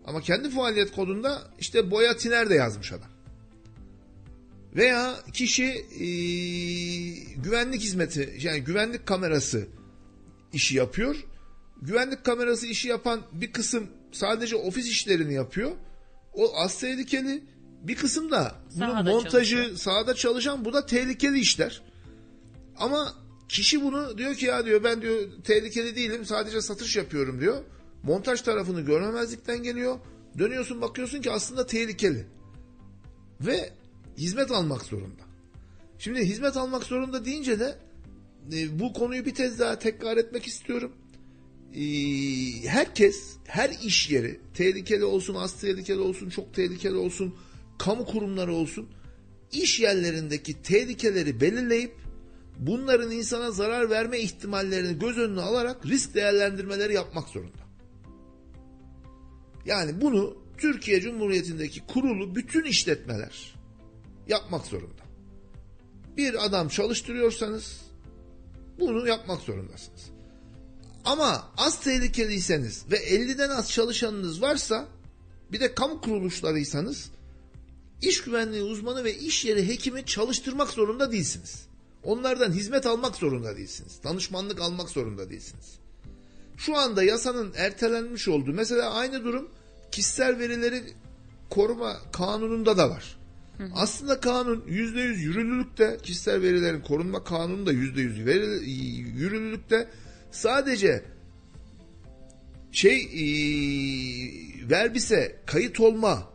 Ama 0.07 0.21
kendi 0.21 0.51
faaliyet 0.51 0.93
kodunda 0.93 1.43
işte 1.59 1.91
boya 1.91 2.17
tiner 2.17 2.51
de 2.51 2.55
yazmış 2.55 2.93
adam. 2.93 3.09
Veya 4.77 5.15
kişi 5.33 5.65
e, 5.65 6.07
güvenlik 7.37 7.83
hizmeti 7.83 8.39
yani 8.41 8.61
güvenlik 8.61 9.07
kamerası 9.07 9.67
işi 10.53 10.77
yapıyor. 10.77 11.17
Güvenlik 11.83 12.25
kamerası 12.25 12.67
işi 12.67 12.89
yapan 12.89 13.21
bir 13.33 13.53
kısım 13.53 13.87
sadece 14.13 14.57
ofis 14.57 14.87
işlerini 14.87 15.35
yapıyor. 15.35 15.73
O 16.35 16.57
az 16.57 16.81
tehlikeli. 16.81 17.43
Bir 17.83 17.97
kısım 17.97 18.31
da 18.31 18.55
bunun 18.77 19.05
montajı 19.05 19.57
çalışıyor. 19.57 19.77
sahada 19.77 20.15
çalışan 20.15 20.65
bu 20.65 20.73
da 20.73 20.87
tehlikeli 20.87 21.39
işler. 21.39 21.83
Ama 22.79 23.15
kişi 23.49 23.83
bunu 23.83 24.19
diyor 24.19 24.35
ki 24.35 24.47
ya 24.47 24.67
diyor 24.67 24.85
ben 24.85 25.03
diyor 25.03 25.29
tehlikeli 25.45 25.97
değilim 25.97 26.25
sadece 26.25 26.61
satış 26.61 26.97
yapıyorum 26.97 27.41
diyor. 27.41 27.63
Montaj 28.03 28.41
tarafını 28.41 28.81
görmemezlikten 28.81 29.63
geliyor. 29.63 29.99
Dönüyorsun 30.39 30.81
bakıyorsun 30.81 31.21
ki 31.21 31.31
aslında 31.31 31.67
tehlikeli. 31.67 32.27
Ve 33.41 33.71
hizmet 34.19 34.51
almak 34.51 34.83
zorunda. 34.83 35.23
Şimdi 35.99 36.21
hizmet 36.21 36.57
almak 36.57 36.85
zorunda 36.85 37.25
deyince 37.25 37.61
de 37.61 37.79
e, 38.53 38.79
bu 38.79 38.93
konuyu 38.93 39.25
bir 39.25 39.35
kez 39.35 39.59
daha 39.59 39.79
tekrar 39.79 40.17
etmek 40.17 40.47
istiyorum. 40.47 40.93
E, 41.75 41.83
herkes, 42.69 43.37
her 43.45 43.71
iş 43.71 44.11
yeri 44.11 44.41
tehlikeli 44.55 45.05
olsun, 45.05 45.35
az 45.35 45.61
tehlikeli 45.61 46.01
olsun, 46.01 46.31
çok 46.31 46.55
tehlikeli 46.55 46.95
olsun, 46.97 47.35
kamu 47.79 48.07
kurumları 48.07 48.55
olsun, 48.55 48.89
iş 49.53 49.81
yerlerindeki 49.81 50.63
tehlikeleri 50.63 51.41
belirleyip 51.41 51.95
bunların 52.59 53.11
insana 53.11 53.51
zarar 53.51 53.91
verme 53.91 54.19
ihtimallerini 54.19 54.99
göz 54.99 55.19
önüne 55.19 55.41
alarak 55.41 55.87
risk 55.87 56.15
değerlendirmeleri 56.15 56.95
yapmak 56.95 57.29
zorunda. 57.29 57.69
Yani 59.65 60.01
bunu 60.01 60.37
Türkiye 60.59 61.01
Cumhuriyeti'ndeki 61.01 61.87
kurulu 61.87 62.35
bütün 62.35 62.65
işletmeler 62.65 63.55
yapmak 64.29 64.67
zorunda. 64.67 65.03
Bir 66.17 66.45
adam 66.45 66.69
çalıştırıyorsanız 66.69 67.81
bunu 68.79 69.09
yapmak 69.09 69.41
zorundasınız. 69.41 70.11
Ama 71.05 71.53
az 71.57 71.81
tehlikeliyseniz 71.81 72.85
ve 72.91 72.97
50'den 72.97 73.51
az 73.51 73.71
çalışanınız 73.71 74.43
varsa 74.43 74.89
bir 75.53 75.61
de 75.61 75.75
kamu 75.75 76.01
kuruluşlarıysanız 76.01 77.11
iş 78.03 78.23
güvenliği 78.23 78.63
uzmanı 78.63 79.05
ve 79.05 79.19
iş 79.19 79.45
yeri 79.45 79.69
hekimi 79.69 80.05
çalıştırmak 80.05 80.69
zorunda 80.71 81.13
değilsiniz. 81.13 81.68
Onlardan 82.09 82.53
hizmet 82.53 82.87
almak 82.87 83.17
zorunda 83.17 83.57
değilsiniz. 83.57 84.01
Danışmanlık 84.05 84.61
almak 84.61 84.91
zorunda 84.91 85.31
değilsiniz. 85.31 85.79
Şu 86.57 86.77
anda 86.77 87.03
yasanın 87.03 87.53
ertelenmiş 87.57 88.29
olduğu 88.29 88.53
mesela 88.53 88.91
aynı 88.91 89.25
durum 89.25 89.49
kişisel 89.93 90.39
verileri 90.39 90.83
koruma 91.51 91.97
kanununda 92.13 92.79
da 92.79 92.91
var. 92.91 93.19
Hı 93.59 93.65
hı. 93.65 93.71
Aslında 93.75 94.21
kanun 94.21 94.65
yüzde 94.67 95.01
yüz 95.01 95.23
yürürlülükte 95.23 95.99
kişisel 96.03 96.43
verilerin 96.43 96.81
korunma 96.81 97.25
kanunu 97.25 97.67
da 97.67 97.73
yüzde 97.73 98.01
yüz 98.01 98.19
yürürlülükte 99.21 99.89
sadece 100.31 101.05
şey 102.73 102.99
e, 103.01 103.25
verbise 104.71 105.37
kayıt 105.47 105.81
olma 105.81 106.31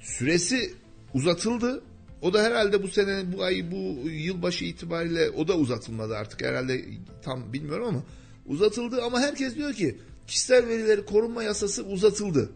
süresi 0.00 0.74
uzatıldı 1.14 1.82
o 2.22 2.32
da 2.32 2.42
herhalde 2.42 2.82
bu 2.82 2.88
sene 2.88 3.32
bu 3.32 3.42
ay 3.42 3.70
bu 3.70 4.08
yılbaşı 4.08 4.64
itibariyle 4.64 5.30
o 5.30 5.48
da 5.48 5.56
uzatılmadı 5.56 6.16
artık 6.16 6.42
herhalde 6.42 6.84
tam 7.22 7.52
bilmiyorum 7.52 7.86
ama 7.86 8.02
uzatıldı 8.46 9.02
ama 9.02 9.20
herkes 9.20 9.56
diyor 9.56 9.72
ki 9.72 9.98
kişisel 10.26 10.68
verileri 10.68 11.04
korunma 11.04 11.42
yasası 11.42 11.84
uzatıldı. 11.84 12.50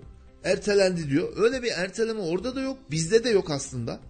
Ertelendi 0.45 1.11
diyor. 1.11 1.33
Öyle 1.37 1.63
bir 1.63 1.71
erteleme 1.77 2.21
orada 2.21 2.55
da 2.57 2.61
yok. 2.61 2.79
Bizde 2.91 3.25
de 3.25 3.31
yok 3.31 3.51
aslında. 3.51 4.01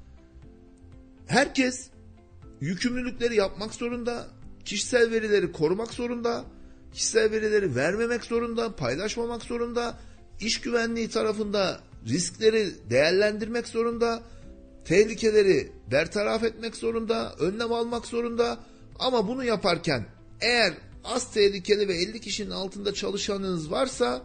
Herkes 1.26 1.86
yükümlülükleri 2.60 3.36
yapmak 3.36 3.74
zorunda. 3.74 4.26
Kişisel 4.64 5.10
verileri 5.10 5.52
korumak 5.52 5.94
zorunda. 5.94 6.44
Kişisel 6.92 7.30
verileri 7.30 7.76
vermemek 7.76 8.24
zorunda. 8.24 8.76
Paylaşmamak 8.76 9.42
zorunda. 9.42 9.98
İş 10.40 10.60
güvenliği 10.60 11.08
tarafında 11.08 11.80
riskleri 12.08 12.70
değerlendirmek 12.90 13.68
zorunda 13.68 14.22
tehlikeleri 14.86 15.72
bertaraf 15.90 16.44
etmek 16.44 16.76
zorunda, 16.76 17.34
önlem 17.38 17.72
almak 17.72 18.06
zorunda. 18.06 18.58
Ama 18.98 19.28
bunu 19.28 19.44
yaparken 19.44 20.06
eğer 20.40 20.74
az 21.04 21.30
tehlikeli 21.32 21.88
ve 21.88 21.94
50 21.94 22.20
kişinin 22.20 22.50
altında 22.50 22.94
çalışanınız 22.94 23.70
varsa 23.70 24.22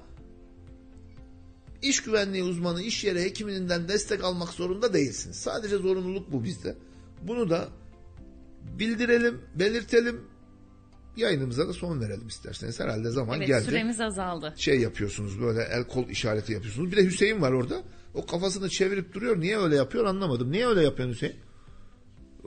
iş 1.82 2.04
güvenliği 2.04 2.44
uzmanı, 2.44 2.82
iş 2.82 3.04
yeri 3.04 3.22
hekiminden 3.22 3.88
destek 3.88 4.24
almak 4.24 4.50
zorunda 4.50 4.94
değilsiniz. 4.94 5.36
Sadece 5.36 5.78
zorunluluk 5.78 6.32
bu 6.32 6.44
bizde. 6.44 6.76
Bunu 7.22 7.50
da 7.50 7.68
bildirelim, 8.80 9.42
belirtelim. 9.56 10.22
Yayınımıza 11.18 11.68
da 11.68 11.74
son 11.74 12.02
verelim 12.02 12.28
isterseniz. 12.28 12.80
Herhalde 12.80 13.10
zaman 13.10 13.38
Evet 13.38 13.48
geldi 13.48 13.66
süremiz 13.66 14.02
azaldı. 14.02 14.54
şey 14.58 14.80
yapıyorsunuz 14.80 15.42
böyle 15.42 15.64
el 15.64 15.84
kol 15.84 16.10
işareti 16.10 16.54
yapıyorsunuz. 16.54 16.92
Bir 16.92 16.98
de 16.98 17.06
Hüseyin 17.06 17.42
var 17.42 17.52
orada. 17.52 17.84
O 18.14 18.26
kafasını 18.26 18.70
çevirip 18.70 19.14
duruyor. 19.14 19.40
Niye 19.40 19.58
öyle 19.58 19.76
yapıyor 19.76 20.06
anlamadım. 20.06 20.52
Niye 20.52 20.68
öyle 20.68 20.84
yapıyorsun 20.84 21.16
Hüseyin? 21.16 21.36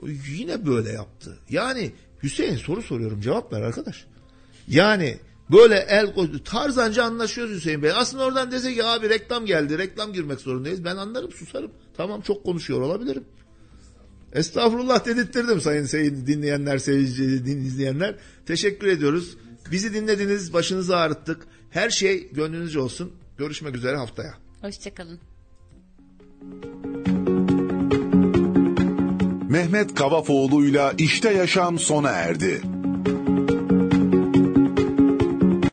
O 0.01 0.07
Yine 0.37 0.65
böyle 0.65 0.91
yaptı. 0.91 1.37
Yani 1.49 1.91
Hüseyin 2.23 2.55
soru 2.55 2.81
soruyorum 2.81 3.21
cevap 3.21 3.53
ver 3.53 3.61
arkadaş. 3.61 4.05
Yani 4.67 5.17
böyle 5.51 5.75
el 5.75 6.13
kol 6.13 6.27
tarzanca 6.45 7.03
anlaşıyoruz 7.03 7.55
Hüseyin 7.55 7.83
Bey. 7.83 7.91
Aslında 7.91 8.23
oradan 8.23 8.51
dese 8.51 8.73
ki 8.73 8.83
abi 8.83 9.09
reklam 9.09 9.45
geldi 9.45 9.77
reklam 9.77 10.13
girmek 10.13 10.39
zorundayız. 10.39 10.85
Ben 10.85 10.95
anlarım 10.97 11.31
susarım. 11.31 11.71
Tamam 11.97 12.21
çok 12.21 12.43
konuşuyor 12.43 12.81
olabilirim. 12.81 13.23
Estağfurullah 14.33 15.05
dedirttirdim 15.05 15.61
sayın 15.61 15.85
seyir, 15.85 16.11
dinleyenler, 16.11 16.77
seyirci, 16.77 17.45
din 17.45 17.57
izleyenler. 17.57 18.15
Teşekkür 18.45 18.87
ediyoruz. 18.87 19.37
Bizi 19.71 19.93
dinlediniz, 19.93 20.53
başınızı 20.53 20.97
ağrıttık. 20.97 21.47
Her 21.69 21.89
şey 21.89 22.29
gönlünüzce 22.31 22.79
olsun. 22.79 23.13
Görüşmek 23.37 23.75
üzere 23.75 23.97
haftaya. 23.97 24.33
Hoşçakalın. 24.61 25.19
Mehmet 29.49 29.95
Kavafoğlu'yla 29.95 30.93
İşte 30.97 31.33
Yaşam 31.33 31.79
sona 31.79 32.09
erdi. 32.09 32.61